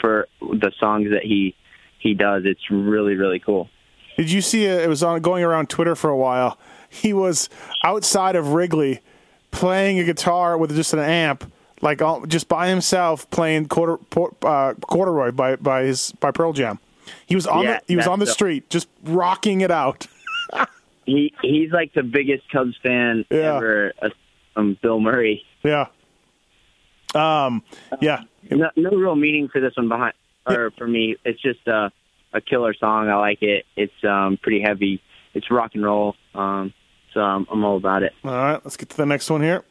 for 0.00 0.28
the 0.40 0.72
songs 0.78 1.10
that 1.10 1.22
he 1.22 1.54
he 1.98 2.14
does. 2.14 2.42
It's 2.44 2.70
really 2.70 3.14
really 3.14 3.38
cool. 3.38 3.68
Did 4.16 4.30
you 4.30 4.40
see 4.42 4.64
it? 4.66 4.82
It 4.82 4.88
was 4.88 5.02
on 5.02 5.20
going 5.20 5.42
around 5.42 5.68
Twitter 5.70 5.94
for 5.94 6.10
a 6.10 6.16
while. 6.16 6.58
He 6.88 7.12
was 7.12 7.48
outside 7.84 8.36
of 8.36 8.52
Wrigley 8.52 9.00
playing 9.50 9.98
a 9.98 10.04
guitar 10.04 10.58
with 10.58 10.74
just 10.74 10.92
an 10.92 10.98
amp, 10.98 11.50
like 11.80 12.02
all, 12.02 12.26
just 12.26 12.48
by 12.48 12.68
himself 12.68 13.28
playing 13.30 13.68
quarter, 13.68 13.98
uh, 14.42 14.74
corduroy 14.74 15.32
by 15.32 15.56
by 15.56 15.84
his 15.84 16.12
by 16.20 16.30
Pearl 16.30 16.52
Jam. 16.52 16.78
He 17.26 17.34
was 17.34 17.46
on 17.46 17.64
Yeah, 17.64 17.78
the 17.78 17.84
he 17.88 17.96
was 17.96 18.06
on 18.06 18.18
the 18.18 18.26
street 18.26 18.68
just 18.68 18.88
rocking 19.04 19.62
it 19.62 19.70
out. 19.70 20.06
He 21.04 21.32
he's 21.42 21.72
like 21.72 21.92
the 21.94 22.02
biggest 22.02 22.48
Cubs 22.50 22.76
fan 22.82 23.24
ever. 23.30 23.92
Uh, 24.00 24.10
um, 24.54 24.78
Bill 24.82 25.00
Murray. 25.00 25.44
Yeah. 25.64 25.86
Um. 27.14 27.62
Yeah. 28.00 28.22
No, 28.50 28.70
no 28.76 28.90
real 28.90 29.16
meaning 29.16 29.48
for 29.48 29.60
this 29.60 29.76
one 29.76 29.88
behind, 29.88 30.14
or 30.46 30.70
for 30.76 30.86
me. 30.86 31.16
It's 31.24 31.40
just 31.40 31.66
uh, 31.68 31.90
a 32.32 32.40
killer 32.40 32.74
song. 32.74 33.08
I 33.08 33.16
like 33.16 33.42
it. 33.42 33.64
It's 33.76 33.92
um, 34.04 34.38
pretty 34.42 34.60
heavy. 34.60 35.00
It's 35.34 35.50
rock 35.50 35.72
and 35.74 35.84
roll. 35.84 36.16
Um, 36.34 36.72
so 37.14 37.20
I'm, 37.20 37.46
I'm 37.50 37.64
all 37.64 37.76
about 37.76 38.02
it. 38.02 38.12
All 38.24 38.30
right. 38.30 38.60
Let's 38.64 38.76
get 38.76 38.90
to 38.90 38.96
the 38.96 39.06
next 39.06 39.30
one 39.30 39.42
here. 39.42 39.64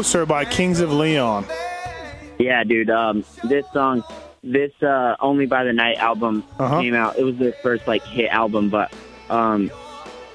Closer 0.00 0.24
by 0.24 0.46
Kings 0.46 0.80
of 0.80 0.90
Leon. 0.90 1.44
Yeah, 2.38 2.64
dude. 2.64 2.88
Um, 2.88 3.22
this 3.44 3.66
song, 3.74 4.02
this 4.42 4.72
uh, 4.82 5.14
"Only 5.20 5.44
by 5.44 5.62
the 5.64 5.74
Night" 5.74 5.98
album 5.98 6.42
Uh-huh. 6.58 6.80
came 6.80 6.94
out. 6.94 7.18
It 7.18 7.22
was 7.22 7.36
their 7.36 7.52
first 7.62 7.86
like 7.86 8.02
hit 8.04 8.30
album, 8.30 8.70
but 8.70 8.90
um, 9.28 9.70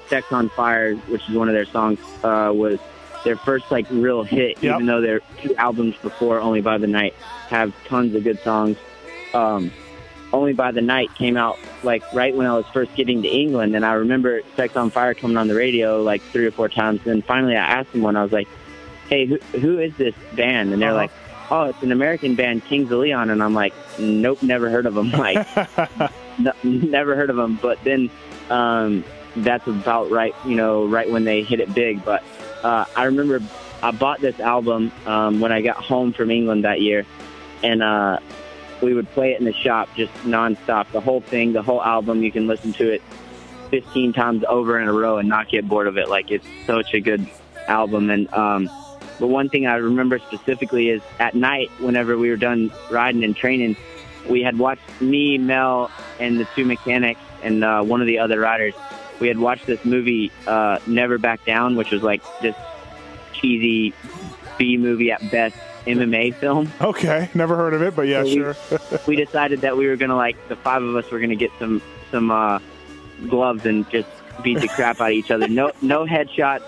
"Sex 0.08 0.30
on 0.30 0.50
Fire," 0.50 0.94
which 1.08 1.28
is 1.28 1.34
one 1.34 1.48
of 1.48 1.54
their 1.54 1.64
songs, 1.64 1.98
uh, 2.22 2.52
was 2.54 2.78
their 3.24 3.34
first 3.34 3.68
like 3.72 3.86
real 3.90 4.22
hit. 4.22 4.62
Yep. 4.62 4.74
Even 4.76 4.86
though 4.86 5.00
their 5.00 5.18
two 5.42 5.52
albums 5.56 5.96
before 6.00 6.38
"Only 6.38 6.60
by 6.60 6.78
the 6.78 6.86
Night" 6.86 7.14
have 7.48 7.72
tons 7.86 8.14
of 8.14 8.22
good 8.22 8.38
songs. 8.44 8.76
Um, 9.34 9.72
"Only 10.32 10.52
by 10.52 10.70
the 10.70 10.80
Night" 10.80 11.12
came 11.16 11.36
out 11.36 11.58
like 11.82 12.04
right 12.14 12.36
when 12.36 12.46
I 12.46 12.54
was 12.54 12.66
first 12.72 12.94
getting 12.94 13.20
to 13.22 13.28
England, 13.28 13.74
and 13.74 13.84
I 13.84 13.94
remember 13.94 14.42
"Sex 14.54 14.76
on 14.76 14.90
Fire" 14.90 15.12
coming 15.12 15.36
on 15.36 15.48
the 15.48 15.56
radio 15.56 16.00
like 16.04 16.22
three 16.22 16.46
or 16.46 16.52
four 16.52 16.68
times. 16.68 17.04
And 17.04 17.24
finally, 17.24 17.56
I 17.56 17.64
asked 17.80 17.90
someone, 17.90 18.14
I 18.14 18.22
was 18.22 18.30
like, 18.30 18.46
"Hey, 19.08 19.26
who, 19.26 19.38
who 19.58 19.78
is 19.78 19.96
this 19.96 20.14
band?" 20.34 20.72
And 20.72 20.80
they're 20.82 20.90
Uh-huh. 20.90 20.98
like 20.98 21.10
oh, 21.48 21.64
it's 21.66 21.80
an 21.84 21.92
American 21.92 22.34
band, 22.34 22.64
Kings 22.64 22.90
of 22.90 22.98
Leon, 22.98 23.30
and 23.30 23.40
I'm 23.40 23.54
like, 23.54 23.72
nope, 24.00 24.42
never 24.42 24.68
heard 24.68 24.84
of 24.84 24.94
them. 24.94 25.10
Like, 25.16 25.46
no, 26.40 26.50
never 26.64 27.14
heard 27.14 27.30
of 27.30 27.36
them. 27.36 27.56
But 27.62 27.78
then 27.84 28.10
um, 28.50 29.04
that's 29.36 29.64
about 29.68 30.10
right, 30.10 30.34
you 30.44 30.56
know, 30.56 30.86
right 30.86 31.08
when 31.08 31.22
they 31.24 31.42
hit 31.44 31.60
it 31.60 31.72
big. 31.72 32.04
But 32.04 32.24
uh, 32.64 32.86
I 32.96 33.04
remember 33.04 33.40
I 33.80 33.92
bought 33.92 34.20
this 34.20 34.40
album 34.40 34.90
um, 35.06 35.38
when 35.38 35.52
I 35.52 35.62
got 35.62 35.76
home 35.76 36.12
from 36.12 36.32
England 36.32 36.64
that 36.64 36.80
year, 36.80 37.06
and 37.62 37.80
uh, 37.80 38.18
we 38.82 38.92
would 38.92 39.08
play 39.12 39.30
it 39.32 39.38
in 39.38 39.44
the 39.46 39.52
shop 39.54 39.88
just 39.94 40.12
nonstop. 40.24 40.90
The 40.90 41.00
whole 41.00 41.20
thing, 41.20 41.52
the 41.52 41.62
whole 41.62 41.80
album. 41.82 42.24
You 42.24 42.32
can 42.32 42.48
listen 42.48 42.72
to 42.74 42.90
it 42.92 43.02
15 43.70 44.12
times 44.14 44.42
over 44.48 44.80
in 44.80 44.88
a 44.88 44.92
row 44.92 45.18
and 45.18 45.28
not 45.28 45.48
get 45.48 45.68
bored 45.68 45.86
of 45.86 45.96
it. 45.96 46.08
Like 46.08 46.32
it's 46.32 46.46
such 46.66 46.92
a 46.92 46.98
good 47.00 47.24
album. 47.68 48.10
And 48.10 48.28
um, 48.34 48.68
but 49.18 49.28
one 49.28 49.48
thing 49.48 49.66
I 49.66 49.76
remember 49.76 50.18
specifically 50.18 50.88
is 50.90 51.02
at 51.18 51.34
night, 51.34 51.70
whenever 51.78 52.16
we 52.18 52.30
were 52.30 52.36
done 52.36 52.70
riding 52.90 53.24
and 53.24 53.34
training, 53.36 53.76
we 54.28 54.42
had 54.42 54.58
watched 54.58 54.82
me, 55.00 55.38
Mel, 55.38 55.90
and 56.18 56.38
the 56.40 56.46
two 56.54 56.64
mechanics 56.64 57.20
and 57.42 57.62
uh, 57.64 57.82
one 57.82 58.00
of 58.00 58.06
the 58.06 58.18
other 58.18 58.40
riders. 58.40 58.74
We 59.20 59.28
had 59.28 59.38
watched 59.38 59.66
this 59.66 59.84
movie, 59.84 60.30
uh, 60.46 60.78
Never 60.86 61.16
Back 61.18 61.44
Down, 61.44 61.76
which 61.76 61.90
was 61.90 62.02
like 62.02 62.22
this 62.42 62.54
cheesy 63.32 63.94
B 64.58 64.76
movie 64.76 65.10
at 65.10 65.30
best 65.30 65.56
MMA 65.86 66.34
film. 66.34 66.70
Okay, 66.80 67.30
never 67.34 67.56
heard 67.56 67.74
of 67.74 67.82
it, 67.82 67.94
but 67.94 68.08
yeah, 68.08 68.22
So 68.22 68.24
we- 68.24 68.34
sure. 68.34 68.56
we 69.06 69.16
decided 69.16 69.60
that 69.62 69.76
we 69.76 69.86
were 69.86 69.96
gonna 69.96 70.16
like 70.16 70.36
the 70.48 70.56
five 70.56 70.82
of 70.82 70.96
us 70.96 71.10
were 71.10 71.20
gonna 71.20 71.36
get 71.36 71.52
some 71.58 71.80
some 72.10 72.30
uh, 72.30 72.58
gloves 73.28 73.64
and 73.66 73.88
just 73.90 74.08
beat 74.42 74.60
the 74.60 74.68
crap 74.68 75.00
out 75.00 75.08
of 75.10 75.12
each 75.16 75.30
other. 75.30 75.48
No 75.48 75.70
no 75.82 76.04
headshots, 76.04 76.62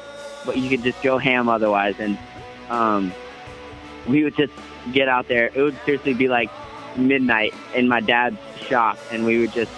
but 0.46 0.56
you 0.56 0.68
could 0.70 0.82
just 0.84 1.02
go 1.02 1.18
ham 1.18 1.48
otherwise. 1.48 1.96
And 1.98 2.16
um, 2.70 3.12
we 4.06 4.24
would 4.24 4.36
just 4.36 4.52
get 4.92 5.08
out 5.08 5.28
there. 5.28 5.50
It 5.54 5.62
would 5.62 5.78
seriously 5.84 6.14
be 6.14 6.28
like 6.28 6.50
midnight 6.96 7.54
in 7.74 7.88
my 7.88 8.00
dad's 8.00 8.38
shop, 8.66 8.98
and 9.10 9.24
we 9.24 9.38
would 9.38 9.52
just 9.52 9.72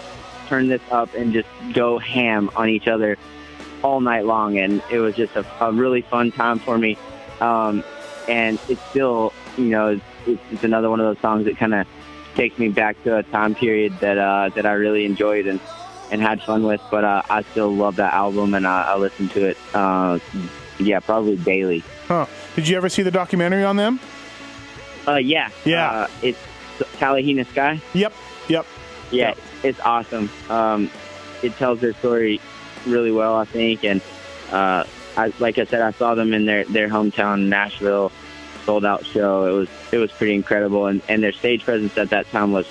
turn 0.48 0.68
this 0.68 0.82
up 0.90 1.14
and 1.14 1.32
just 1.32 1.48
go 1.72 1.98
ham 1.98 2.50
on 2.56 2.68
each 2.68 2.88
other 2.88 3.18
all 3.82 4.00
night 4.00 4.24
long. 4.24 4.58
And 4.58 4.82
it 4.90 4.98
was 4.98 5.14
just 5.14 5.36
a, 5.36 5.46
a 5.64 5.72
really 5.72 6.02
fun 6.02 6.32
time 6.32 6.58
for 6.58 6.76
me. 6.76 6.98
Um, 7.40 7.84
and 8.28 8.58
it's 8.68 8.82
still, 8.90 9.32
you 9.56 9.66
know, 9.66 10.00
it's, 10.26 10.42
it's 10.52 10.64
another 10.64 10.90
one 10.90 11.00
of 11.00 11.06
those 11.06 11.20
songs 11.22 11.44
that 11.46 11.56
kind 11.56 11.74
of 11.74 11.86
takes 12.34 12.58
me 12.58 12.68
back 12.68 13.02
to 13.04 13.16
a 13.16 13.22
time 13.24 13.54
period 13.54 13.92
that 14.00 14.18
uh, 14.18 14.50
that 14.54 14.66
I 14.66 14.72
really 14.72 15.04
enjoyed 15.04 15.46
and 15.46 15.60
and 16.10 16.20
had 16.20 16.42
fun 16.42 16.64
with. 16.64 16.80
But 16.90 17.04
uh, 17.04 17.22
I 17.30 17.42
still 17.42 17.74
love 17.74 17.96
that 17.96 18.12
album, 18.12 18.54
and 18.54 18.66
I, 18.66 18.82
I 18.82 18.96
listen 18.96 19.28
to 19.30 19.46
it, 19.46 19.56
uh, 19.74 20.18
yeah, 20.78 21.00
probably 21.00 21.36
daily. 21.36 21.82
Huh. 22.10 22.26
Did 22.56 22.66
you 22.66 22.76
ever 22.76 22.88
see 22.88 23.02
the 23.02 23.12
documentary 23.12 23.62
on 23.62 23.76
them? 23.76 24.00
Uh, 25.06 25.14
yeah, 25.14 25.48
Yeah. 25.64 25.88
Uh, 25.88 26.08
it's 26.22 26.38
Talihina 26.98 27.46
Sky. 27.46 27.80
Yep, 27.94 28.12
yep. 28.48 28.66
Yeah, 29.12 29.34
it's 29.62 29.78
awesome. 29.78 30.28
Um, 30.48 30.90
it 31.44 31.54
tells 31.56 31.78
their 31.80 31.92
story 31.92 32.40
really 32.84 33.12
well, 33.12 33.36
I 33.36 33.44
think, 33.44 33.84
and 33.84 34.00
uh, 34.50 34.82
I, 35.16 35.32
like 35.38 35.58
I 35.58 35.64
said, 35.66 35.82
I 35.82 35.92
saw 35.92 36.16
them 36.16 36.34
in 36.34 36.46
their 36.46 36.64
their 36.64 36.88
hometown, 36.88 37.46
Nashville, 37.46 38.10
sold 38.64 38.84
out 38.84 39.06
show. 39.06 39.46
It 39.46 39.52
was 39.52 39.68
it 39.92 39.98
was 39.98 40.10
pretty 40.10 40.34
incredible, 40.34 40.86
and 40.86 41.00
and 41.08 41.22
their 41.22 41.32
stage 41.32 41.62
presence 41.62 41.96
at 41.96 42.10
that 42.10 42.28
time 42.32 42.50
was 42.50 42.66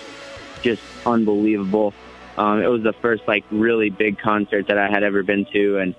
just 0.63 0.81
unbelievable. 1.05 1.93
Um, 2.37 2.61
it 2.61 2.67
was 2.67 2.83
the 2.83 2.93
first 2.93 3.25
like 3.25 3.45
really 3.51 3.89
big 3.89 4.19
concert 4.19 4.67
that 4.67 4.77
I 4.77 4.89
had 4.89 5.03
ever 5.03 5.23
been 5.23 5.45
to, 5.53 5.77
and 5.77 5.95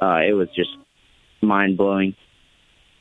uh, 0.00 0.22
it 0.24 0.34
was 0.34 0.48
just 0.50 0.70
mind 1.42 1.76
blowing. 1.76 2.14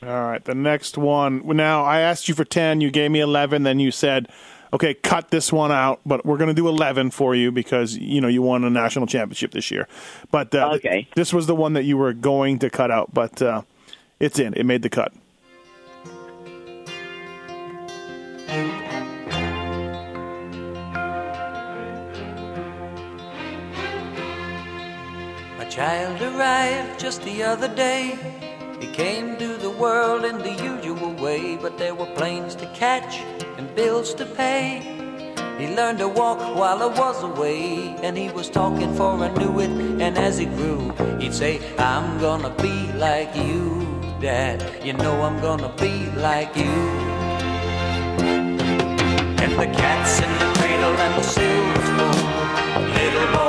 All 0.04 0.10
right, 0.10 0.44
the 0.44 0.54
next 0.56 0.98
one. 0.98 1.42
Now, 1.56 1.84
I 1.84 2.00
asked 2.02 2.28
you 2.28 2.36
for 2.36 2.46
10, 2.46 2.82
you 2.82 2.92
gave 2.92 3.10
me 3.12 3.22
11, 3.22 3.64
then 3.64 3.80
you 3.80 3.92
said, 3.92 4.28
okay, 4.74 4.94
cut 4.94 5.32
this 5.32 5.52
one 5.52 5.72
out, 5.72 6.02
but 6.06 6.26
we're 6.26 6.38
going 6.38 6.50
to 6.50 6.54
do 6.54 6.68
11 6.68 7.12
for 7.12 7.34
you 7.34 7.52
because, 7.52 7.98
you 7.98 8.22
know, 8.22 8.28
you 8.28 8.42
won 8.42 8.64
a 8.64 8.70
national 8.70 9.08
championship 9.08 9.52
this 9.52 9.72
year. 9.72 9.88
But 10.32 10.54
uh, 10.54 10.74
Okay. 10.76 11.08
this 11.16 11.34
was 11.34 11.48
the 11.48 11.56
one 11.56 11.74
that 11.74 11.86
you 11.86 11.98
were 11.98 12.14
going 12.14 12.60
to 12.60 12.70
cut 12.70 12.92
out, 12.92 13.14
but 13.14 13.42
uh, 13.42 13.62
it's 14.20 14.38
in. 14.38 14.54
It 14.54 14.66
made 14.66 14.82
the 14.84 14.90
cut. 14.90 15.14
A 25.60 25.66
child 25.70 26.22
arrived 26.22 27.00
just 27.00 27.24
the 27.24 27.44
other 27.44 27.68
day. 27.74 28.18
He 28.86 28.92
came 28.92 29.36
to 29.38 29.58
the 29.58 29.72
world 29.72 30.26
in 30.26 30.38
the 30.38 30.54
usual 30.64 31.12
way, 31.14 31.58
but 31.58 31.76
there 31.80 31.96
were 31.96 32.06
planes 32.06 32.54
to 32.58 32.68
catch 32.68 33.18
and 33.58 33.66
bills 33.76 34.14
to 34.14 34.28
pay. 34.28 34.80
He 35.58 35.76
learned 35.76 35.98
to 36.00 36.08
walk 36.08 36.38
while 36.56 36.84
I 36.84 36.86
was 36.86 37.24
away, 37.24 37.96
and 38.04 38.16
he 38.16 38.30
was 38.30 38.48
talking 38.48 38.94
for 38.94 39.14
I 39.24 39.30
knew 39.40 39.60
it. 39.60 39.72
And 40.00 40.16
as 40.20 40.38
he 40.38 40.46
grew, 40.46 40.94
he'd 41.20 41.34
say, 41.34 41.60
I'm 41.80 42.20
gonna 42.20 42.52
be 42.62 42.92
like 42.94 43.36
you, 43.36 43.88
Dad. 44.22 44.64
You 44.86 44.94
know 44.94 45.20
I'm 45.24 45.42
gonna 45.42 45.74
be 45.78 46.06
like 46.12 46.56
you. 46.56 46.76
And 49.42 49.52
the 49.62 49.68
cat's 49.82 50.20
in 50.22 50.32
the 50.42 50.60
cradle 50.60 50.96
and 51.06 51.14
the 51.16 51.24
silver 51.24 51.82
spoon. 51.90 52.94
Little 52.94 53.28
boy 53.34 53.45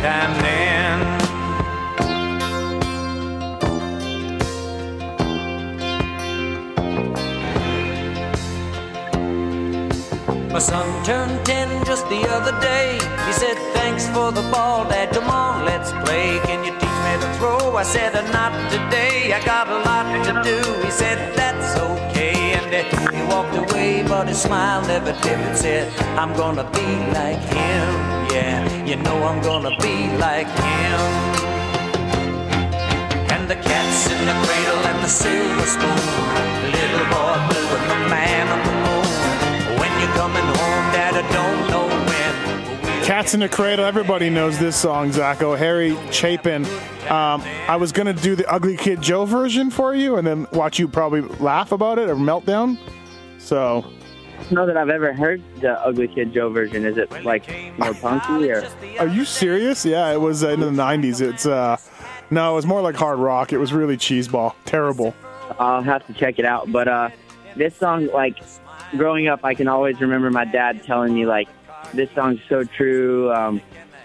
time 0.00 0.34
then. 0.42 1.20
My 10.50 10.58
son 10.58 11.04
turned 11.04 11.44
10 11.46 11.84
just 11.84 12.08
the 12.08 12.26
other 12.28 12.58
day. 12.60 12.94
He 13.26 13.32
said, 13.32 13.56
Thanks 13.74 14.08
for 14.08 14.32
the 14.32 14.42
ball, 14.50 14.84
Dad. 14.84 15.10
Come 15.12 15.28
on, 15.28 15.64
let's 15.64 15.92
play. 16.04 16.40
Can 16.44 16.64
you 16.64 16.72
teach 16.72 16.98
me 17.06 17.14
to 17.22 17.28
throw? 17.38 17.76
I 17.76 17.82
said, 17.82 18.14
"Uh, 18.16 18.22
Not 18.32 18.52
today. 18.70 19.32
I 19.32 19.44
got 19.44 19.68
a 19.68 19.78
lot 19.88 20.06
to 20.26 20.32
do. 20.42 20.58
He 20.84 20.90
said, 20.90 21.18
That's 21.36 21.76
okay. 21.78 22.34
And 22.58 22.70
uh, 22.74 23.12
he 23.12 23.22
walked 23.32 23.56
away, 23.56 24.02
but 24.02 24.28
his 24.28 24.40
smile 24.42 24.82
never 24.86 25.12
dimmed. 25.22 25.56
Said, 25.56 25.92
I'm 26.18 26.32
gonna 26.36 26.64
be 26.72 26.88
like 27.12 27.40
him. 27.56 28.29
You 28.90 28.96
know 28.96 29.22
I'm 29.22 29.40
gonna 29.40 29.70
be 29.76 30.10
like 30.16 30.48
him. 30.48 31.00
And 33.30 33.48
the 33.48 33.54
cat's 33.54 34.10
in 34.10 34.26
the 34.26 34.32
cradle 34.44 34.84
and 34.84 35.04
the 35.04 35.06
silver 35.06 35.64
spoon. 35.64 36.72
Little 36.72 37.06
boy 37.06 37.38
blue 37.46 37.68
and 37.78 37.88
the 37.88 38.08
man 38.10 38.48
on 38.48 38.58
the 38.66 38.72
moon. 38.82 39.78
When 39.78 40.00
you're 40.00 40.12
coming 40.14 40.42
home, 40.42 40.84
Dad, 40.92 41.14
I 41.14 41.22
don't 41.32 41.70
know 41.70 41.86
when. 41.86 43.04
Cats 43.04 43.32
in 43.32 43.38
the 43.38 43.48
Cradle. 43.48 43.84
Everybody 43.84 44.28
knows 44.28 44.58
this 44.58 44.74
song, 44.74 45.10
Zacho. 45.10 45.56
Harry 45.56 45.96
Chapin. 46.10 46.64
Um, 47.08 47.44
I 47.68 47.76
was 47.76 47.92
to 47.92 48.12
do 48.12 48.34
the 48.34 48.50
Ugly 48.50 48.76
Kid 48.76 49.00
Joe 49.00 49.24
version 49.24 49.70
for 49.70 49.94
you 49.94 50.16
and 50.16 50.26
then 50.26 50.48
watch 50.52 50.80
you 50.80 50.88
probably 50.88 51.20
laugh 51.38 51.70
about 51.70 52.00
it 52.00 52.10
or 52.10 52.16
meltdown. 52.16 52.76
So, 53.38 53.84
don't 54.40 54.52
know 54.52 54.66
that 54.66 54.76
I've 54.76 54.90
ever 54.90 55.12
heard 55.12 55.42
the 55.60 55.80
Ugly 55.80 56.08
Kid 56.08 56.32
Joe 56.32 56.50
version. 56.50 56.84
Is 56.84 56.96
it 56.96 57.10
like 57.24 57.48
more 57.78 57.94
punky 57.94 58.50
or? 58.50 58.64
are 58.98 59.08
you 59.08 59.24
serious? 59.24 59.84
Yeah, 59.84 60.12
it 60.12 60.20
was 60.20 60.42
uh, 60.42 60.50
in 60.50 60.60
the 60.60 60.70
90s. 60.70 61.20
It's, 61.20 61.46
uh, 61.46 61.76
no, 62.30 62.52
it 62.52 62.54
was 62.54 62.66
more 62.66 62.80
like 62.80 62.94
hard 62.94 63.18
rock. 63.18 63.52
It 63.52 63.58
was 63.58 63.72
really 63.72 63.96
cheeseball. 63.96 64.54
Terrible. 64.64 65.14
I'll 65.58 65.82
have 65.82 66.06
to 66.06 66.12
check 66.12 66.38
it 66.38 66.44
out. 66.44 66.70
But 66.70 66.88
uh, 66.88 67.10
this 67.56 67.76
song, 67.76 68.06
like 68.06 68.38
growing 68.96 69.28
up, 69.28 69.44
I 69.44 69.54
can 69.54 69.68
always 69.68 70.00
remember 70.00 70.30
my 70.30 70.44
dad 70.44 70.84
telling 70.84 71.12
me 71.12 71.26
like, 71.26 71.48
"This 71.92 72.10
song's 72.12 72.40
so 72.48 72.64
true." 72.64 73.32
Um, 73.32 73.60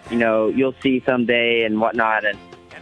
you 0.09 0.17
know, 0.17 0.47
you'll 0.47 0.75
see 0.81 1.01
someday 1.05 1.63
and 1.63 1.79
whatnot. 1.79 2.25
And 2.25 2.37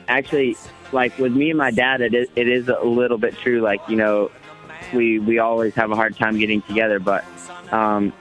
actually, 0.07 0.55
like 0.91 1.17
with 1.17 1.33
me 1.33 1.49
and 1.49 1.57
my 1.57 1.71
dad, 1.71 2.01
it 2.01 2.13
is 2.13 2.29
it 2.35 2.47
is 2.47 2.69
a 2.69 2.83
little 2.83 3.17
bit 3.17 3.37
true. 3.37 3.61
Like 3.61 3.81
you 3.89 3.95
know, 3.95 4.31
we 4.93 5.19
we 5.19 5.39
always 5.39 5.73
have 5.75 5.91
a 5.91 5.95
hard 5.95 6.15
time 6.15 6.37
getting 6.37 6.61
together, 6.63 6.99
but 6.99 7.23
um, 7.71 8.13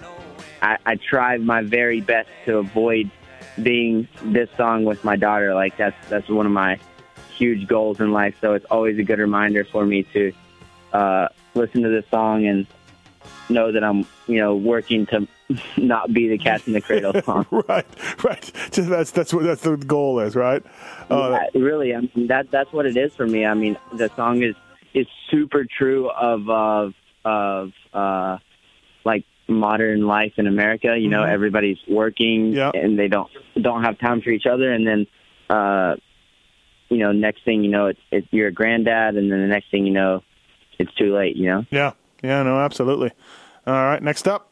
I, 0.60 0.78
I 0.86 0.96
try 0.96 1.36
my 1.38 1.62
very 1.62 2.00
best 2.00 2.28
to 2.46 2.58
avoid 2.58 3.10
being 3.62 4.08
this 4.24 4.48
song 4.56 4.84
with 4.84 5.04
my 5.04 5.16
daughter. 5.16 5.54
Like 5.54 5.76
that's 5.76 5.96
that's 6.08 6.28
one 6.28 6.46
of 6.46 6.52
my 6.52 6.78
huge 7.36 7.66
goals 7.66 8.00
in 8.00 8.12
life. 8.12 8.36
So 8.40 8.54
it's 8.54 8.66
always 8.66 8.98
a 8.98 9.02
good 9.02 9.18
reminder 9.18 9.64
for 9.64 9.84
me 9.84 10.04
to 10.12 10.32
uh, 10.92 11.28
listen 11.54 11.82
to 11.82 11.88
this 11.88 12.04
song 12.10 12.46
and 12.46 12.66
know 13.48 13.72
that 13.72 13.82
I'm, 13.82 14.06
you 14.26 14.38
know, 14.38 14.54
working 14.56 15.06
to 15.06 15.26
not 15.76 16.12
be 16.12 16.28
the 16.28 16.38
cats 16.38 16.66
in 16.66 16.72
the 16.72 16.80
cradle 16.80 17.12
song. 17.24 17.46
right, 17.50 17.86
right. 18.24 18.52
Just 18.70 18.88
that's 18.88 19.10
that's 19.10 19.34
what 19.34 19.44
that's 19.44 19.62
the 19.62 19.76
goal 19.76 20.20
is, 20.20 20.36
right? 20.36 20.62
Uh, 21.10 21.38
Yeah, 21.54 21.60
really, 21.60 21.94
I 21.94 22.00
mean, 22.00 22.28
that 22.28 22.50
that's 22.50 22.72
what 22.72 22.86
it 22.86 22.96
is 22.96 23.14
for 23.14 23.26
me. 23.26 23.44
I 23.44 23.54
mean, 23.54 23.76
the 23.94 24.08
song 24.16 24.42
is 24.42 24.54
is 24.94 25.06
super 25.30 25.64
true 25.64 26.08
of 26.10 26.48
of 26.48 26.94
of 27.24 27.72
uh, 27.94 28.38
like 29.04 29.24
modern 29.48 30.06
life 30.06 30.32
in 30.36 30.46
America. 30.46 30.96
You 30.98 31.08
know, 31.08 31.22
Mhm. 31.22 31.32
everybody's 31.32 31.78
working 31.88 32.54
and 32.74 32.98
they 32.98 33.08
don't 33.08 33.30
don't 33.60 33.82
have 33.84 33.98
time 33.98 34.20
for 34.22 34.30
each 34.30 34.46
other, 34.46 34.72
and 34.72 34.86
then. 34.86 35.06
Uh, 35.50 35.96
you 36.88 36.98
know, 36.98 37.10
next 37.12 37.42
thing 37.44 37.64
you 37.64 37.70
know, 37.70 37.86
it's, 37.86 38.00
it's 38.10 38.26
you're 38.32 38.48
a 38.48 38.52
granddad, 38.52 39.16
and 39.16 39.32
then 39.32 39.40
the 39.40 39.46
next 39.46 39.70
thing 39.70 39.86
you 39.86 39.92
know, 39.94 40.22
it's 40.78 40.92
too 40.94 41.14
late. 41.14 41.36
You 41.36 41.46
know. 41.46 41.66
Yeah, 41.70 41.92
yeah, 42.22 42.42
no, 42.42 42.58
absolutely. 42.60 43.12
All 43.66 43.72
right, 43.72 44.02
next 44.02 44.28
up. 44.28 44.51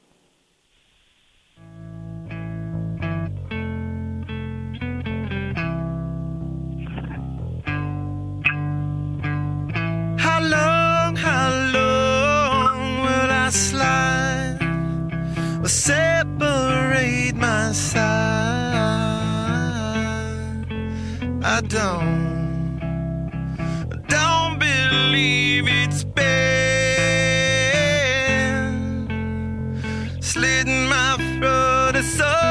how 11.31 11.51
long 11.79 13.03
will 13.05 13.31
I 13.47 13.49
slide? 13.51 14.59
Will 15.61 15.75
separate 15.93 17.35
my 17.35 17.73
side? 17.73 18.01
I 21.43 21.61
don't, 21.77 22.81
don't 24.09 24.59
believe 24.59 25.61
slitting 30.33 30.89
my 30.89 31.17
throat. 31.39 31.97
It's 31.97 32.17
so 32.17 32.50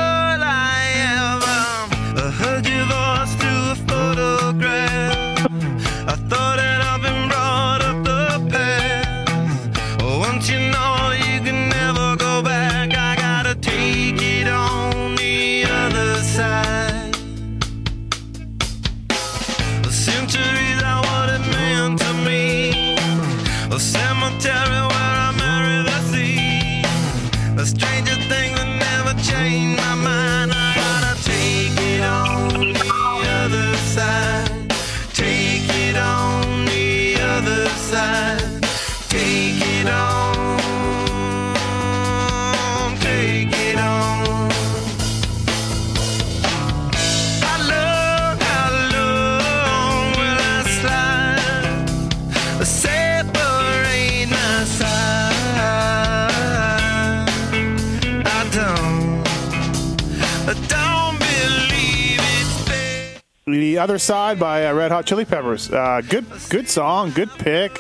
other 63.80 63.98
side 63.98 64.40
by 64.40 64.66
uh, 64.68 64.74
Red 64.74 64.92
Hot 64.92 65.06
Chili 65.06 65.26
Peppers. 65.26 65.72
Uh, 65.72 66.02
good, 66.08 66.26
good 66.50 66.68
song, 66.70 67.12
good 67.12 67.30
pick. 67.32 67.80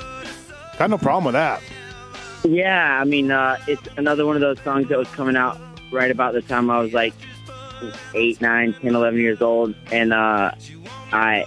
Got 0.77 0.89
no 0.89 0.97
problem 0.97 1.25
with 1.25 1.33
that. 1.33 1.61
Yeah, 2.43 2.99
I 3.01 3.03
mean, 3.03 3.31
uh, 3.31 3.57
it's 3.67 3.81
another 3.97 4.25
one 4.25 4.35
of 4.35 4.41
those 4.41 4.59
songs 4.61 4.87
that 4.89 4.97
was 4.97 5.07
coming 5.09 5.35
out 5.35 5.59
right 5.91 6.09
about 6.11 6.33
the 6.33 6.41
time 6.41 6.69
I 6.69 6.79
was 6.79 6.93
like 6.93 7.13
eight, 8.13 8.39
nine, 8.41 8.73
ten, 8.73 8.95
eleven 8.95 9.19
years 9.19 9.41
old, 9.41 9.75
and 9.91 10.13
uh, 10.13 10.51
I 11.11 11.45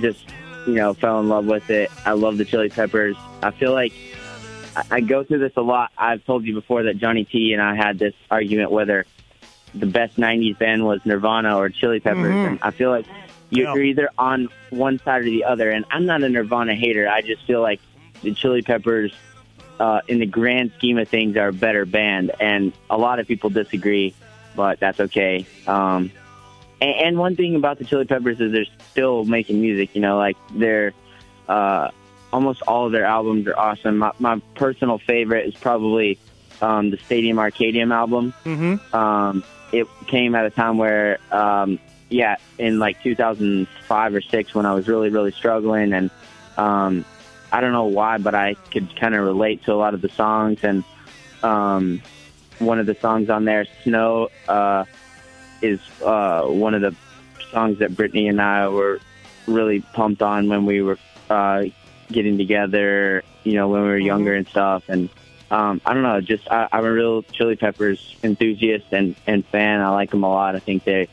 just, 0.00 0.26
you 0.66 0.74
know, 0.74 0.92
fell 0.94 1.20
in 1.20 1.28
love 1.28 1.46
with 1.46 1.70
it. 1.70 1.90
I 2.04 2.12
love 2.12 2.36
the 2.38 2.44
Chili 2.44 2.68
Peppers. 2.68 3.16
I 3.42 3.50
feel 3.50 3.72
like 3.72 3.92
I, 4.76 4.82
I 4.90 5.00
go 5.00 5.24
through 5.24 5.38
this 5.38 5.52
a 5.56 5.62
lot. 5.62 5.90
I've 5.96 6.24
told 6.26 6.44
you 6.44 6.52
before 6.54 6.82
that 6.84 6.98
Johnny 6.98 7.24
T 7.24 7.52
and 7.54 7.62
I 7.62 7.74
had 7.74 7.98
this 7.98 8.14
argument 8.30 8.70
whether 8.70 9.06
the 9.74 9.86
best 9.86 10.16
'90s 10.16 10.58
band 10.58 10.84
was 10.84 11.00
Nirvana 11.06 11.56
or 11.56 11.68
Chili 11.70 12.00
Peppers, 12.00 12.26
Mhm. 12.34 12.46
and 12.48 12.58
I 12.62 12.70
feel 12.72 12.90
like 12.90 13.06
you're, 13.50 13.74
you're 13.74 13.84
either 13.84 14.08
on 14.18 14.48
one 14.70 14.98
side 14.98 15.22
or 15.22 15.24
the 15.24 15.44
other. 15.44 15.70
And 15.70 15.84
I'm 15.90 16.06
not 16.06 16.22
a 16.22 16.28
Nirvana 16.28 16.74
hater. 16.74 17.08
I 17.08 17.22
just 17.22 17.44
feel 17.46 17.60
like 17.60 17.80
the 18.22 18.34
Chili 18.34 18.62
Peppers 18.62 19.12
uh, 19.78 20.00
in 20.08 20.18
the 20.18 20.26
grand 20.26 20.72
scheme 20.76 20.98
of 20.98 21.08
things, 21.08 21.36
are 21.36 21.48
a 21.48 21.52
better 21.52 21.84
band, 21.84 22.32
and 22.40 22.72
a 22.88 22.96
lot 22.96 23.18
of 23.18 23.26
people 23.26 23.50
disagree, 23.50 24.14
but 24.54 24.80
that's 24.80 25.00
okay. 25.00 25.46
Um, 25.66 26.10
and, 26.80 26.94
and 26.94 27.18
one 27.18 27.36
thing 27.36 27.56
about 27.56 27.78
the 27.78 27.84
Chili 27.84 28.04
Peppers 28.04 28.40
is 28.40 28.52
they're 28.52 28.64
still 28.90 29.24
making 29.24 29.60
music. 29.60 29.94
You 29.94 30.00
know, 30.00 30.16
like 30.16 30.36
they're 30.54 30.92
uh, 31.48 31.90
almost 32.32 32.62
all 32.62 32.86
of 32.86 32.92
their 32.92 33.04
albums 33.04 33.46
are 33.46 33.58
awesome. 33.58 33.98
My, 33.98 34.12
my 34.18 34.40
personal 34.54 34.98
favorite 34.98 35.46
is 35.46 35.54
probably 35.54 36.18
um, 36.60 36.90
the 36.90 36.98
Stadium 36.98 37.36
Arcadium 37.36 37.92
album. 37.92 38.34
Mm-hmm. 38.44 38.96
Um, 38.96 39.44
it 39.72 39.86
came 40.06 40.34
at 40.34 40.46
a 40.46 40.50
time 40.50 40.78
where, 40.78 41.18
um, 41.30 41.78
yeah, 42.08 42.36
in 42.58 42.78
like 42.78 43.02
2005 43.02 44.14
or 44.14 44.20
six, 44.20 44.54
when 44.54 44.66
I 44.66 44.74
was 44.74 44.88
really, 44.88 45.10
really 45.10 45.32
struggling, 45.32 45.92
and 45.92 46.10
um, 46.56 47.04
I 47.50 47.60
don't 47.60 47.72
know 47.72 47.86
why, 47.86 48.18
but 48.18 48.34
I 48.34 48.54
could 48.70 48.94
kind 48.96 49.14
of 49.14 49.24
relate 49.24 49.64
to 49.64 49.72
a 49.72 49.74
lot 49.74 49.94
of 49.94 50.02
the 50.02 50.08
songs. 50.08 50.60
And 50.62 50.84
um, 51.42 52.02
one 52.58 52.78
of 52.78 52.86
the 52.86 52.94
songs 52.94 53.28
on 53.30 53.44
there, 53.44 53.66
"Snow," 53.82 54.28
uh, 54.48 54.84
is 55.62 55.80
uh, 56.02 56.42
one 56.42 56.74
of 56.74 56.82
the 56.82 56.94
songs 57.50 57.78
that 57.80 57.96
Brittany 57.96 58.28
and 58.28 58.40
I 58.40 58.68
were 58.68 59.00
really 59.46 59.80
pumped 59.80 60.22
on 60.22 60.48
when 60.48 60.64
we 60.64 60.82
were 60.82 60.98
uh, 61.28 61.64
getting 62.08 62.38
together. 62.38 63.24
You 63.42 63.54
know, 63.54 63.68
when 63.68 63.82
we 63.82 63.88
were 63.88 63.98
younger 63.98 64.34
and 64.34 64.46
stuff. 64.46 64.84
And 64.88 65.08
um, 65.50 65.80
I 65.84 65.94
don't 65.94 66.02
know, 66.02 66.20
just 66.20 66.48
I, 66.50 66.68
I'm 66.72 66.84
a 66.84 66.90
real 66.90 67.22
Chili 67.22 67.56
Peppers 67.56 68.16
enthusiast 68.22 68.86
and, 68.92 69.14
and 69.26 69.44
fan. 69.46 69.80
I 69.80 69.90
like 69.90 70.10
them 70.10 70.24
a 70.24 70.28
lot. 70.28 70.56
I 70.56 70.58
think 70.58 70.84
they 70.84 71.08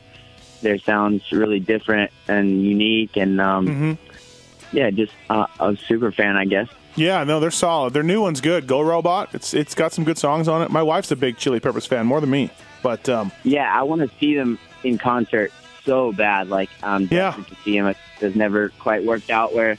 their 0.64 0.78
sounds 0.78 1.30
really 1.30 1.60
different 1.60 2.10
and 2.26 2.60
unique. 2.64 3.16
And 3.16 3.40
um, 3.40 3.68
Mm-hmm. 3.68 4.76
yeah, 4.76 4.90
just 4.90 5.12
uh, 5.30 5.46
a 5.60 5.76
super 5.76 6.10
fan, 6.10 6.36
I 6.36 6.44
guess. 6.46 6.68
Yeah, 6.96 7.22
no, 7.24 7.38
they're 7.40 7.50
solid. 7.50 7.92
Their 7.92 8.02
new 8.02 8.20
one's 8.20 8.40
good. 8.40 8.66
Go 8.66 8.80
Robot. 8.80 9.30
It's 9.34 9.52
it's 9.54 9.74
got 9.74 9.92
some 9.92 10.04
good 10.04 10.18
songs 10.18 10.46
on 10.48 10.62
it. 10.62 10.70
My 10.70 10.82
wife's 10.82 11.10
a 11.10 11.16
big 11.16 11.36
Chili 11.38 11.58
Peppers 11.60 11.86
fan, 11.86 12.06
more 12.06 12.20
than 12.20 12.30
me. 12.30 12.50
But 12.82 13.08
um, 13.08 13.32
Yeah, 13.44 13.72
I 13.72 13.82
want 13.82 14.02
to 14.02 14.18
see 14.18 14.34
them 14.36 14.58
in 14.84 14.98
concert 14.98 15.50
so 15.84 16.12
bad. 16.12 16.48
Like, 16.48 16.70
I'm 16.82 17.06
desperate 17.06 17.48
to 17.48 17.56
see 17.64 17.78
them. 17.78 17.86
It 17.88 17.96
has 18.20 18.36
never 18.36 18.68
quite 18.78 19.04
worked 19.04 19.30
out 19.30 19.54
where 19.54 19.76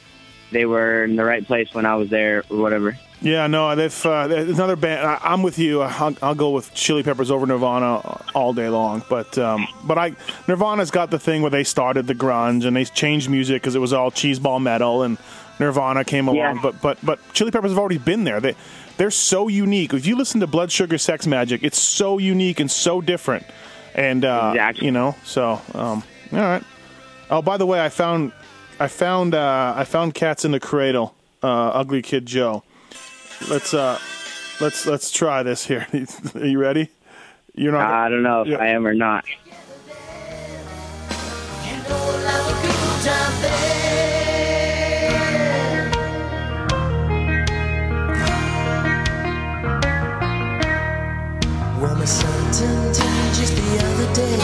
they 0.52 0.66
were 0.66 1.04
in 1.04 1.16
the 1.16 1.24
right 1.24 1.46
place 1.46 1.74
when 1.74 1.86
I 1.86 1.96
was 1.96 2.10
there 2.10 2.44
or 2.50 2.58
whatever. 2.58 2.98
Yeah, 3.26 3.48
no, 3.48 3.76
they've 3.76 4.06
uh, 4.06 4.28
another 4.30 4.76
band. 4.76 5.04
I, 5.04 5.18
I'm 5.20 5.42
with 5.42 5.58
you. 5.58 5.82
I'll, 5.82 6.16
I'll 6.22 6.36
go 6.36 6.52
with 6.52 6.72
Chili 6.76 7.02
Peppers 7.02 7.32
over 7.32 7.48
Nirvana 7.48 7.98
all 8.36 8.54
day 8.54 8.70
long. 8.70 9.02
But 9.10 9.36
um, 9.40 9.68
but 9.84 9.98
I 9.98 10.16
Nirvana's 10.48 10.92
got 10.92 11.10
the 11.10 11.18
thing 11.18 11.42
where 11.42 11.50
they 11.50 11.64
started 11.64 12.06
the 12.06 12.14
grunge 12.14 12.66
and 12.66 12.76
they 12.76 12.86
changed 12.86 13.28
music 13.28 13.64
because 13.64 13.74
it 13.74 13.80
was 13.80 13.94
all 13.94 14.12
cheeseball 14.12 14.62
metal 14.62 15.02
and 15.02 15.18
Nirvana 15.60 16.06
came 16.06 16.28
along. 16.28 16.58
Yeah. 16.58 16.60
But 16.62 16.80
but 16.84 17.00
but 17.04 17.20
Chili 17.34 17.50
Peppers 17.50 17.72
have 17.72 17.80
already 17.80 17.98
been 17.98 18.26
there. 18.26 18.40
They 18.40 18.56
they're 18.98 19.10
so 19.10 19.48
unique. 19.48 19.96
If 19.96 20.06
you 20.06 20.16
listen 20.16 20.40
to 20.42 20.48
Blood 20.48 20.72
Sugar 20.72 21.00
Sex 21.00 21.26
Magik, 21.26 21.64
it's 21.64 21.80
so 21.80 22.20
unique 22.20 22.60
and 22.60 22.70
so 22.70 23.02
different. 23.02 23.44
And 23.96 24.24
uh, 24.24 24.54
you 24.76 24.92
know, 24.92 25.16
so 25.24 25.60
um, 25.74 26.04
all 26.32 26.38
right. 26.40 26.64
Oh, 27.32 27.42
by 27.42 27.58
the 27.58 27.66
way, 27.66 27.84
I 27.84 27.90
found 27.90 28.34
I 28.80 28.88
found 28.88 29.34
uh, 29.34 29.74
I 29.76 29.84
found 29.84 30.14
Cats 30.14 30.46
in 30.46 30.52
the 30.52 30.60
Cradle, 30.60 31.16
uh, 31.42 31.70
Ugly 31.70 32.04
Kid 32.04 32.28
Joe. 32.28 32.62
Let's 33.50 33.74
uh, 33.74 34.00
let's 34.60 34.86
let's 34.86 35.12
try 35.12 35.44
this 35.44 35.66
here. 35.66 35.88
Are 36.36 36.46
you 36.46 36.60
ready? 36.60 36.90
You're 37.54 37.72
not. 37.72 37.92
I 37.92 38.10
don't 38.10 38.24
know 38.24 38.44
if 38.44 38.60
I 38.60 38.68
am 38.68 38.88
or 38.88 38.94
not. 38.94 39.26
Well, 51.80 51.96
my 51.96 52.06
son 52.06 52.52
turned 52.52 52.96
10 52.96 53.34
just 53.36 53.56
the 53.56 53.86
other 53.86 54.14
day. 54.16 54.38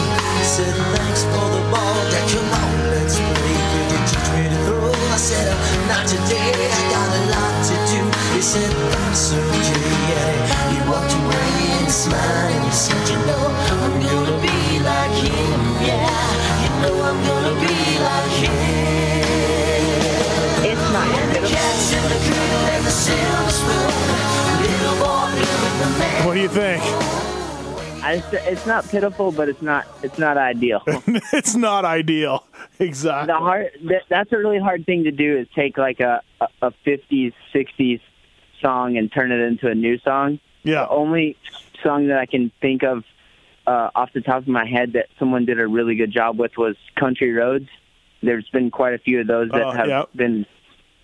Said 0.44 0.74
thanks 0.94 1.24
for 1.24 1.48
the 1.50 1.60
ball. 1.72 2.10
Dad, 2.10 2.30
come 2.30 2.48
on, 2.54 2.90
let's 2.92 3.16
play. 3.18 3.56
Could 3.72 3.92
you 3.92 3.98
teach 3.98 4.12
to 4.12 4.64
throw? 4.64 4.92
I 4.92 5.16
said, 5.16 5.48
uh, 5.48 5.88
not 5.88 6.06
today. 6.06 6.81
Do. 8.42 8.48
He 8.48 8.48
said, 8.48 8.70
that's 8.90 9.32
okay. 9.32 10.74
He 10.74 10.78
walked 10.90 11.14
away 11.14 11.78
and 11.78 11.90
smiled 11.90 12.52
and 12.52 12.64
he 12.64 12.70
said, 12.72 13.08
you 13.08 13.18
know, 13.26 13.44
I'm 13.70 14.00
gonna 14.02 14.36
be 14.42 14.80
like 14.80 15.14
him. 15.22 15.60
Yeah, 15.86 16.10
you 16.62 16.70
know 16.82 17.02
I'm 17.02 17.18
gonna 17.22 17.54
be 17.60 17.76
like 18.02 18.34
him. 18.42 18.82
It's 20.64 20.86
not 20.92 21.06
and 21.06 21.30
the 21.30 21.40
cats 21.48 21.92
in 21.92 22.02
the 22.02 22.18
cradle 22.26 22.66
and 22.74 22.84
the 22.84 22.90
silver 22.90 23.50
spoon. 23.50 23.90
Little 24.62 24.96
boy 24.98 25.30
blue 25.30 25.70
the 25.78 25.88
man. 25.98 26.26
What 26.26 26.34
do 26.34 26.40
you 26.40 26.48
think? 26.48 26.82
I, 28.04 28.20
it's 28.32 28.66
not 28.66 28.88
pitiful, 28.88 29.30
but 29.30 29.48
it's 29.48 29.62
not 29.62 29.86
it's 30.02 30.18
not 30.18 30.36
ideal. 30.36 30.82
it's 31.32 31.54
not 31.54 31.84
ideal. 31.84 32.44
Exactly. 32.80 33.32
The 33.32 33.38
hard 33.38 33.70
that, 33.84 34.02
that's 34.08 34.32
a 34.32 34.38
really 34.38 34.58
hard 34.58 34.84
thing 34.84 35.04
to 35.04 35.12
do 35.12 35.38
is 35.38 35.46
take 35.54 35.78
like 35.78 36.00
a, 36.00 36.20
a 36.40 36.48
a 36.62 36.70
50s 36.84 37.32
60s 37.54 38.00
song 38.62 38.96
and 38.96 39.12
turn 39.12 39.30
it 39.32 39.40
into 39.40 39.68
a 39.68 39.74
new 39.74 39.98
song. 39.98 40.38
Yeah. 40.62 40.84
The 40.84 40.88
only 40.90 41.36
song 41.82 42.06
that 42.08 42.18
I 42.18 42.26
can 42.26 42.50
think 42.62 42.82
of 42.84 43.04
uh, 43.66 43.90
off 43.94 44.10
the 44.14 44.20
top 44.22 44.38
of 44.42 44.48
my 44.48 44.64
head 44.66 44.94
that 44.94 45.06
someone 45.18 45.44
did 45.44 45.60
a 45.60 45.66
really 45.66 45.94
good 45.96 46.12
job 46.12 46.38
with 46.38 46.56
was 46.56 46.76
Country 46.98 47.32
Roads. 47.32 47.68
There's 48.22 48.48
been 48.50 48.70
quite 48.70 48.94
a 48.94 48.98
few 48.98 49.20
of 49.20 49.26
those 49.26 49.50
that 49.50 49.62
Oh, 49.62 49.70
have 49.72 49.88
yeah. 49.88 50.04
been 50.14 50.46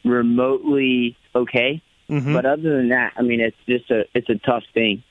remotely 0.04 1.16
okay. 1.34 1.82
Mhm. 2.08 2.32
But 2.32 2.46
other 2.46 2.76
than 2.76 2.88
that, 2.88 3.12
I 3.16 3.22
mean, 3.22 3.40
it's 3.40 3.56
just 3.68 3.90
a 3.90 4.04
it's 4.14 4.28
a 4.30 4.36
tough 4.36 4.62
thing. 4.72 5.02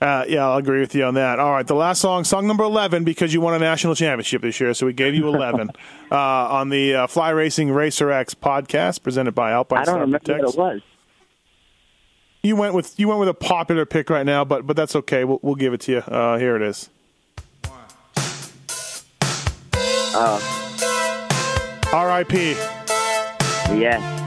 Uh, 0.00 0.24
yeah, 0.28 0.48
I'll 0.48 0.56
agree 0.56 0.80
with 0.80 0.94
you 0.94 1.04
on 1.04 1.12
that. 1.14 1.38
All 1.38 1.50
right, 1.52 1.66
the 1.66 1.74
last 1.74 2.00
song, 2.00 2.24
song 2.24 2.46
number 2.46 2.64
11, 2.64 3.04
because 3.04 3.34
you 3.34 3.42
won 3.42 3.52
a 3.52 3.58
national 3.58 3.94
championship 3.94 4.40
this 4.40 4.58
year, 4.58 4.72
so 4.72 4.86
we 4.86 4.94
gave 4.94 5.14
you 5.14 5.28
11 5.28 5.68
uh, 6.10 6.14
on 6.16 6.70
the 6.70 6.94
uh, 6.94 7.06
Fly 7.06 7.28
Racing 7.30 7.70
Racer 7.70 8.10
X 8.10 8.34
podcast 8.34 9.02
presented 9.02 9.32
by 9.34 9.50
Alpine 9.52 9.80
I 9.80 9.84
don't 9.84 9.92
Star 9.92 10.00
remember 10.00 10.18
Protects. 10.20 10.56
what 10.56 10.72
it 10.72 10.74
was. 10.76 10.82
You 12.42 12.56
went 12.56 12.74
with 12.74 12.98
you 12.98 13.08
went 13.08 13.20
with 13.20 13.28
a 13.28 13.34
popular 13.34 13.84
pick 13.84 14.08
right 14.08 14.24
now, 14.24 14.44
but 14.44 14.66
but 14.66 14.76
that's 14.76 14.96
okay. 14.96 15.24
We'll, 15.24 15.40
we'll 15.42 15.56
give 15.56 15.74
it 15.74 15.80
to 15.82 15.92
you. 15.92 15.98
Uh, 15.98 16.38
here 16.38 16.56
it 16.56 16.62
is. 16.62 16.88
Uh, 20.12 20.40
R.I.P. 21.92 22.52
Yes. 23.78 24.19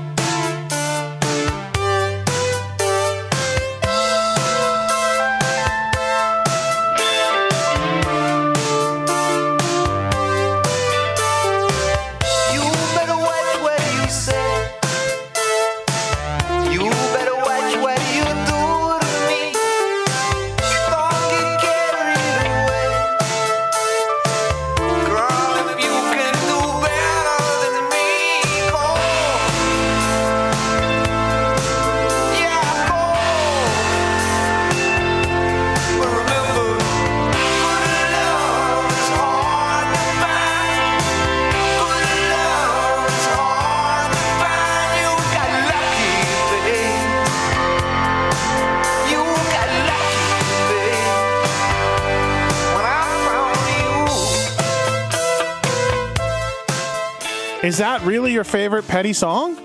Is 57.73 57.79
that 57.79 58.03
really 58.03 58.31
your 58.31 58.43
favorite 58.43 58.87
Petty 58.87 59.13
song? 59.13 59.57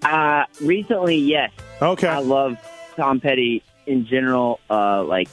Uh, 0.00 0.44
recently, 0.62 1.16
yes. 1.16 1.52
Okay. 1.82 2.08
I 2.08 2.20
love 2.20 2.56
Tom 2.96 3.20
Petty 3.20 3.62
in 3.86 4.06
general. 4.06 4.58
Uh, 4.70 5.04
like 5.04 5.28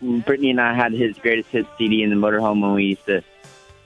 Brittany 0.00 0.48
and 0.48 0.58
I 0.58 0.72
had 0.72 0.94
his 0.94 1.18
greatest 1.18 1.50
hits 1.50 1.68
CD 1.76 2.02
in 2.02 2.08
the 2.08 2.16
motorhome 2.16 2.62
when 2.62 2.72
we 2.72 2.84
used 2.84 3.04
to 3.04 3.22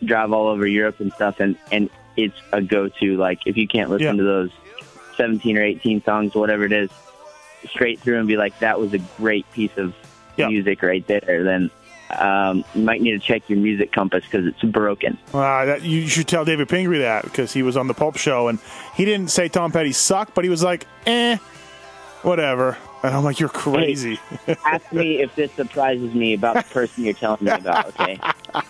drive 0.04 0.32
all 0.32 0.46
over 0.46 0.64
Europe 0.64 1.00
and 1.00 1.12
stuff, 1.14 1.40
and 1.40 1.56
and 1.72 1.90
it's 2.16 2.36
a 2.52 2.62
go-to. 2.62 3.16
Like 3.16 3.40
if 3.46 3.56
you 3.56 3.66
can't 3.66 3.90
listen 3.90 4.06
Yeah. 4.06 4.12
to 4.12 4.22
those 4.22 4.50
seventeen 5.16 5.58
or 5.58 5.62
eighteen 5.64 6.04
songs, 6.04 6.36
whatever 6.36 6.62
it 6.64 6.72
is, 6.72 6.90
straight 7.68 7.98
through 7.98 8.20
and 8.20 8.28
be 8.28 8.36
like, 8.36 8.56
that 8.60 8.78
was 8.78 8.94
a 8.94 8.98
great 9.18 9.50
piece 9.50 9.76
of 9.76 9.92
music 10.38 10.82
right 10.82 11.04
there. 11.08 11.42
Then 11.42 11.68
um, 12.18 12.64
you 12.74 12.82
might 12.82 13.00
need 13.00 13.12
to 13.12 13.18
check 13.18 13.48
your 13.48 13.58
music 13.58 13.92
compass 13.92 14.24
because 14.24 14.46
it's 14.46 14.62
broken. 14.62 15.18
Uh, 15.32 15.64
that, 15.64 15.82
you 15.82 16.06
should 16.08 16.28
tell 16.28 16.44
David 16.44 16.68
Pingree 16.68 16.98
that 16.98 17.24
because 17.24 17.52
he 17.52 17.62
was 17.62 17.76
on 17.76 17.86
the 17.86 17.94
Pulp 17.94 18.16
Show 18.16 18.48
and 18.48 18.58
he 18.94 19.04
didn't 19.04 19.30
say 19.30 19.48
Tom 19.48 19.72
Petty 19.72 19.92
sucked, 19.92 20.34
but 20.34 20.44
he 20.44 20.50
was 20.50 20.62
like, 20.62 20.86
eh, 21.06 21.36
whatever. 22.22 22.76
And 23.02 23.14
I'm 23.14 23.24
like, 23.24 23.40
you're 23.40 23.48
crazy. 23.48 24.18
Ask 24.64 24.92
me 24.92 25.20
if 25.20 25.34
this 25.34 25.50
surprises 25.52 26.14
me 26.14 26.34
about 26.34 26.56
the 26.56 26.74
person 26.74 27.04
you're 27.04 27.14
telling 27.14 27.44
me 27.44 27.50
about. 27.50 27.86
Okay. 27.88 28.18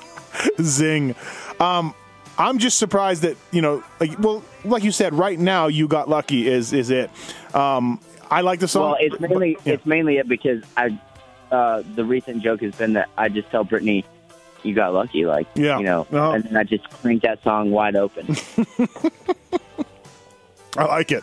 Zing. 0.62 1.14
Um, 1.61 1.95
I'm 2.38 2.59
just 2.59 2.78
surprised 2.78 3.22
that 3.22 3.36
you 3.51 3.61
know, 3.61 3.84
like, 4.01 4.18
well, 4.18 4.43
like 4.64 4.82
you 4.82 4.90
said, 4.90 5.14
right 5.14 5.38
now 5.38 5.66
you 5.66 5.86
got 5.86 6.09
lucky. 6.09 6.49
Is 6.49 6.72
is 6.72 6.90
it? 6.90 7.11
Um, 7.55 8.01
I 8.30 8.40
like 8.40 8.61
the 8.61 8.68
song. 8.68 8.93
Well, 8.93 8.97
it's 8.99 9.20
mainly 9.20 9.59
it's 9.66 9.84
mainly 9.84 10.16
it 10.16 10.26
because 10.26 10.64
I 10.76 10.99
uh, 11.53 11.82
the 11.94 12.05
recent 12.05 12.42
joke 12.42 12.61
has 12.62 12.74
been 12.74 12.94
that 12.94 13.09
I 13.16 13.28
just 13.28 13.48
tell 13.50 13.62
Brittany, 13.62 14.05
"You 14.64 14.74
got 14.74 14.92
lucky," 14.94 15.24
like 15.26 15.46
Yeah. 15.55 15.78
you 15.78 15.84
know, 15.84 16.07
Oh. 16.12 16.32
and 16.32 16.42
then 16.44 16.57
I 16.57 16.64
just 16.64 16.88
crank 16.90 17.22
that 17.22 17.42
song 17.44 17.70
wide 17.70 17.94
open. 17.94 18.26
I 20.76 20.84
like 20.86 21.12
it. 21.12 21.22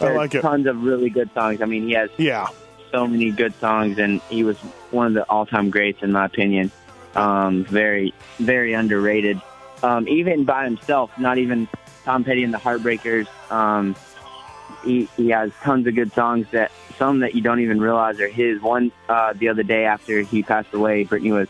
I 0.00 0.12
like 0.12 0.34
it. 0.36 0.42
Tons 0.42 0.66
of 0.66 0.82
really 0.84 1.10
good 1.10 1.28
songs. 1.34 1.60
I 1.60 1.64
mean, 1.64 1.82
he 1.88 1.94
has 1.94 2.10
Yeah. 2.16 2.46
so 2.92 3.06
many 3.08 3.30
good 3.32 3.52
songs, 3.58 3.98
and 3.98 4.20
he 4.30 4.44
was 4.44 4.56
one 4.92 5.08
of 5.08 5.14
the 5.14 5.24
all-time 5.28 5.70
greats 5.70 6.02
in 6.02 6.12
my 6.12 6.26
opinion. 6.26 6.70
Um, 7.16 7.64
very 7.64 8.14
very 8.38 8.72
underrated. 8.72 9.40
Um, 9.82 10.06
even 10.08 10.44
by 10.44 10.64
himself, 10.64 11.10
not 11.18 11.38
even 11.38 11.68
Tom 12.04 12.22
Petty 12.24 12.44
and 12.44 12.54
the 12.54 12.58
Heartbreakers. 12.58 13.26
Um, 13.50 13.94
he, 14.84 15.08
he 15.16 15.30
has 15.30 15.52
tons 15.62 15.86
of 15.86 15.94
good 15.94 16.12
songs 16.12 16.46
that 16.52 16.70
some 16.98 17.20
that 17.20 17.34
you 17.34 17.40
don't 17.40 17.60
even 17.60 17.80
realize 17.80 18.20
are 18.20 18.28
his. 18.28 18.60
One 18.60 18.92
uh, 19.08 19.32
the 19.32 19.48
other 19.48 19.62
day 19.62 19.84
after 19.84 20.20
he 20.22 20.42
passed 20.42 20.72
away, 20.72 21.04
Brittany 21.04 21.32
was 21.32 21.48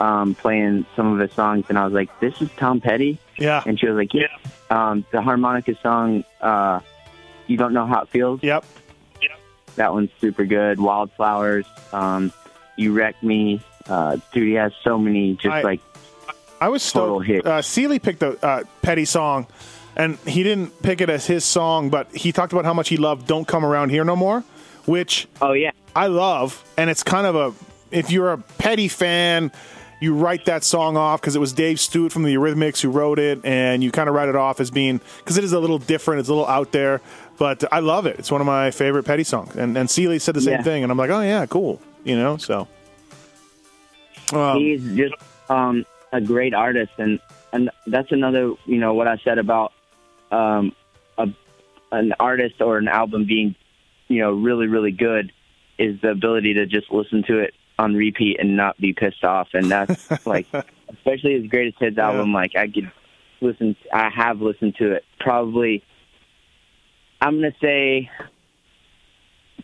um, 0.00 0.34
playing 0.34 0.86
some 0.96 1.12
of 1.12 1.18
his 1.18 1.32
songs, 1.32 1.66
and 1.68 1.78
I 1.78 1.84
was 1.84 1.92
like, 1.92 2.20
"This 2.20 2.40
is 2.40 2.50
Tom 2.56 2.80
Petty." 2.80 3.18
Yeah. 3.38 3.62
And 3.66 3.78
she 3.78 3.86
was 3.86 3.96
like, 3.96 4.14
"Yeah." 4.14 4.26
Um, 4.70 5.04
the 5.10 5.20
harmonica 5.22 5.76
song, 5.82 6.24
uh, 6.40 6.80
"You 7.46 7.56
Don't 7.56 7.72
Know 7.72 7.86
How 7.86 8.02
It 8.02 8.08
Feels." 8.08 8.42
Yep. 8.42 8.64
That 9.76 9.92
one's 9.92 10.10
super 10.20 10.44
good. 10.44 10.80
Wildflowers. 10.80 11.64
Um, 11.92 12.32
you 12.76 12.92
wreck 12.92 13.22
me. 13.22 13.60
Uh, 13.88 14.16
dude, 14.32 14.48
he 14.48 14.54
has 14.54 14.72
so 14.82 14.98
many 14.98 15.34
just 15.34 15.54
I- 15.54 15.62
like 15.62 15.80
I 16.60 16.68
was 16.68 16.82
stoked. 16.82 17.28
Uh, 17.46 17.62
Seely 17.62 18.00
picked 18.00 18.22
a 18.22 18.44
uh, 18.44 18.64
Petty 18.82 19.04
song, 19.04 19.46
and 19.98 20.16
he 20.26 20.42
didn't 20.42 20.80
pick 20.82 21.00
it 21.00 21.10
as 21.10 21.26
his 21.26 21.44
song, 21.44 21.90
but 21.90 22.14
he 22.14 22.32
talked 22.32 22.52
about 22.52 22.64
how 22.64 22.72
much 22.74 22.88
he 22.88 22.96
loved 22.96 23.26
"Don't 23.26 23.46
Come 23.46 23.64
Around 23.64 23.90
Here 23.90 24.04
No 24.04 24.16
More," 24.16 24.42
which 24.86 25.26
oh 25.42 25.52
yeah, 25.52 25.72
I 25.94 26.06
love, 26.06 26.64
and 26.76 26.88
it's 26.88 27.02
kind 27.02 27.26
of 27.26 27.34
a 27.36 27.54
if 27.94 28.10
you're 28.10 28.32
a 28.32 28.38
Petty 28.38 28.88
fan. 28.88 29.52
You 30.00 30.14
write 30.14 30.44
that 30.44 30.62
song 30.62 30.96
off 30.96 31.20
because 31.20 31.34
it 31.34 31.40
was 31.40 31.52
Dave 31.52 31.80
Stewart 31.80 32.12
from 32.12 32.22
the 32.22 32.32
Eurythmics 32.32 32.80
who 32.80 32.88
wrote 32.88 33.18
it, 33.18 33.44
and 33.44 33.82
you 33.82 33.90
kind 33.90 34.08
of 34.08 34.14
write 34.14 34.28
it 34.28 34.36
off 34.36 34.60
as 34.60 34.70
being 34.70 35.00
because 35.18 35.36
it 35.36 35.42
is 35.42 35.52
a 35.52 35.58
little 35.58 35.80
different, 35.80 36.20
it's 36.20 36.28
a 36.28 36.32
little 36.32 36.46
out 36.46 36.70
there, 36.70 37.00
but 37.36 37.64
I 37.72 37.80
love 37.80 38.06
it. 38.06 38.16
It's 38.16 38.30
one 38.30 38.40
of 38.40 38.46
my 38.46 38.70
favorite 38.70 39.02
Petty 39.02 39.24
songs, 39.24 39.56
and 39.56 39.76
and 39.76 39.90
Seely 39.90 40.20
said 40.20 40.36
the 40.36 40.40
same 40.40 40.52
Yeah. 40.52 40.62
thing, 40.62 40.82
and 40.84 40.92
I'm 40.92 40.98
like, 40.98 41.10
oh 41.10 41.20
yeah, 41.20 41.46
cool, 41.46 41.80
you 42.04 42.16
know. 42.16 42.36
So 42.36 42.68
Um, 44.32 44.58
he's 44.58 44.82
just 44.96 45.14
um, 45.48 45.84
a 46.12 46.20
great 46.20 46.54
artist, 46.54 46.92
and 46.98 47.18
and 47.52 47.68
that's 47.88 48.12
another 48.12 48.52
you 48.66 48.78
know 48.78 48.94
what 48.94 49.08
I 49.08 49.16
said 49.24 49.38
about 49.38 49.72
um, 50.30 50.72
a, 51.16 51.26
an 51.92 52.12
artist 52.20 52.60
or 52.60 52.78
an 52.78 52.88
album 52.88 53.24
being 53.26 53.54
you 54.08 54.20
know 54.20 54.32
really 54.32 54.66
really 54.66 54.92
good 54.92 55.32
is 55.78 56.00
the 56.00 56.10
ability 56.10 56.54
to 56.54 56.66
just 56.66 56.90
listen 56.90 57.22
to 57.28 57.38
it 57.38 57.54
on 57.78 57.94
repeat 57.94 58.38
and 58.40 58.56
not 58.56 58.76
be 58.78 58.92
pissed 58.92 59.24
off, 59.24 59.48
and 59.54 59.70
that's 59.70 60.10
like 60.26 60.46
especially 60.88 61.40
his 61.40 61.48
greatest 61.50 61.78
hits 61.78 61.98
album. 61.98 62.32
Like 62.32 62.56
I 62.56 62.66
could 62.68 62.90
listen, 63.40 63.76
I 63.92 64.10
have 64.10 64.40
listened 64.40 64.76
to 64.76 64.92
it 64.92 65.04
probably. 65.20 65.82
I'm 67.20 67.36
gonna 67.36 67.52
say 67.60 68.10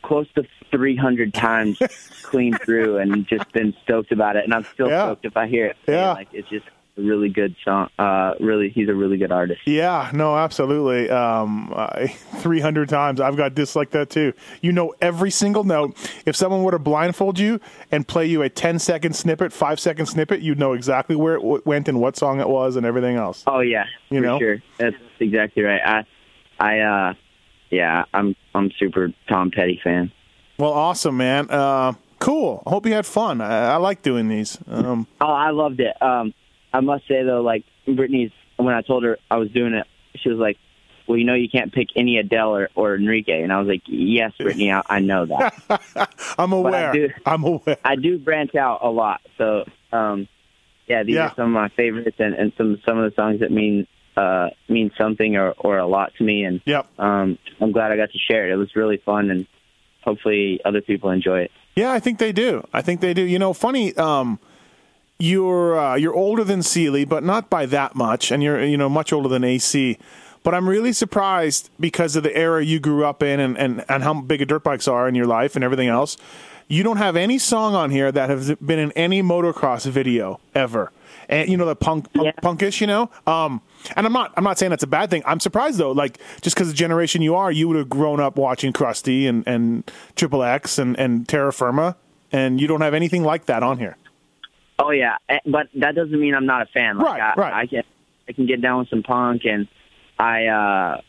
close 0.02 0.26
to 0.34 0.42
300 0.70 1.32
times 1.32 1.78
clean 2.22 2.58
through 2.64 2.98
and 2.98 3.26
just 3.26 3.50
been 3.52 3.72
stoked 3.84 4.12
about 4.12 4.36
it 4.36 4.44
and 4.44 4.52
i'm 4.52 4.66
still 4.74 4.88
Yeah. 4.90 5.04
stoked 5.04 5.24
if 5.24 5.36
i 5.36 5.46
hear 5.46 5.66
it 5.66 5.76
Yeah. 5.88 6.12
like 6.12 6.28
it's 6.32 6.48
just 6.48 6.66
really 6.96 7.28
good 7.28 7.56
song 7.64 7.88
uh 7.98 8.34
really 8.38 8.68
he's 8.68 8.88
a 8.88 8.94
really 8.94 9.16
good 9.16 9.32
artist 9.32 9.60
Yeah, 9.66 10.10
no, 10.14 10.36
absolutely. 10.36 11.10
Um, 11.10 11.72
I, 11.74 12.06
300 12.36 12.88
times. 12.88 13.20
I've 13.20 13.36
got 13.36 13.54
discs 13.54 13.74
like 13.74 13.90
that 13.90 14.10
too. 14.10 14.32
You 14.62 14.70
know 14.72 14.94
every 15.00 15.30
single 15.32 15.64
note. 15.64 15.96
If 16.24 16.36
someone 16.36 16.62
were 16.62 16.70
to 16.70 16.78
blindfold 16.78 17.38
you 17.38 17.60
and 17.90 18.06
play 18.06 18.26
you 18.26 18.42
a 18.42 18.48
10 18.48 18.78
second 18.78 19.14
snippet, 19.16 19.52
five 19.52 19.80
second 19.80 20.06
snippet, 20.06 20.40
you'd 20.40 20.58
know 20.58 20.72
exactly 20.72 21.16
where 21.16 21.34
it 21.34 21.40
w- 21.40 21.62
went 21.64 21.88
and 21.88 22.00
what 22.00 22.16
song 22.16 22.38
it 22.40 22.48
was 22.48 22.76
and 22.76 22.86
everything 22.86 23.16
else. 23.16 23.42
oh 23.48 23.60
yeah 23.60 23.86
You 24.10 24.20
for 24.20 24.26
know? 24.26 24.38
sure 24.38 24.62
that's 24.78 24.96
exactly 25.18 25.62
right 25.64 25.80
i 25.84 26.04
i 26.60 26.78
uh 26.80 27.14
yeah 27.70 28.04
i'm 28.14 28.36
i'm 28.54 28.70
super 28.78 29.12
tom 29.28 29.50
petty 29.50 29.80
fan 29.82 30.12
Well, 30.58 30.72
awesome, 30.72 31.16
man. 31.16 31.48
Uh, 31.50 31.94
cool. 32.20 32.62
I 32.66 32.70
hope 32.70 32.86
you 32.86 32.92
had 32.92 33.04
fun. 33.06 33.40
I, 33.40 33.72
I 33.72 33.76
like 33.78 34.02
doing 34.02 34.28
these. 34.28 34.58
Um, 34.68 35.08
oh 35.20 35.26
i 35.32 35.50
loved 35.50 35.80
it 35.80 36.00
um 36.00 36.32
i 36.74 36.80
must 36.80 37.08
say 37.08 37.22
though 37.22 37.40
like 37.40 37.64
brittany's 37.86 38.30
when 38.56 38.74
i 38.74 38.82
told 38.82 39.02
her 39.04 39.16
i 39.30 39.36
was 39.38 39.50
doing 39.50 39.72
it 39.72 39.86
she 40.16 40.28
was 40.28 40.38
like 40.38 40.58
well, 41.06 41.18
you 41.18 41.24
know, 41.24 41.34
you 41.34 41.50
can't 41.50 41.70
pick 41.70 41.88
any 41.96 42.16
Adele 42.16 42.56
or, 42.56 42.70
or 42.74 42.94
Enrique, 42.94 43.42
and 43.42 43.52
I 43.52 43.58
was 43.58 43.68
like, 43.68 43.82
"Yes, 43.84 44.32
Brittany, 44.38 44.72
I, 44.72 44.80
I 44.88 45.00
know 45.00 45.26
that." 45.26 45.52
I'm 46.38 46.48
But 46.48 46.56
I 46.56 46.80
aware. 46.80 46.92
do- 46.94 47.10
I'm 47.26 47.44
aware. 47.44 47.76
I 47.84 47.96
do 47.96 48.18
branch 48.18 48.54
out 48.54 48.78
a 48.82 48.88
lot. 48.88 49.20
So, 49.36 49.64
um, 49.92 50.26
yeah, 50.86 51.02
these 51.02 51.16
Yeah. 51.16 51.26
are 51.26 51.34
some 51.36 51.44
of 51.48 51.50
my 51.52 51.68
favorites 51.68 52.16
and, 52.18 52.32
and 52.34 52.54
some 52.56 52.80
some 52.86 52.96
of 52.96 53.10
the 53.10 53.14
songs 53.16 53.40
that 53.40 53.50
mean 53.52 53.86
uh, 54.16 54.48
mean 54.70 54.92
something 54.96 55.36
or, 55.36 55.50
or 55.58 55.76
a 55.76 55.86
lot 55.86 56.14
to 56.16 56.24
me. 56.24 56.44
And 56.44 56.62
yep. 56.64 56.86
um, 56.98 57.36
I'm 57.60 57.72
glad 57.72 57.92
I 57.92 57.96
got 57.98 58.10
to 58.12 58.18
share 58.18 58.48
it. 58.48 58.52
It 58.54 58.56
was 58.56 58.74
really 58.74 58.96
fun, 58.96 59.28
and 59.30 59.46
hopefully 60.02 60.60
other 60.64 60.80
people 60.80 61.10
enjoy 61.10 61.40
it. 61.40 61.50
Yeah, 61.76 61.92
I 61.92 62.00
think 62.00 62.18
they 62.18 62.32
do. 62.32 62.66
I 62.72 62.80
think 62.80 63.02
they 63.02 63.12
do. 63.12 63.20
You 63.24 63.38
know, 63.38 63.52
funny. 63.52 63.94
Um, 63.98 64.38
you're 65.18 65.78
uh, 65.78 65.94
you're 65.96 66.14
older 66.14 66.44
than 66.44 66.62
Seely, 66.62 67.04
but 67.04 67.22
not 67.22 67.48
by 67.50 67.66
that 67.66 67.94
much, 67.94 68.30
and 68.30 68.42
you're 68.42 68.62
you 68.64 68.76
know 68.76 68.88
much 68.88 69.12
older 69.12 69.28
than 69.28 69.44
AC. 69.44 69.98
But 70.42 70.54
I'm 70.54 70.68
really 70.68 70.92
surprised 70.92 71.70
because 71.80 72.16
of 72.16 72.22
the 72.22 72.36
era 72.36 72.62
you 72.62 72.78
grew 72.78 73.06
up 73.06 73.22
in 73.22 73.40
and, 73.40 73.56
and, 73.56 73.82
and 73.88 74.02
how 74.02 74.20
big 74.20 74.42
a 74.42 74.44
dirt 74.44 74.62
bikes 74.62 74.86
are 74.86 75.08
in 75.08 75.14
your 75.14 75.26
life 75.26 75.56
and 75.56 75.64
everything 75.64 75.88
else. 75.88 76.18
You 76.68 76.82
don't 76.82 76.98
have 76.98 77.16
any 77.16 77.38
song 77.38 77.74
on 77.74 77.90
here 77.90 78.12
that 78.12 78.28
has 78.28 78.54
been 78.56 78.78
in 78.78 78.92
any 78.92 79.22
motocross 79.22 79.86
video 79.86 80.40
ever. 80.54 80.92
And 81.30 81.48
you 81.48 81.56
know 81.56 81.64
the 81.64 81.74
punk, 81.74 82.12
punk 82.12 82.36
punkish, 82.36 82.82
you 82.82 82.86
know. 82.86 83.10
Um, 83.26 83.62
and 83.96 84.06
I'm 84.06 84.12
not 84.12 84.34
I'm 84.36 84.44
not 84.44 84.58
saying 84.58 84.70
that's 84.70 84.82
a 84.82 84.86
bad 84.86 85.08
thing. 85.08 85.22
I'm 85.24 85.40
surprised 85.40 85.78
though, 85.78 85.92
like 85.92 86.18
just 86.42 86.54
because 86.54 86.68
the 86.68 86.74
generation 86.74 87.22
you 87.22 87.34
are, 87.34 87.50
you 87.50 87.66
would 87.68 87.78
have 87.78 87.88
grown 87.88 88.20
up 88.20 88.36
watching 88.36 88.72
Crusty 88.74 89.26
and 89.26 89.46
and 89.46 89.90
Triple 90.16 90.42
X 90.42 90.78
and 90.78 90.98
and 90.98 91.26
Terra 91.26 91.52
Firma, 91.52 91.96
and 92.30 92.60
you 92.60 92.66
don't 92.66 92.82
have 92.82 92.92
anything 92.92 93.24
like 93.24 93.46
that 93.46 93.62
on 93.62 93.78
here. 93.78 93.96
Oh 94.78 94.90
yeah, 94.90 95.16
Eh, 95.28 95.38
but 95.46 95.68
that 95.76 95.94
doesn't 95.94 96.18
mean 96.18 96.34
I'm 96.34 96.46
not 96.46 96.62
a 96.62 96.66
fan. 96.66 96.98
Like, 96.98 97.06
Right, 97.06 97.20
I, 97.36 97.40
right. 97.40 97.52
I 97.54 97.66
can 97.66 97.82
I 98.28 98.32
can 98.32 98.46
get 98.46 98.60
down 98.60 98.80
with 98.80 98.88
some 98.88 99.02
punk, 99.02 99.42
and 99.44 99.68
I 100.18 100.46
uh 100.46 101.00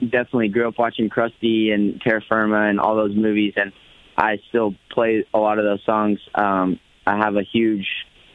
definitely 0.00 0.48
grew 0.48 0.68
up 0.68 0.78
watching 0.78 1.08
Crusty 1.08 1.70
and 1.70 2.00
Terra 2.00 2.20
Firma 2.28 2.68
and 2.68 2.80
all 2.80 2.96
those 2.96 3.14
movies, 3.14 3.54
and 3.56 3.72
I 4.16 4.38
still 4.48 4.74
play 4.90 5.24
a 5.32 5.38
lot 5.38 5.58
of 5.58 5.64
those 5.64 5.82
songs. 5.84 6.18
Um, 6.34 6.78
I 7.06 7.16
have 7.18 7.36
a 7.36 7.42
huge 7.42 7.86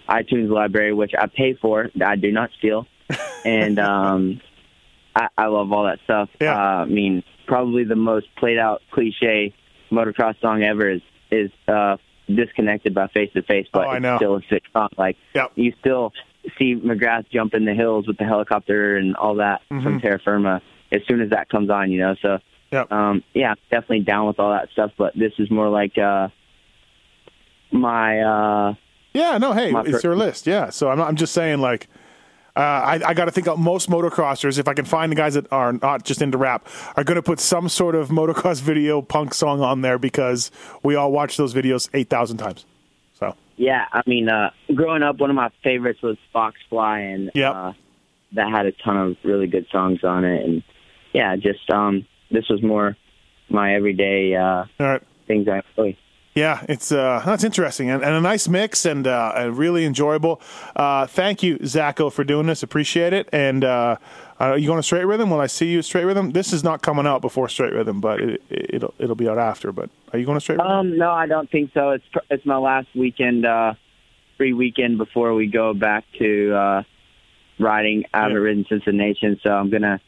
iTunes 0.08 0.50
library 0.50 0.94
which 0.94 1.12
I 1.18 1.28
pay 1.28 1.54
for. 1.56 1.90
that 1.96 2.08
I 2.08 2.16
do 2.16 2.32
not 2.32 2.50
steal, 2.58 2.88
and 3.46 3.78
um, 3.80 4.42
I, 5.16 5.28
I 5.38 5.46
love 5.48 5.72
all 5.74 5.86
that 5.86 6.00
stuff. 6.06 6.30
Uh, 6.42 6.46
I 6.46 6.86
mean, 6.86 7.24
probably 7.48 7.84
the 7.84 7.96
most 7.96 8.28
played 8.38 8.58
out 8.58 8.82
cliche 8.92 9.54
motocross 9.92 10.40
song 10.40 10.64
ever 10.64 10.90
is 10.90 11.02
is 11.32 11.52
uh, 11.68 11.98
"Disconnected" 12.34 12.94
by 12.94 13.08
Face 13.08 13.32
to 13.34 13.42
Face, 13.42 13.68
but 13.74 13.88
Oh, 13.88 13.92
it's 13.92 14.16
still 14.18 14.36
a 14.38 14.42
sick 14.50 14.64
song. 14.74 14.90
Like 14.98 15.18
you 15.56 15.74
still 15.80 16.14
see 16.58 16.76
McGrath 16.76 17.26
jump 17.30 17.54
in 17.54 17.66
the 17.66 17.74
hills 17.74 18.08
with 18.08 18.18
the 18.18 18.24
helicopter 18.26 18.96
and 18.98 19.16
all 19.16 19.36
that 19.36 19.62
from 19.68 20.00
Mhm. 20.00 20.02
Terra 20.02 20.20
Firma 20.20 20.62
as 20.92 21.02
soon 21.08 21.22
as 21.22 21.30
that 21.32 21.50
comes 21.50 21.70
on, 21.70 21.92
you 21.92 22.00
know. 22.00 22.16
So 22.22 22.40
um, 22.92 23.24
yeah, 23.34 23.56
definitely 23.72 24.02
down 24.02 24.28
with 24.28 24.40
all 24.40 24.52
that 24.52 24.70
stuff. 24.72 24.92
But 24.98 25.16
this 25.18 25.34
is 25.40 25.50
more 25.52 25.70
like 25.70 25.98
uh, 25.98 26.30
my 27.72 28.22
uh, 28.22 28.74
Yeah, 29.14 29.38
no, 29.38 29.54
hey, 29.54 29.74
it's 29.74 30.02
per- 30.02 30.10
your 30.10 30.16
list. 30.16 30.48
Yeah, 30.48 30.70
so 30.70 30.90
I'm, 30.90 31.02
I'm 31.02 31.16
just 31.16 31.34
saying, 31.34 31.60
like, 31.60 31.88
uh, 32.60 32.62
I, 32.62 33.00
I 33.06 33.14
got 33.14 33.26
to 33.26 33.32
think 33.32 33.48
of 33.48 33.58
most 33.58 33.90
motocrossers, 33.90 34.60
if 34.60 34.68
I 34.68 34.74
can 34.74 34.84
find 34.84 35.10
the 35.10 35.16
guys 35.16 35.36
that 35.36 35.50
are 35.50 35.72
not 35.72 36.04
just 36.04 36.22
into 36.22 36.38
rap, 36.38 36.68
are 36.98 37.06
going 37.06 37.16
to 37.16 37.24
put 37.24 37.40
some 37.40 37.70
sort 37.70 37.96
of 37.96 38.10
motocross 38.10 38.60
video 38.62 39.02
punk 39.02 39.34
song 39.34 39.62
on 39.62 39.80
there 39.80 39.98
because 39.98 40.52
we 40.84 40.96
all 40.96 41.10
watch 41.10 41.38
those 41.38 41.54
videos 41.54 41.90
8,000 41.94 42.36
times. 42.36 42.66
So, 43.18 43.34
Yeah, 43.56 43.86
I 43.94 44.02
mean, 44.06 44.28
uh, 44.28 44.50
growing 44.76 45.04
up, 45.04 45.20
one 45.20 45.30
of 45.30 45.38
my 45.38 45.52
favorites 45.64 46.02
was 46.02 46.18
Fox 46.34 46.58
Fly, 46.70 47.00
and 47.00 47.32
uh, 47.52 47.74
that 48.34 48.52
had 48.52 48.66
a 48.66 48.74
ton 48.74 48.98
of 48.98 49.18
really 49.24 49.48
good 49.48 49.68
songs 49.72 50.04
on 50.04 50.26
it. 50.26 50.44
And 50.44 50.64
yeah, 51.14 51.38
just 51.38 51.70
um, 51.70 52.06
this 52.30 52.50
was 52.50 52.62
more 52.62 52.98
my 53.50 53.74
everyday 53.74 54.36
uh, 54.36 54.66
things 55.28 55.48
I 55.48 55.62
enjoy. 55.78 55.98
Yeah, 56.40 56.66
it's 56.70 56.92
uh, 56.92 57.22
that's 57.26 57.44
interesting 57.44 57.90
and, 57.90 58.04
and 58.04 58.16
a 58.16 58.22
nice 58.22 58.48
mix 58.48 58.86
and 58.86 59.06
uh, 59.06 59.50
really 59.52 59.86
enjoyable. 59.86 60.42
Uh, 60.76 61.06
thank 61.06 61.44
you, 61.44 61.58
Zacho, 61.60 62.12
for 62.12 62.24
doing 62.24 62.48
this. 62.48 62.64
Appreciate 62.64 63.12
it. 63.12 63.28
And 63.34 63.64
uh, 63.66 63.98
are 64.40 64.58
you 64.58 64.68
going 64.68 64.80
to 64.80 64.84
straight 64.84 65.04
rhythm? 65.04 65.30
Will 65.30 65.42
I 65.42 65.48
see 65.48 65.68
you 65.68 65.80
at 65.80 65.86
straight 65.86 66.06
rhythm? 66.06 66.32
This 66.32 66.54
is 66.54 66.64
not 66.64 66.82
coming 66.82 67.06
out 67.06 67.22
before 67.22 67.50
straight 67.50 67.74
rhythm, 67.74 68.00
but 68.00 68.22
it, 68.22 68.42
it, 68.50 68.76
it'll 68.76 68.94
it'll 68.98 69.16
be 69.16 69.28
out 69.28 69.38
after. 69.38 69.74
But 69.74 69.90
are 70.14 70.20
you 70.20 70.26
going 70.26 70.38
to 70.38 70.42
straight 70.42 70.60
rhythm? 70.60 70.72
Um, 70.72 70.98
no, 70.98 71.12
I 71.12 71.28
don't 71.28 71.52
think 71.52 71.72
so. 71.74 71.92
It's 71.92 72.06
it's 72.30 72.46
my 72.46 72.58
last 72.58 72.88
weekend, 72.96 73.46
uh, 73.46 73.74
free 74.38 74.54
weekend 74.54 74.98
before 74.98 75.34
we 75.34 75.48
go 75.48 75.74
back 75.74 76.06
to 76.20 76.56
uh, 76.56 76.84
riding. 77.60 78.06
I 78.14 78.24
haven't 78.24 78.38
ridden 78.38 78.66
since 78.70 78.84
the 78.86 78.94
nation, 78.94 79.40
so 79.44 79.52
I'm 79.52 79.70
gonna 79.70 80.00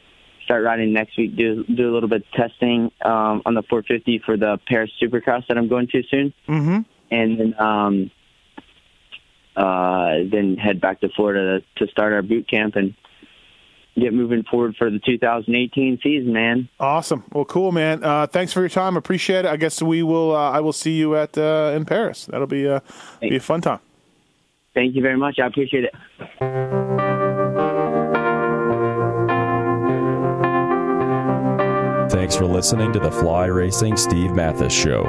start 0.52 0.64
riding 0.64 0.92
next 0.92 1.16
week. 1.16 1.34
Do 1.34 1.64
do 1.64 1.90
a 1.90 1.92
little 1.92 2.10
bit 2.10 2.24
of 2.26 2.30
testing 2.32 2.92
um, 3.02 3.40
on 3.46 3.54
the 3.54 3.62
450 3.62 4.18
for 4.26 4.36
the 4.36 4.58
Paris 4.68 4.90
Supercross 5.02 5.46
that 5.48 5.56
I'm 5.56 5.68
going 5.68 5.88
to 5.88 6.02
soon, 6.10 6.34
Mm-hmm. 6.46 6.80
and 7.10 7.40
then 7.40 7.54
um, 7.58 8.10
uh, 9.56 10.18
then 10.30 10.56
head 10.58 10.78
back 10.80 11.00
to 11.00 11.08
Florida 11.08 11.64
to, 11.76 11.86
start 11.88 12.12
our 12.12 12.20
boot 12.20 12.48
camp 12.50 12.76
and 12.76 12.94
get 13.94 14.12
moving 14.12 14.42
forward 14.42 14.74
for 14.76 14.90
the 14.90 14.98
2018 14.98 16.00
season, 16.02 16.32
man. 16.34 16.68
Awesome. 16.80 17.24
Well, 17.32 17.44
cool, 17.46 17.72
man. 17.72 18.04
Uh, 18.04 18.26
thanks 18.26 18.52
for 18.52 18.60
your 18.60 18.68
time. 18.68 18.96
Appreciate 18.98 19.44
it. 19.44 19.46
I 19.46 19.56
guess 19.56 19.80
we 19.80 20.02
will. 20.02 20.36
Uh, 20.36 20.50
I 20.50 20.60
will 20.60 20.72
see 20.74 20.92
you 20.98 21.16
at 21.16 21.38
uh, 21.38 21.72
in 21.74 21.86
Paris. 21.86 22.26
That'll 22.26 22.46
be 22.46 22.68
uh, 22.68 22.80
be 23.22 23.36
a 23.36 23.40
fun 23.40 23.62
time. 23.62 23.80
Thank 24.74 24.94
you 24.96 25.00
very 25.00 25.16
much. 25.16 25.38
I 25.38 25.46
appreciate 25.46 25.84
it. 25.84 27.01
Thanks 32.32 32.46
for 32.46 32.50
listening 32.50 32.94
to 32.94 32.98
the 32.98 33.10
Fly 33.10 33.44
Racing 33.44 33.98
Steve 33.98 34.30
Matthes 34.30 34.72
Show. 34.72 35.02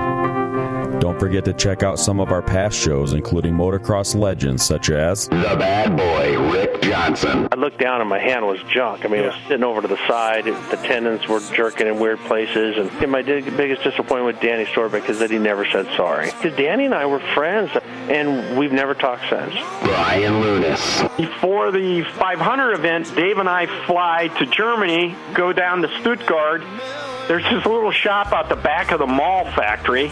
Don't 1.00 1.18
forget 1.18 1.46
to 1.46 1.54
check 1.54 1.82
out 1.82 1.98
some 1.98 2.20
of 2.20 2.34
our 2.34 2.42
past 2.42 2.78
shows, 2.78 3.14
including 3.14 3.54
motocross 3.54 4.14
legends 4.14 4.66
such 4.66 4.90
as 4.90 5.30
The 5.30 5.56
Bad 5.58 5.96
Boy, 5.96 6.38
Rick 6.52 6.82
Johnson. 6.82 7.48
I 7.50 7.56
looked 7.56 7.80
down 7.80 8.02
and 8.02 8.10
my 8.10 8.20
hand 8.20 8.46
was 8.46 8.62
junk. 8.64 9.06
I 9.06 9.08
mean, 9.08 9.22
it 9.22 9.28
was 9.28 9.36
sitting 9.48 9.64
over 9.64 9.82
to 9.82 9.88
the 9.88 10.06
side. 10.06 10.44
The 10.44 10.80
tendons 10.84 11.26
were 11.30 11.40
jerking 11.54 11.88
in 11.88 11.98
weird 11.98 12.20
places. 12.20 12.76
And, 12.76 12.92
and 13.02 13.10
my 13.10 13.22
biggest 13.22 13.84
disappointment 13.84 14.26
with 14.26 14.42
Danny 14.42 14.66
Storbeck 14.66 15.10
is 15.10 15.20
that 15.20 15.32
he 15.32 15.40
never 15.40 15.66
said 15.66 15.86
sorry. 15.96 16.26
Because 16.26 16.58
Danny 16.58 16.84
and 16.84 16.94
I 16.94 17.06
were 17.06 17.22
friends, 17.34 17.72
and 18.10 18.58
we've 18.58 18.74
never 18.74 18.94
talked 18.94 19.30
since. 19.30 19.54
Brian 19.84 20.42
Lunnis. 20.42 21.16
Before 21.16 21.72
the 21.72 22.04
500 22.04 22.74
event, 22.74 23.16
Dave 23.16 23.38
and 23.38 23.48
I 23.48 23.68
fly 23.86 24.28
to 24.40 24.46
Germany, 24.46 25.16
go 25.34 25.54
down 25.54 25.84
to 25.84 26.02
Stuttgart. 26.02 26.64
There's 27.28 27.44
this 27.44 27.66
little 27.66 27.92
shop 27.92 28.34
out 28.34 28.50
the 28.50 28.56
back 28.56 28.92
of 28.92 29.00
the 29.00 29.06
Mahle 29.06 29.46
factory. 29.56 30.12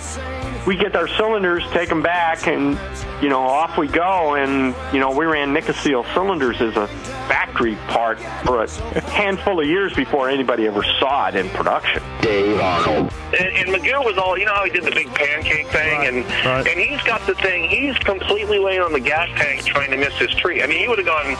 We 0.65 0.77
get 0.77 0.95
our 0.95 1.07
cylinders, 1.07 1.63
take 1.71 1.89
them 1.89 2.01
back, 2.01 2.47
and 2.47 2.79
you 3.21 3.29
know 3.29 3.41
off 3.41 3.77
we 3.77 3.87
go. 3.87 4.35
And 4.35 4.75
you 4.93 4.99
know 4.99 5.11
we 5.11 5.25
ran 5.25 5.53
Nikasil 5.53 6.05
cylinders 6.13 6.61
as 6.61 6.75
a 6.77 6.87
factory 7.27 7.75
part 7.87 8.19
for 8.45 8.63
a 8.63 8.69
handful 9.11 9.59
of 9.59 9.65
years 9.67 9.93
before 9.93 10.29
anybody 10.29 10.67
ever 10.67 10.83
saw 10.99 11.27
it 11.27 11.35
in 11.35 11.49
production. 11.49 12.03
Dave 12.21 12.59
Arnold. 12.59 13.11
And, 13.39 13.47
and 13.55 13.69
McGill 13.69 14.03
was 14.05 14.17
all, 14.17 14.37
you 14.37 14.45
know 14.45 14.53
how 14.53 14.65
he 14.65 14.71
did 14.71 14.83
the 14.83 14.91
big 14.91 15.07
pancake 15.13 15.67
thing, 15.67 16.07
and 16.07 16.25
and 16.67 16.79
he's 16.79 17.01
got 17.03 17.25
the 17.25 17.35
thing. 17.35 17.69
He's 17.69 17.97
completely 17.99 18.59
laying 18.59 18.81
on 18.81 18.93
the 18.93 18.99
gas 18.99 19.29
tank 19.39 19.63
trying 19.63 19.91
to 19.91 19.97
miss 19.97 20.13
his 20.15 20.29
tree. 20.35 20.61
I 20.61 20.67
mean, 20.67 20.79
he 20.79 20.87
would 20.87 20.97
have 20.97 21.07
gone 21.07 21.37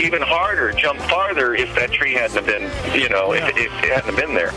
even 0.00 0.22
harder, 0.22 0.72
jumped 0.72 1.02
farther 1.02 1.54
if 1.54 1.74
that 1.74 1.92
tree 1.92 2.14
hadn't 2.14 2.36
have 2.36 2.46
been, 2.46 2.70
you 2.98 3.08
know, 3.08 3.32
if, 3.32 3.42
if 3.56 3.72
it 3.82 3.90
hadn't 3.90 4.14
have 4.14 4.16
been 4.16 4.34
there. 4.34 4.52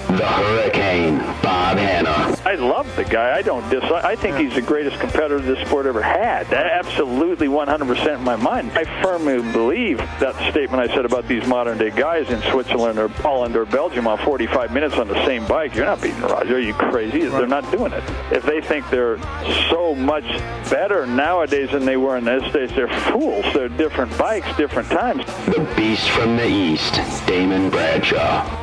The 0.53 0.61
Hurricane, 0.61 1.17
Bob 1.41 1.77
Hannah. 1.77 2.37
I 2.45 2.53
love 2.53 2.95
the 2.95 3.03
guy. 3.03 3.35
I 3.35 3.41
don't 3.41 3.67
dislike. 3.71 4.03
I 4.03 4.15
think 4.15 4.37
he's 4.37 4.53
the 4.53 4.61
greatest 4.61 4.99
competitor 4.99 5.39
this 5.39 5.65
sport 5.65 5.87
ever 5.87 6.03
had. 6.03 6.45
That 6.49 6.67
absolutely 6.67 7.47
100% 7.47 8.17
in 8.17 8.23
my 8.23 8.35
mind. 8.35 8.71
I 8.73 8.83
firmly 9.01 9.41
believe 9.51 9.97
that 9.97 10.35
statement 10.51 10.79
I 10.79 10.93
said 10.93 11.05
about 11.05 11.27
these 11.27 11.43
modern 11.47 11.79
day 11.79 11.89
guys 11.89 12.29
in 12.29 12.39
Switzerland 12.51 12.99
or 12.99 13.07
Holland 13.07 13.55
or 13.55 13.65
Belgium 13.65 14.05
on 14.05 14.19
45 14.19 14.71
minutes 14.71 14.93
on 14.95 15.07
the 15.07 15.25
same 15.25 15.43
bike. 15.47 15.73
You're 15.73 15.87
not 15.87 16.03
beating 16.03 16.21
Roger. 16.21 16.57
Are 16.57 16.59
you 16.59 16.75
crazy? 16.75 17.25
They're 17.25 17.47
not 17.47 17.69
doing 17.71 17.91
it. 17.91 18.03
If 18.31 18.43
they 18.43 18.61
think 18.61 18.87
they're 18.91 19.17
so 19.71 19.95
much 19.95 20.27
better 20.69 21.07
nowadays 21.07 21.71
than 21.71 21.83
they 21.83 21.97
were 21.97 22.17
in 22.17 22.25
those 22.25 22.43
days, 22.53 22.69
they're 22.75 22.93
fools. 23.05 23.45
They're 23.55 23.69
different 23.69 24.15
bikes, 24.19 24.55
different 24.55 24.89
times. 24.89 25.25
The 25.47 25.67
Beast 25.75 26.07
from 26.11 26.37
the 26.37 26.47
East, 26.47 26.93
Damon 27.25 27.71
Bradshaw. 27.71 28.62